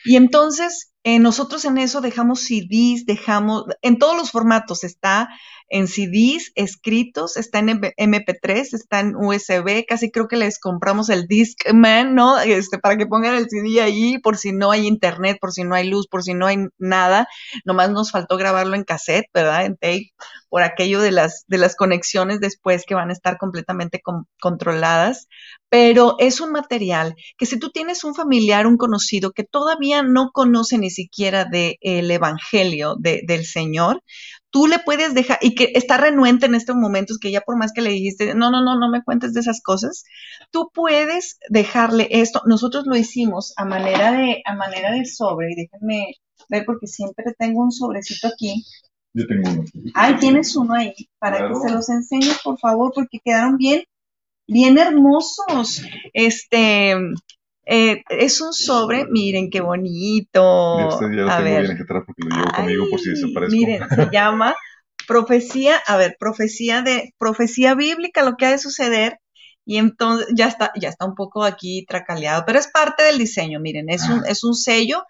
Y 0.06 0.16
entonces 0.16 0.93
eh, 1.04 1.20
nosotros 1.20 1.66
en 1.66 1.78
eso 1.78 2.02
dejamos 2.02 2.42
CDs, 2.42 3.06
dejamos, 3.06 3.66
en 3.82 4.00
todos 4.00 4.16
los 4.16 4.32
formatos, 4.32 4.84
está 4.84 5.30
en 5.70 5.88
CDs 5.88 6.52
escritos, 6.56 7.36
está 7.36 7.60
en 7.60 7.82
MP3, 7.82 8.74
está 8.74 9.00
en 9.00 9.16
USB, 9.16 9.86
casi 9.88 10.12
creo 10.12 10.28
que 10.28 10.38
les 10.38 10.60
compramos 10.60 11.10
el 11.10 11.28
Discman, 11.28 12.16
¿no? 12.16 12.40
Este, 12.40 12.78
para 12.78 12.96
que 12.96 13.08
pongan 13.08 13.36
el 13.36 13.50
CD 13.50 13.82
ahí 13.82 14.18
por 14.20 14.38
si 14.38 14.52
no 14.54 14.72
hay 14.72 14.88
internet, 14.88 15.38
por 15.42 15.52
si 15.52 15.64
no 15.64 15.76
hay 15.76 15.90
luz, 15.90 16.08
por 16.08 16.24
si 16.24 16.34
no 16.36 16.46
hay 16.46 16.68
nada. 16.78 17.28
Nomás 17.66 17.90
nos 17.90 18.12
faltó 18.12 18.38
grabarlo 18.38 18.76
en 18.76 18.84
cassette, 18.84 19.26
¿verdad? 19.34 19.66
En 19.66 19.76
tape, 19.76 20.14
por 20.50 20.64
aquello 20.64 21.02
de 21.02 21.12
las, 21.12 21.44
de 21.48 21.58
las 21.58 21.76
conexiones 21.76 22.40
después 22.40 22.86
que 22.86 22.96
van 22.96 23.10
a 23.10 23.14
estar 23.14 23.38
completamente 23.38 24.02
controladas. 24.40 25.28
Pero 25.74 26.18
es 26.20 26.40
un 26.40 26.52
material 26.52 27.16
que 27.36 27.48
si 27.48 27.58
tú 27.58 27.72
tienes 27.72 28.04
un 28.04 28.14
familiar, 28.14 28.68
un 28.68 28.78
conocido 28.78 29.32
que 29.32 29.44
todavía 29.44 30.04
no 30.04 30.30
conoce 30.32 30.78
ni 30.78 30.92
siquiera 30.92 31.46
del 31.46 32.12
Evangelio 32.12 32.96
del 33.00 33.44
Señor, 33.44 34.04
tú 34.52 34.68
le 34.68 34.78
puedes 34.78 35.16
dejar, 35.16 35.40
y 35.42 35.56
que 35.56 35.72
está 35.74 35.98
renuente 35.98 36.46
en 36.46 36.54
estos 36.54 36.76
momentos, 36.76 37.18
que 37.18 37.32
ya 37.32 37.42
por 37.42 37.58
más 37.58 37.74
que 37.74 37.82
le 37.82 37.90
dijiste, 37.90 38.36
no, 38.36 38.52
no, 38.52 38.64
no, 38.64 38.78
no 38.78 38.88
me 38.88 39.04
cuentes 39.04 39.34
de 39.34 39.40
esas 39.40 39.64
cosas, 39.64 40.04
tú 40.52 40.70
puedes 40.72 41.40
dejarle 41.50 42.08
esto. 42.12 42.44
Nosotros 42.46 42.84
lo 42.86 42.96
hicimos 42.96 43.54
a 43.58 43.66
manera 43.66 44.12
de, 44.12 44.44
a 44.46 44.54
manera 44.54 44.92
de 44.92 45.06
sobre, 45.06 45.54
y 45.54 45.56
déjenme 45.56 46.14
ver 46.50 46.66
porque 46.68 46.86
siempre 46.86 47.34
tengo 47.36 47.64
un 47.64 47.72
sobrecito 47.72 48.28
aquí. 48.28 48.64
Yo 49.16 49.26
tengo 49.26 49.50
uno. 49.50 49.64
Ay, 49.96 50.18
tienes 50.18 50.56
uno 50.56 50.76
ahí, 50.76 50.94
para 51.18 51.48
que 51.48 51.56
se 51.56 51.72
los 51.72 51.90
enseñe, 51.90 52.30
por 52.44 52.60
favor, 52.60 52.92
porque 52.94 53.18
quedaron 53.26 53.58
bien, 53.58 53.86
bien 54.54 54.78
hermosos. 54.78 55.84
Este, 56.14 56.96
eh, 57.66 58.04
es 58.10 58.42
un 58.42 58.54
sobre, 58.54 59.06
miren 59.06 59.50
qué 59.50 59.62
bonito. 59.62 60.78
Ya 60.80 61.08
lo 61.08 61.30
a 61.32 61.38
tengo 61.38 61.50
ver. 61.50 61.64
bien 61.64 61.82
atrás 61.82 62.04
porque 62.06 62.24
lo 62.24 62.36
llevo 62.36 62.52
conmigo 62.56 62.86
por 62.90 63.00
si 63.00 63.10
desaparezco. 63.10 63.56
Miren, 63.56 63.90
se 63.90 64.10
llama 64.12 64.56
profecía, 65.08 65.78
a 65.86 65.98
ver, 65.98 66.16
profecía 66.20 66.82
de 66.82 67.14
profecía 67.18 67.76
bíblica, 67.76 68.24
lo 68.24 68.36
que 68.36 68.46
ha 68.46 68.52
de 68.52 68.58
suceder. 68.58 69.20
Y 69.66 69.78
entonces 69.78 70.28
ya 70.36 70.48
está, 70.48 70.74
ya 70.80 70.90
está 70.90 71.06
un 71.06 71.16
poco 71.16 71.46
aquí 71.46 71.86
tracaleado, 71.88 72.44
pero 72.46 72.60
es 72.60 72.68
parte 72.68 73.04
del 73.04 73.18
diseño, 73.18 73.62
miren, 73.62 73.90
es 73.90 74.10
un, 74.10 74.22
es 74.28 74.44
un 74.44 74.56
sello 74.56 75.04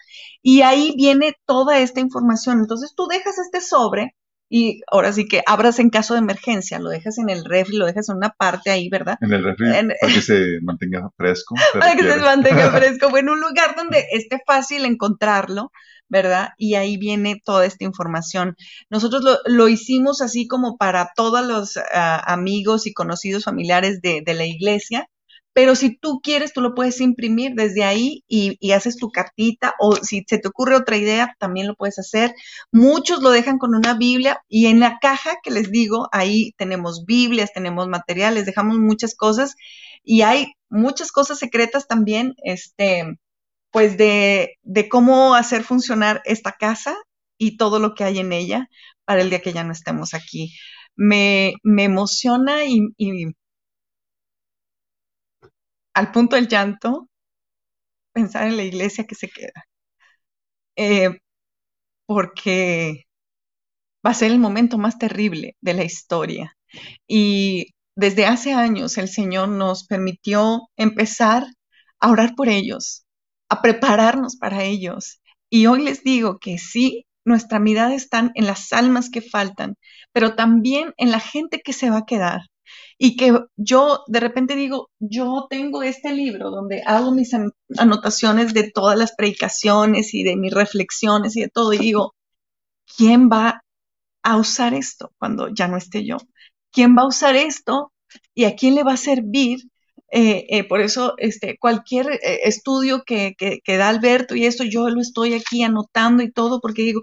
y 0.44 0.62
ahí 0.62 0.94
viene 0.96 1.34
toda 1.46 1.80
esta 1.80 2.02
información. 2.02 2.60
Entonces 2.60 2.94
tú 2.96 3.08
dejas 3.08 3.36
este 3.40 3.62
sobre 3.62 4.16
y 4.56 4.84
ahora 4.92 5.12
sí 5.12 5.28
que 5.28 5.42
abras 5.48 5.80
en 5.80 5.90
caso 5.90 6.14
de 6.14 6.20
emergencia, 6.20 6.78
lo 6.78 6.92
dejas 6.92 7.18
en 7.18 7.32
el 7.32 7.44
refri, 7.44 7.76
lo 7.76 7.88
dejas 7.88 8.10
en 8.10 8.18
una 8.18 8.30
parte 8.30 8.70
ahí, 8.70 8.88
¿verdad? 8.88 9.18
En 9.20 9.34
el 9.34 9.44
refri 9.44 9.66
para 10.00 10.14
que 10.14 10.22
se 10.22 10.60
mantenga 10.62 11.10
fresco. 11.18 11.56
Para 11.74 11.96
que 11.96 12.04
se 12.04 12.18
mantenga 12.18 12.70
fresco, 12.70 13.18
en 13.18 13.30
un 13.30 13.42
lugar 13.42 13.76
donde 13.76 14.06
esté 14.12 14.40
fácil 14.46 14.86
encontrarlo, 14.86 15.72
¿verdad? 16.08 16.50
Y 16.60 16.76
ahí 16.76 16.98
viene 16.98 17.42
toda 17.44 17.66
esta 17.66 17.84
información. 17.84 18.56
Nosotros 18.92 19.40
lo, 19.48 19.68
hicimos 19.70 20.22
así 20.22 20.48
como 20.48 20.78
para 20.78 21.10
todos 21.16 21.44
los 21.44 21.78
ah, 21.92 22.22
amigos 22.32 22.86
y 22.86 22.94
conocidos 22.94 23.46
familiares 23.46 24.02
de, 24.02 24.22
de 24.24 24.34
la 24.36 24.46
iglesia, 24.46 25.08
pero 25.54 25.76
si 25.76 25.96
tú 25.96 26.20
quieres, 26.22 26.52
tú 26.52 26.62
lo 26.62 26.74
puedes 26.74 27.00
imprimir 27.00 27.54
desde 27.56 27.84
ahí 27.84 28.24
y, 28.28 28.72
haces 28.72 28.98
tu 28.98 29.12
cartita 29.12 29.76
o 29.80 29.96
si 29.98 30.24
se 30.28 30.40
te 30.40 30.48
ocurre 30.48 30.76
otra 30.76 30.98
idea, 30.98 31.36
también 31.40 31.68
lo 31.68 31.76
puedes 31.76 32.00
hacer. 32.00 32.34
Muchos 32.72 33.22
lo 33.22 33.30
dejan 33.30 33.60
con 33.60 33.76
una 33.76 33.94
Biblia 33.94 34.42
y 34.50 34.66
en 34.66 34.80
la 34.80 34.98
caja 35.00 35.38
que 35.44 35.52
les 35.52 35.72
digo, 35.72 36.10
ahí 36.12 36.54
tenemos 36.58 37.06
Biblias, 37.06 37.54
tenemos 37.54 37.88
materiales, 37.88 38.48
dejamos 38.48 38.80
muchas 38.80 39.16
cosas 39.16 39.56
y 40.04 40.24
hay 40.24 40.54
muchas 40.70 41.12
cosas 41.12 41.38
secretas 41.40 41.88
también, 41.88 42.34
este, 42.44 43.20
pues 43.72 43.98
de, 43.98 44.58
de 44.64 44.90
cómo 44.90 45.36
hacer 45.36 45.64
funcionar 45.64 46.22
esta 46.26 46.54
casa 46.54 46.96
y 47.38 47.58
todo 47.58 47.80
lo 47.80 47.94
que 47.96 48.04
hay 48.04 48.20
en 48.20 48.34
ella 48.34 48.70
para 49.06 49.22
el 49.22 49.30
día 49.30 49.42
que 49.42 49.54
ya 49.54 49.64
no 49.64 49.74
estemos 49.74 50.14
aquí. 50.16 50.54
Me, 50.96 51.56
me 51.64 51.84
emociona 51.86 52.66
y, 52.66 52.88
y 52.98 53.34
al 55.94 56.12
punto 56.12 56.36
del 56.36 56.48
llanto, 56.48 57.10
pensar 58.14 58.48
en 58.48 58.58
la 58.58 58.64
iglesia 58.64 59.06
que 59.06 59.16
se 59.16 59.30
queda. 59.30 59.66
Eh, 60.76 61.20
porque 62.06 63.06
va 64.06 64.12
a 64.12 64.14
ser 64.14 64.32
el 64.32 64.40
momento 64.40 64.78
más 64.78 64.98
terrible 64.98 65.56
de 65.62 65.74
la 65.74 65.84
historia. 65.84 66.56
Y 67.08 67.74
desde 67.96 68.26
hace 68.26 68.54
años 68.54 68.98
el 68.98 69.10
Señor 69.10 69.50
nos 69.50 69.86
permitió 69.86 70.70
empezar 70.78 71.46
a 72.00 72.12
orar 72.12 72.36
por 72.36 72.50
ellos, 72.50 73.06
a 73.50 73.62
prepararnos 73.62 74.38
para 74.38 74.64
ellos. 74.64 75.22
Y 75.50 75.68
hoy 75.68 75.84
les 75.84 76.04
digo 76.04 76.40
que 76.40 76.58
sí, 76.58 77.06
nuestra 77.26 77.60
mirada 77.60 77.94
está 77.96 78.32
en 78.36 78.48
las 78.48 78.74
almas 78.74 79.10
que 79.10 79.22
faltan, 79.22 79.76
pero 80.12 80.36
también 80.36 80.94
en 80.98 81.12
la 81.12 81.20
gente 81.20 81.62
que 81.64 81.74
se 81.74 81.90
va 81.90 82.00
a 82.00 82.06
quedar 82.06 82.42
y 82.98 83.18
que 83.18 83.38
yo 83.58 84.04
de 84.08 84.20
repente 84.20 84.56
digo, 84.56 84.90
yo 85.00 85.48
tengo 85.50 85.84
este 85.84 86.14
libro 86.14 86.52
donde 86.52 86.84
hago 86.86 87.12
mis 87.12 87.32
anotaciones 87.78 88.54
de 88.54 88.72
todas 88.72 88.98
las 88.98 89.14
predicaciones 89.16 90.14
y 90.14 90.24
de 90.24 90.36
mis 90.36 90.54
reflexiones 90.54 91.36
y 91.36 91.42
de 91.42 91.50
todo, 91.50 91.74
y 91.74 91.80
digo, 91.80 92.16
¿quién 92.98 93.30
va 93.30 93.64
a 94.24 94.38
usar 94.38 94.74
esto 94.74 95.12
cuando 95.20 95.50
ya 95.50 95.68
no 95.68 95.78
esté 95.78 96.06
yo? 96.06 96.18
¿Quién 96.72 96.96
va 96.98 97.04
a 97.04 97.08
usar 97.08 97.36
esto 97.36 97.94
y 98.36 98.46
a 98.46 98.56
quién 98.56 98.76
le 98.76 98.84
va 98.84 98.94
a 98.94 98.98
servir? 98.98 99.60
Eh, 100.12 100.46
eh, 100.50 100.64
por 100.66 100.82
eso, 100.82 101.16
este, 101.18 101.58
cualquier 101.60 102.08
eh, 102.12 102.42
estudio 102.46 103.04
que, 103.06 103.36
que, 103.38 103.78
da 103.78 103.90
Alberto 103.90 104.36
y 104.36 104.46
esto, 104.46 104.64
yo 104.64 104.90
lo 104.90 105.02
estoy 105.02 105.34
aquí 105.34 105.64
anotando 105.64 106.24
y 106.24 106.32
todo, 106.32 106.62
porque 106.62 106.84
digo, 106.84 107.02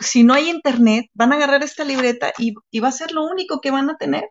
si 0.00 0.24
no 0.24 0.34
hay 0.34 0.48
internet, 0.50 1.06
van 1.14 1.32
a 1.32 1.36
agarrar 1.36 1.62
esta 1.62 1.84
libreta 1.84 2.32
y, 2.38 2.54
y 2.70 2.80
va 2.80 2.88
a 2.88 2.92
ser 2.92 3.12
lo 3.12 3.24
único 3.24 3.60
que 3.60 3.70
van 3.70 3.90
a 3.90 3.96
tener 3.96 4.24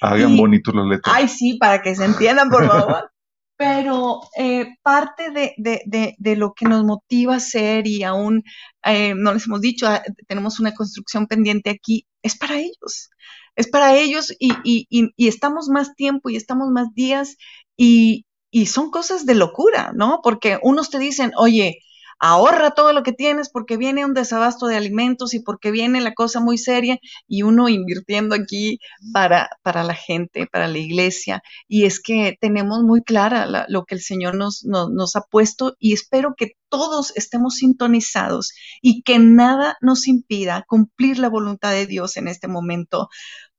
Hagan 0.00 0.36
bonitos 0.36 0.74
los 0.74 0.86
letras. 0.88 1.14
Ay, 1.16 1.28
sí, 1.28 1.56
para 1.58 1.82
que 1.82 1.94
se 1.94 2.04
entiendan, 2.04 2.48
por 2.50 2.66
favor. 2.66 3.10
Pero 3.56 4.20
eh, 4.38 4.68
parte 4.82 5.30
de, 5.30 5.52
de, 5.58 6.14
de, 6.16 6.36
lo 6.36 6.54
que 6.54 6.64
nos 6.64 6.82
motiva 6.82 7.36
a 7.36 7.40
ser 7.40 7.86
y 7.86 8.02
aún 8.04 8.42
eh, 8.84 9.12
no 9.14 9.34
les 9.34 9.46
hemos 9.46 9.60
dicho, 9.60 9.86
ah, 9.86 10.02
tenemos 10.26 10.60
una 10.60 10.72
construcción 10.72 11.26
pendiente 11.26 11.68
aquí, 11.68 12.06
es 12.22 12.38
para 12.38 12.58
ellos. 12.58 13.10
Es 13.56 13.68
para 13.68 13.98
ellos 13.98 14.32
y, 14.38 14.52
y, 14.64 14.86
y, 14.88 15.10
y 15.14 15.28
estamos 15.28 15.68
más 15.68 15.94
tiempo 15.94 16.30
y 16.30 16.36
estamos 16.36 16.70
más 16.70 16.94
días 16.94 17.36
y, 17.76 18.24
y 18.50 18.64
son 18.66 18.90
cosas 18.90 19.26
de 19.26 19.34
locura, 19.34 19.92
¿no? 19.94 20.20
Porque 20.22 20.58
unos 20.62 20.88
te 20.88 20.98
dicen, 20.98 21.32
oye, 21.36 21.80
ahorra 22.20 22.72
todo 22.72 22.92
lo 22.92 23.02
que 23.02 23.12
tienes 23.12 23.50
porque 23.50 23.76
viene 23.76 24.04
un 24.04 24.14
desabasto 24.14 24.66
de 24.66 24.76
alimentos 24.76 25.34
y 25.34 25.40
porque 25.40 25.70
viene 25.70 26.00
la 26.00 26.14
cosa 26.14 26.38
muy 26.40 26.58
seria 26.58 26.98
y 27.26 27.42
uno 27.42 27.68
invirtiendo 27.68 28.34
aquí 28.34 28.78
para, 29.12 29.48
para 29.62 29.82
la 29.82 29.94
gente, 29.94 30.46
para 30.46 30.68
la 30.68 30.78
iglesia. 30.78 31.42
Y 31.66 31.84
es 31.84 32.00
que 32.00 32.36
tenemos 32.40 32.82
muy 32.82 33.02
clara 33.02 33.66
lo 33.68 33.84
que 33.84 33.94
el 33.94 34.02
Señor 34.02 34.36
nos, 34.36 34.64
nos, 34.64 35.16
ha 35.16 35.22
puesto 35.22 35.76
y 35.78 35.94
espero 35.94 36.34
que 36.36 36.52
todos 36.68 37.12
estemos 37.16 37.56
sintonizados 37.56 38.52
y 38.82 39.02
que 39.02 39.18
nada 39.18 39.76
nos 39.80 40.06
impida 40.06 40.64
cumplir 40.68 41.18
la 41.18 41.28
voluntad 41.28 41.72
de 41.72 41.86
Dios 41.86 42.16
en 42.16 42.28
este 42.28 42.48
momento, 42.48 43.08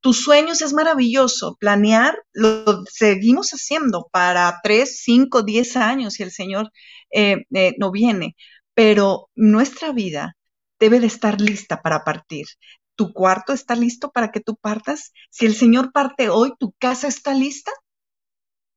tus 0.01 0.23
sueños 0.23 0.61
es 0.61 0.73
maravilloso. 0.73 1.57
Planear 1.59 2.17
lo 2.33 2.83
seguimos 2.85 3.51
haciendo 3.51 4.07
para 4.11 4.59
tres, 4.63 5.01
cinco, 5.03 5.43
diez 5.43 5.77
años 5.77 6.13
si 6.13 6.23
el 6.23 6.31
Señor 6.31 6.71
eh, 7.11 7.45
eh, 7.53 7.75
no 7.77 7.91
viene. 7.91 8.35
Pero 8.73 9.29
nuestra 9.35 9.91
vida 9.91 10.35
debe 10.79 10.99
de 10.99 11.07
estar 11.07 11.41
lista 11.41 11.81
para 11.81 12.03
partir. 12.03 12.47
¿Tu 12.95 13.13
cuarto 13.13 13.53
está 13.53 13.75
listo 13.75 14.11
para 14.11 14.31
que 14.31 14.39
tú 14.41 14.55
partas? 14.57 15.11
Si 15.29 15.45
el 15.45 15.55
Señor 15.55 15.91
parte 15.91 16.29
hoy, 16.29 16.53
¿tu 16.59 16.73
casa 16.79 17.07
está 17.07 17.33
lista? 17.33 17.71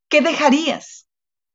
¿Qué 0.09 0.21
dejarías? 0.21 1.07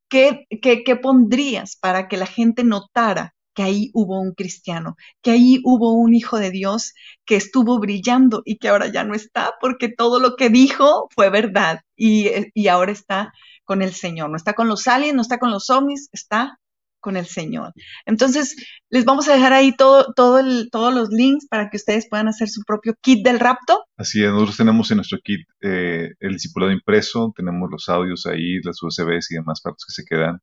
¿Qué, 0.09 0.47
qué, 0.63 0.83
qué 0.85 0.97
pondrías 0.97 1.77
para 1.77 2.09
que 2.09 2.17
la 2.17 2.27
gente 2.27 2.65
notara 2.65 3.35
que 3.55 3.63
ahí 3.63 3.91
hubo 3.95 4.21
un 4.21 4.33
cristiano, 4.33 4.97
que 5.23 5.33
ahí 5.33 5.61
hubo 5.65 5.93
un 5.93 6.15
hijo 6.15 6.39
de 6.39 6.51
Dios 6.51 6.95
que 7.25 7.37
estuvo 7.37 7.79
brillando 7.79 8.43
y 8.45 8.59
que 8.59 8.69
ahora 8.69 8.89
ya 8.89 9.05
no 9.05 9.15
está 9.15 9.55
porque 9.61 9.89
todo 9.89 10.21
lo 10.21 10.37
que 10.37 10.51
dijo 10.51 11.09
fue 11.15 11.31
verdad 11.31 11.81
y, 11.97 12.29
y 12.55 12.69
ahora 12.69 12.93
está 12.93 13.33
con 13.65 13.83
el 13.83 13.93
Señor, 13.95 14.31
no 14.31 14.37
está 14.37 14.55
con 14.55 14.69
los 14.69 14.87
aliens, 14.89 15.15
no 15.15 15.23
está 15.23 15.39
con 15.39 15.51
los 15.51 15.71
ovnis, 15.71 16.09
está 16.13 16.59
con 17.01 17.17
el 17.17 17.27
Señor. 17.27 17.73
Entonces, 18.07 18.57
les 18.91 19.05
vamos 19.05 19.29
a 19.29 19.35
dejar 19.35 19.53
ahí 19.53 19.75
todo, 19.77 20.13
todo 20.15 20.39
el, 20.39 20.69
todos 20.71 20.95
los 20.95 21.09
links 21.11 21.47
para 21.49 21.71
que 21.71 21.77
ustedes 21.77 22.09
puedan 22.09 22.29
hacer 22.29 22.49
su 22.49 22.63
propio 22.67 22.95
kit 23.01 23.25
del 23.25 23.41
rapto. 23.41 23.85
Así 23.97 24.23
es, 24.23 24.31
nosotros 24.31 24.57
tenemos 24.57 24.91
en 24.91 24.97
nuestro 24.99 25.19
kit 25.23 25.41
eh, 25.61 26.11
el 26.21 26.33
discipulado 26.33 26.73
impreso, 26.73 27.33
tenemos 27.37 27.69
los 27.71 27.89
audios 27.89 28.27
ahí, 28.27 28.61
las 28.63 28.83
USBs 28.83 29.31
y 29.31 29.35
demás 29.35 29.61
partes 29.61 29.85
que 29.87 30.03
se 30.03 30.05
quedan 30.05 30.39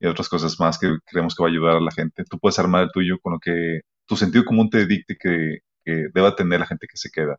y 0.00 0.06
otras 0.06 0.28
cosas 0.28 0.58
más 0.60 0.78
que 0.78 0.98
creemos 1.06 1.34
que 1.34 1.42
va 1.42 1.48
a 1.48 1.52
ayudar 1.52 1.76
a 1.76 1.80
la 1.80 1.90
gente. 1.90 2.24
Tú 2.28 2.38
puedes 2.38 2.58
armar 2.58 2.84
el 2.84 2.90
tuyo 2.92 3.18
con 3.20 3.34
lo 3.34 3.38
que 3.38 3.80
tu 4.06 4.16
sentido 4.16 4.44
común 4.44 4.70
te 4.70 4.86
dicte 4.86 5.16
que, 5.18 5.58
deba 5.84 6.34
tener 6.34 6.58
la 6.58 6.66
gente 6.66 6.88
que 6.88 6.96
se 6.96 7.10
queda. 7.10 7.36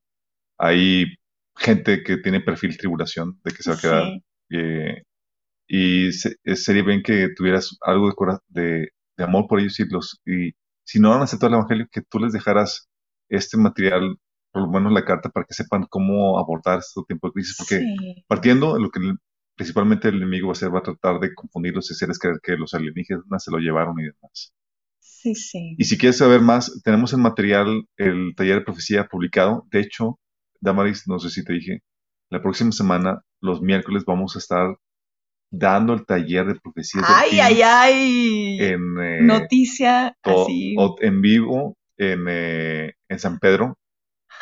Hay 0.57 1.17
gente 1.57 2.01
que 2.03 2.17
tiene 2.17 2.39
perfil 2.39 2.77
tribulación 2.77 3.39
de 3.43 3.51
que 3.51 3.63
se 3.63 3.71
va 3.71 3.75
a 3.75 3.79
quedar. 3.79 4.03
Eh, 4.51 5.03
y 5.67 6.11
sería 6.11 6.83
bien 6.83 7.03
que 7.03 7.29
tuvieras 7.35 7.77
algo 7.81 8.13
de, 8.47 8.89
de, 9.17 9.23
amor 9.23 9.47
por 9.47 9.59
ellos 9.59 9.79
y, 9.79 9.85
los, 9.89 10.21
y 10.25 10.53
si 10.83 10.99
no 10.99 11.13
han 11.13 11.21
aceptado 11.21 11.49
el 11.49 11.59
Evangelio, 11.59 11.87
que 11.91 12.01
tú 12.01 12.19
les 12.19 12.31
dejaras 12.31 12.87
este 13.29 13.57
material, 13.57 14.17
por 14.51 14.63
lo 14.63 14.69
menos 14.69 14.93
la 14.93 15.03
carta, 15.03 15.29
para 15.29 15.45
que 15.45 15.53
sepan 15.53 15.85
cómo 15.89 16.39
abordar 16.39 16.79
este 16.79 17.01
tiempo 17.07 17.27
de 17.27 17.33
crisis. 17.33 17.57
Porque 17.57 17.83
partiendo 18.27 18.75
de 18.75 18.81
lo 18.81 18.89
que 18.89 19.01
principalmente 19.55 20.07
el 20.07 20.15
enemigo 20.15 20.47
va 20.47 20.53
a 20.53 20.55
ser, 20.55 20.73
va 20.73 20.79
a 20.79 20.83
tratar 20.83 21.19
de 21.19 21.33
confundirlos 21.35 21.89
y 21.89 21.93
hacerles 21.93 22.19
creer 22.19 22.39
que 22.41 22.55
los 22.55 22.73
alienígenas 22.73 23.43
se 23.43 23.51
lo 23.51 23.57
llevaron 23.57 23.99
y 23.99 24.03
demás. 24.03 24.53
Sí, 24.99 25.35
sí. 25.35 25.75
Y 25.77 25.83
si 25.83 25.97
quieres 25.97 26.17
saber 26.17 26.41
más, 26.41 26.81
tenemos 26.83 27.11
el 27.11 27.19
material, 27.19 27.85
el 27.97 28.33
taller 28.35 28.59
de 28.59 28.65
profecía 28.65 29.07
publicado. 29.07 29.67
De 29.71 29.81
hecho, 29.81 30.19
Damaris, 30.61 31.07
no 31.07 31.19
sé 31.19 31.29
si 31.29 31.43
te 31.43 31.53
dije, 31.53 31.81
la 32.29 32.41
próxima 32.41 32.71
semana, 32.71 33.23
los 33.41 33.61
miércoles, 33.61 34.03
vamos 34.05 34.35
a 34.35 34.39
estar 34.39 34.77
dando 35.49 35.93
el 35.93 36.05
taller 36.05 36.45
de 36.45 36.59
profecía. 36.59 37.01
¡Ay, 37.05 37.39
ay, 37.39 37.61
ay! 37.61 38.57
En, 38.59 38.97
eh, 38.99 39.21
Noticia 39.21 40.15
así. 40.21 40.75
en 41.01 41.21
vivo 41.21 41.77
en, 41.97 42.25
eh, 42.27 42.93
en 43.07 43.19
San 43.19 43.39
Pedro, 43.39 43.77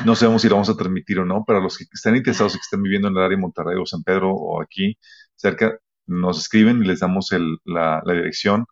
no 0.03 0.15
sabemos 0.15 0.41
si 0.41 0.49
lo 0.49 0.55
vamos 0.55 0.69
a 0.69 0.75
transmitir 0.75 1.19
o 1.19 1.25
no, 1.25 1.43
pero 1.45 1.61
los 1.61 1.77
que 1.77 1.85
están 1.91 2.15
interesados 2.15 2.53
y 2.53 2.57
que 2.57 2.63
están 2.63 2.83
viviendo 2.83 3.07
en 3.07 3.15
el 3.15 3.23
área 3.23 3.37
de 3.37 3.41
Monterrey 3.41 3.77
o 3.79 3.85
San 3.85 4.03
Pedro 4.03 4.31
o 4.33 4.61
aquí 4.61 4.97
cerca, 5.35 5.77
nos 6.07 6.39
escriben 6.39 6.83
y 6.83 6.87
les 6.87 6.99
damos 6.99 7.29
la, 7.65 8.01
dirección. 8.05 8.65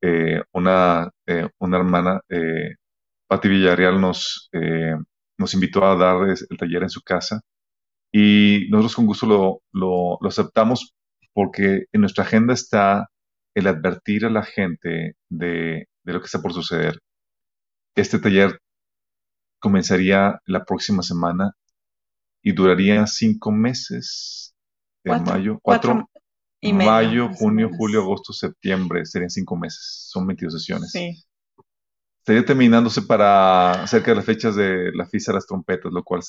Eh, 0.00 0.42
una, 0.52 1.10
eh, 1.26 1.48
una 1.58 1.78
hermana, 1.78 2.20
Pati 3.26 3.48
Villarreal, 3.48 4.00
nos, 4.00 4.48
eh, 4.52 4.94
nos 5.38 5.54
invitó 5.54 5.84
a 5.84 5.96
dar 5.96 6.28
el 6.28 6.58
taller 6.58 6.82
en 6.82 6.90
su 6.90 7.02
casa 7.02 7.40
y 8.12 8.66
nosotros 8.70 8.96
con 8.96 9.06
gusto 9.06 9.26
lo, 9.26 9.62
lo, 9.72 10.18
lo 10.20 10.28
aceptamos 10.28 10.94
porque 11.34 11.86
en 11.92 12.00
nuestra 12.00 12.24
agenda 12.24 12.54
está 12.54 13.10
el 13.54 13.66
advertir 13.66 14.24
a 14.24 14.30
la 14.30 14.44
gente 14.44 15.16
de, 15.28 15.88
de 16.04 16.12
lo 16.12 16.20
que 16.20 16.26
está 16.26 16.40
por 16.40 16.54
suceder. 16.54 17.00
Este 17.96 18.18
taller 18.18 18.60
comenzaría 19.60 20.40
la 20.46 20.64
próxima 20.64 21.02
semana 21.02 21.52
y 22.42 22.52
duraría 22.52 23.06
cinco 23.06 23.50
meses. 23.50 24.54
En 25.04 25.22
mayo, 25.24 25.58
cuatro, 25.62 26.08
y 26.60 26.72
mayo, 26.72 27.28
junio, 27.34 27.70
julio, 27.76 28.00
agosto, 28.00 28.32
septiembre, 28.32 29.04
serían 29.04 29.30
cinco 29.30 29.56
meses, 29.56 30.08
son 30.10 30.26
22 30.26 30.52
sesiones. 30.52 30.90
Sí. 30.90 31.22
Estaría 32.24 32.46
terminándose 32.46 33.02
para 33.02 33.86
cerca 33.86 34.12
de 34.12 34.14
las 34.16 34.24
fechas 34.24 34.56
de 34.56 34.90
la 34.94 35.04
fiesta 35.04 35.30
de 35.30 35.36
las 35.36 35.46
trompetas, 35.46 35.92
lo 35.92 36.02
cual 36.02 36.22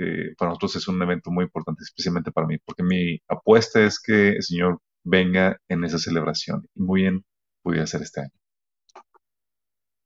eh, 0.00 0.34
para 0.36 0.48
nosotros 0.48 0.74
es 0.74 0.88
un 0.88 1.00
evento 1.00 1.30
muy 1.30 1.44
importante, 1.44 1.84
especialmente 1.84 2.32
para 2.32 2.48
mí, 2.48 2.58
porque 2.58 2.82
mi 2.82 3.20
apuesta 3.28 3.80
es 3.80 4.00
que 4.00 4.30
el 4.30 4.42
Señor 4.42 4.80
venga 5.04 5.56
en 5.68 5.84
esa 5.84 6.00
celebración 6.00 6.66
y 6.74 6.82
muy 6.82 7.02
bien 7.02 7.24
pudiera 7.62 7.86
ser 7.86 8.02
este 8.02 8.22
año. 8.22 8.32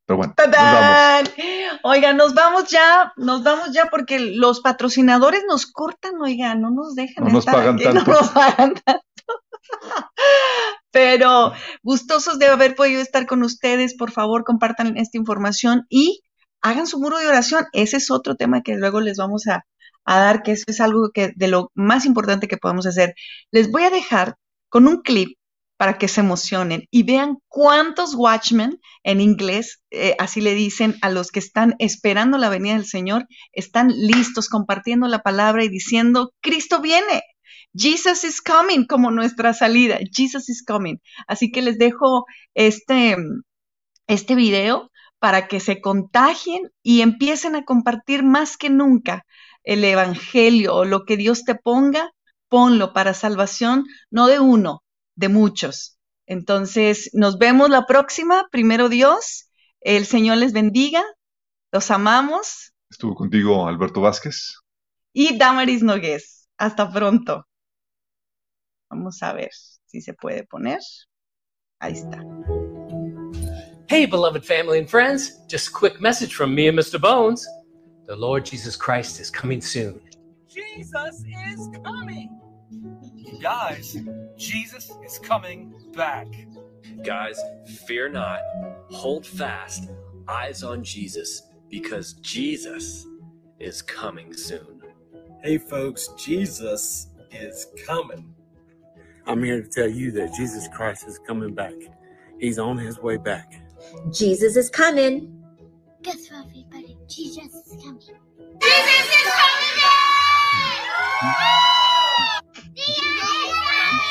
Pero 0.05 0.18
bueno, 0.18 0.35
nos 0.37 0.51
vamos. 0.51 1.30
Oiga, 1.83 2.12
nos 2.12 2.35
vamos 2.35 2.68
ya, 2.68 3.14
nos 3.16 3.43
vamos 3.43 3.72
ya 3.72 3.87
porque 3.87 4.20
los 4.20 4.61
patrocinadores 4.61 5.45
nos 5.49 5.64
cortan, 5.64 6.20
oiga, 6.20 6.55
no 6.57 6.70
nos 6.70 6.95
dejan. 6.95 7.24
No 7.24 7.30
nos 7.30 7.47
pagan 7.47 7.78
tanto. 7.83 8.05
No 8.05 8.20
nos 8.20 8.28
pagan 8.28 8.74
tanto. 8.85 9.03
Pero 10.93 11.53
gustosos 11.82 12.38
de 12.38 12.47
haber 12.47 12.76
podido 12.76 13.01
estar 13.01 13.26
con 13.26 13.43
ustedes. 13.43 13.95
Por 13.97 14.12
favor, 14.12 14.45
compartan 14.45 14.97
esta 14.97 15.18
información 15.18 15.86
y 15.88 16.22
hagan 16.61 16.86
su 16.86 17.01
muro 17.01 17.18
de 17.18 17.26
oración. 17.26 17.64
Ese 17.72 17.97
es 17.97 18.11
otro 18.11 18.36
tema 18.36 18.62
que 18.62 18.76
luego 18.76 19.01
les 19.01 19.16
vamos 19.16 19.47
a, 19.49 19.64
dar, 20.07 20.43
que 20.43 20.53
eso 20.53 20.64
es 20.68 20.80
algo 20.80 21.11
que 21.12 21.32
de 21.34 21.49
lo 21.49 21.70
más 21.74 22.07
importante 22.07 22.49
que 22.49 22.59
podemos 22.59 22.86
hacer. 22.86 23.14
Les 23.51 23.70
voy 23.70 23.84
a 23.84 23.90
dejar 23.90 24.36
con 24.68 24.86
un 24.86 25.03
clip 25.03 25.36
para 25.76 25.99
que 25.99 26.07
se 26.07 26.20
emocionen 26.20 26.84
y 26.93 27.03
vean 27.03 27.38
cuántos 27.49 28.14
watchmen 28.14 28.78
en 29.03 29.20
inglés, 29.20 29.82
eh, 29.90 30.14
así 30.20 30.40
le 30.40 30.55
dicen 30.55 30.97
a 31.03 31.11
los 31.11 31.32
que 31.32 31.40
están 31.40 31.74
esperando 31.80 32.38
la 32.38 32.51
venida 32.51 32.74
del 32.74 32.86
Señor, 32.86 33.26
están 33.53 33.88
listos 33.88 34.49
compartiendo 34.49 35.09
la 35.09 35.22
palabra 35.22 35.64
y 35.64 35.68
diciendo, 35.68 36.32
Cristo 36.40 36.81
viene. 36.81 37.23
Jesus 37.74 38.24
is 38.24 38.40
coming 38.40 38.86
como 38.86 39.11
nuestra 39.11 39.55
salida. 39.55 39.99
Jesus 40.12 40.49
is 40.49 40.62
coming. 40.62 40.97
Así 41.27 41.51
que 41.51 41.62
les 41.62 41.78
dejo 41.78 42.27
este, 42.55 43.16
este 44.07 44.35
video 44.35 44.90
para 45.19 45.47
que 45.49 45.61
se 45.61 45.81
contagien 45.81 46.70
y 46.82 47.01
empiecen 47.01 47.55
a 47.55 47.65
compartir 47.65 48.23
más 48.23 48.57
que 48.57 48.70
nunca 48.70 49.24
el 49.65 49.85
Evangelio 49.85 50.74
o 50.74 50.85
lo 50.85 51.05
que 51.05 51.16
Dios 51.16 51.44
te 51.44 51.55
ponga, 51.55 52.11
ponlo 52.49 52.93
para 52.93 53.15
salvación, 53.15 53.85
no 54.11 54.27
de 54.27 54.40
uno, 54.40 54.82
de 55.15 55.28
muchos. 55.28 55.99
Entonces, 56.27 57.11
nos 57.12 57.39
vemos 57.39 57.70
la 57.70 57.86
próxima. 57.86 58.47
Primero 58.51 58.89
Dios, 58.89 59.49
el 59.81 60.07
Señor 60.07 60.39
les 60.39 60.53
bendiga. 60.53 61.05
Los 61.70 61.90
amamos. 61.90 62.73
Estuvo 62.90 63.15
contigo 63.15 63.66
Alberto 63.66 64.01
Vázquez. 64.01 64.57
Y 65.12 65.36
Damaris 65.39 65.82
Nogués. 65.82 66.49
Hasta 66.59 66.93
pronto. 66.93 67.47
Vamos 68.93 69.23
a 69.23 69.32
ver 69.32 69.48
si 69.86 70.02
se 70.02 70.12
puede 70.12 70.44
poner. 70.44 70.81
Ahí 71.81 71.94
está. 71.94 72.23
Hey, 73.89 74.05
beloved 74.05 74.44
family 74.44 74.78
and 74.78 74.89
friends. 74.89 75.40
Just 75.48 75.69
a 75.69 75.73
quick 75.73 75.98
message 75.98 76.35
from 76.35 76.55
me 76.55 76.69
and 76.69 76.78
Mr. 76.78 77.01
Bones. 77.01 77.48
The 78.05 78.14
Lord 78.14 78.44
Jesus 78.44 78.77
Christ 78.77 79.19
is 79.19 79.31
coming 79.31 79.62
soon. 79.62 79.98
Jesus 80.47 81.24
is 81.47 81.70
coming. 81.82 82.39
Guys, 83.40 83.97
Jesus 84.36 84.90
is 85.02 85.19
coming 85.19 85.73
back. 85.97 86.27
Guys, 87.02 87.40
fear 87.86 88.10
not. 88.10 88.40
Hold 88.90 89.27
fast. 89.27 89.89
Eyes 90.28 90.62
on 90.62 90.85
Jesus 90.85 91.44
because 91.70 92.12
Jesus 92.20 93.06
is 93.59 93.81
coming 93.81 94.35
soon. 94.35 94.82
Hey, 95.43 95.56
folks, 95.56 96.09
Jesus 96.19 97.09
is 97.31 97.69
coming. 97.86 98.35
I'm 99.27 99.43
here 99.43 99.62
to 99.62 99.69
tell 99.69 99.89
you 99.89 100.11
that 100.12 100.35
Jesus 100.35 100.69
Christ 100.69 101.07
is 101.07 101.19
coming 101.19 101.55
back. 101.55 101.74
He's 102.39 102.59
on 102.59 102.77
his 102.77 102.99
way 102.99 103.16
back. 103.16 103.53
Jesus 104.12 104.57
is 104.57 104.69
coming. 104.69 105.43
Guess 106.03 106.31
what, 106.31 106.47
everybody? 106.47 106.97
Jesus 107.09 107.55
is 107.55 107.85
coming. 107.85 108.01
Jesus 108.61 109.09
is 109.15 109.32
coming 109.32 109.77
back! 109.78 110.03
Jesus 112.74 112.99
is 113.15 113.55
coming 113.61 114.03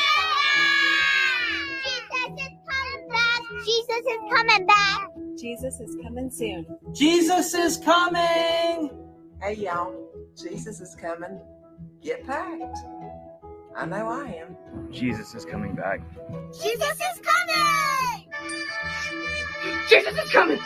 Jesus 1.84 2.40
is 2.40 2.56
coming 2.70 3.08
back. 3.10 3.42
Jesus 3.64 4.04
is 4.06 4.20
coming 4.30 4.66
back. 4.66 5.08
Jesus 5.38 5.80
is 5.80 5.96
coming 6.02 6.30
soon. 6.30 6.66
Jesus 6.94 7.54
is 7.54 7.76
coming! 7.76 8.90
Hey, 9.42 9.54
y'all. 9.56 9.94
Jesus 10.40 10.80
is 10.80 10.94
coming. 10.94 11.38
Get 12.00 12.26
packed. 12.26 12.78
I 13.76 13.86
know 13.86 14.08
I 14.08 14.44
am. 14.44 14.56
Jesus 14.92 15.34
is 15.34 15.44
coming 15.44 15.74
back. 15.74 16.00
Jesus 16.52 16.92
is 16.92 17.20
coming! 17.22 18.26
Jesus 19.88 20.18
is 20.18 20.30
coming! 20.30 20.58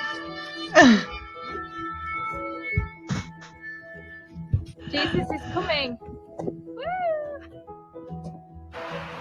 Jesus 4.91 5.31
is 5.31 5.43
coming. 5.53 5.99
Woo! 6.41 6.85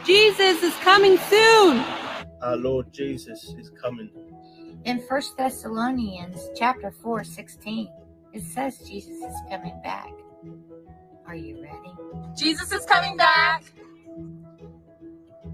Jesus 0.06 0.64
is 0.64 0.74
coming 0.76 1.18
soon. 1.18 1.84
Our 2.42 2.58
Lord 2.58 2.92
Jesus 2.92 3.54
is 3.58 3.70
coming. 3.82 4.10
In 4.86 5.00
1 5.00 5.22
Thessalonians 5.38 6.50
chapter 6.56 6.92
4, 6.92 7.24
16, 7.24 7.88
it 8.34 8.44
says 8.44 8.80
Jesus 8.80 9.16
is 9.16 9.36
coming 9.50 9.80
back. 9.84 10.12
Are 11.28 11.36
you 11.36 11.62
ready? 11.62 11.94
Jesus 12.38 12.72
is 12.72 12.86
coming 12.86 13.18
back. 13.18 13.64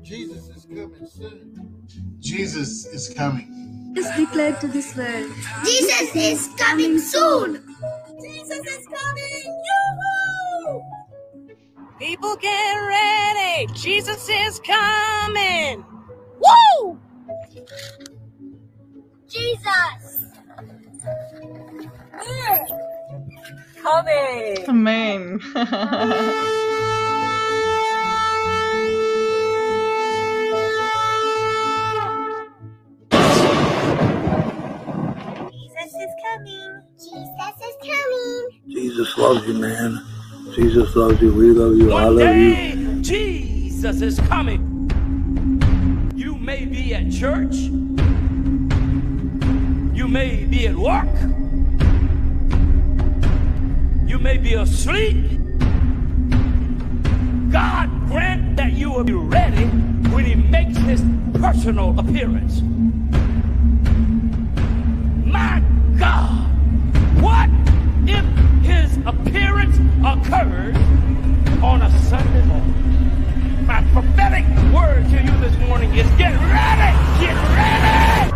Jesus 0.02 0.49
is 0.49 0.66
coming 0.66 1.08
soon. 1.08 1.88
Jesus 2.20 2.86
is 2.88 3.14
coming. 3.16 3.94
Is 3.95 4.10
declared 4.18 4.60
to 4.62 4.68
this 4.68 4.95
world. 4.95 5.32
Jesus 5.64 6.16
is 6.16 6.49
coming 6.58 6.98
soon. 6.98 7.64
Jesus 8.22 8.66
is 8.66 8.88
coming. 8.88 9.64
Yoo-hoo! 9.68 10.82
People 11.99 12.36
get 12.38 12.76
ready. 12.76 13.68
Jesus 13.74 14.28
is 14.30 14.60
coming. 14.60 15.86
Woo! 16.40 16.99
Jesus. 19.28 20.26
Coming. 23.84 24.70
Amen. 24.70 25.40
Jesus 35.52 35.95
is 35.95 36.12
coming. 36.24 36.82
Jesus 36.98 37.58
is 37.68 37.76
coming. 37.82 38.49
Jesus 38.70 39.18
loves 39.18 39.48
you, 39.48 39.56
man. 39.56 40.06
Jesus 40.56 40.95
loves 40.95 41.22
you. 41.22 41.34
We 41.34 41.52
love 41.52 41.78
you. 41.78 41.94
I 41.94 42.06
One 42.06 42.10
love 42.10 42.36
day, 42.36 42.74
you. 42.76 43.02
Jesus 43.02 44.02
is 44.02 44.20
coming. 44.22 44.90
You 46.16 46.36
may 46.38 46.66
be 46.66 46.95
at 46.95 47.12
church. 47.12 47.56
You 49.95 50.08
may 50.08 50.45
be 50.45 50.68
at 50.68 50.76
work. 50.76 51.31
You 54.11 54.19
may 54.19 54.38
be 54.38 54.55
asleep. 54.55 55.15
God 57.49 57.89
grant 58.09 58.57
that 58.57 58.73
you 58.73 58.91
will 58.91 59.05
be 59.05 59.13
ready 59.13 59.67
when 60.11 60.25
he 60.25 60.35
makes 60.35 60.77
his 60.79 61.01
personal 61.39 61.97
appearance. 61.97 62.59
My 65.25 65.63
God, 65.97 66.45
what 67.21 67.49
if 68.05 68.25
his 68.65 68.97
appearance 69.05 69.77
occurs 70.05 70.75
on 71.63 71.81
a 71.81 71.99
Sunday 72.01 72.45
morning? 72.47 73.65
My 73.65 73.81
prophetic 73.93 74.45
word 74.73 75.05
to 75.05 75.23
you 75.23 75.39
this 75.39 75.57
morning 75.69 75.95
is 75.95 76.05
get 76.17 76.33
ready, 76.33 77.23
get 77.23 77.35
ready. 77.55 78.31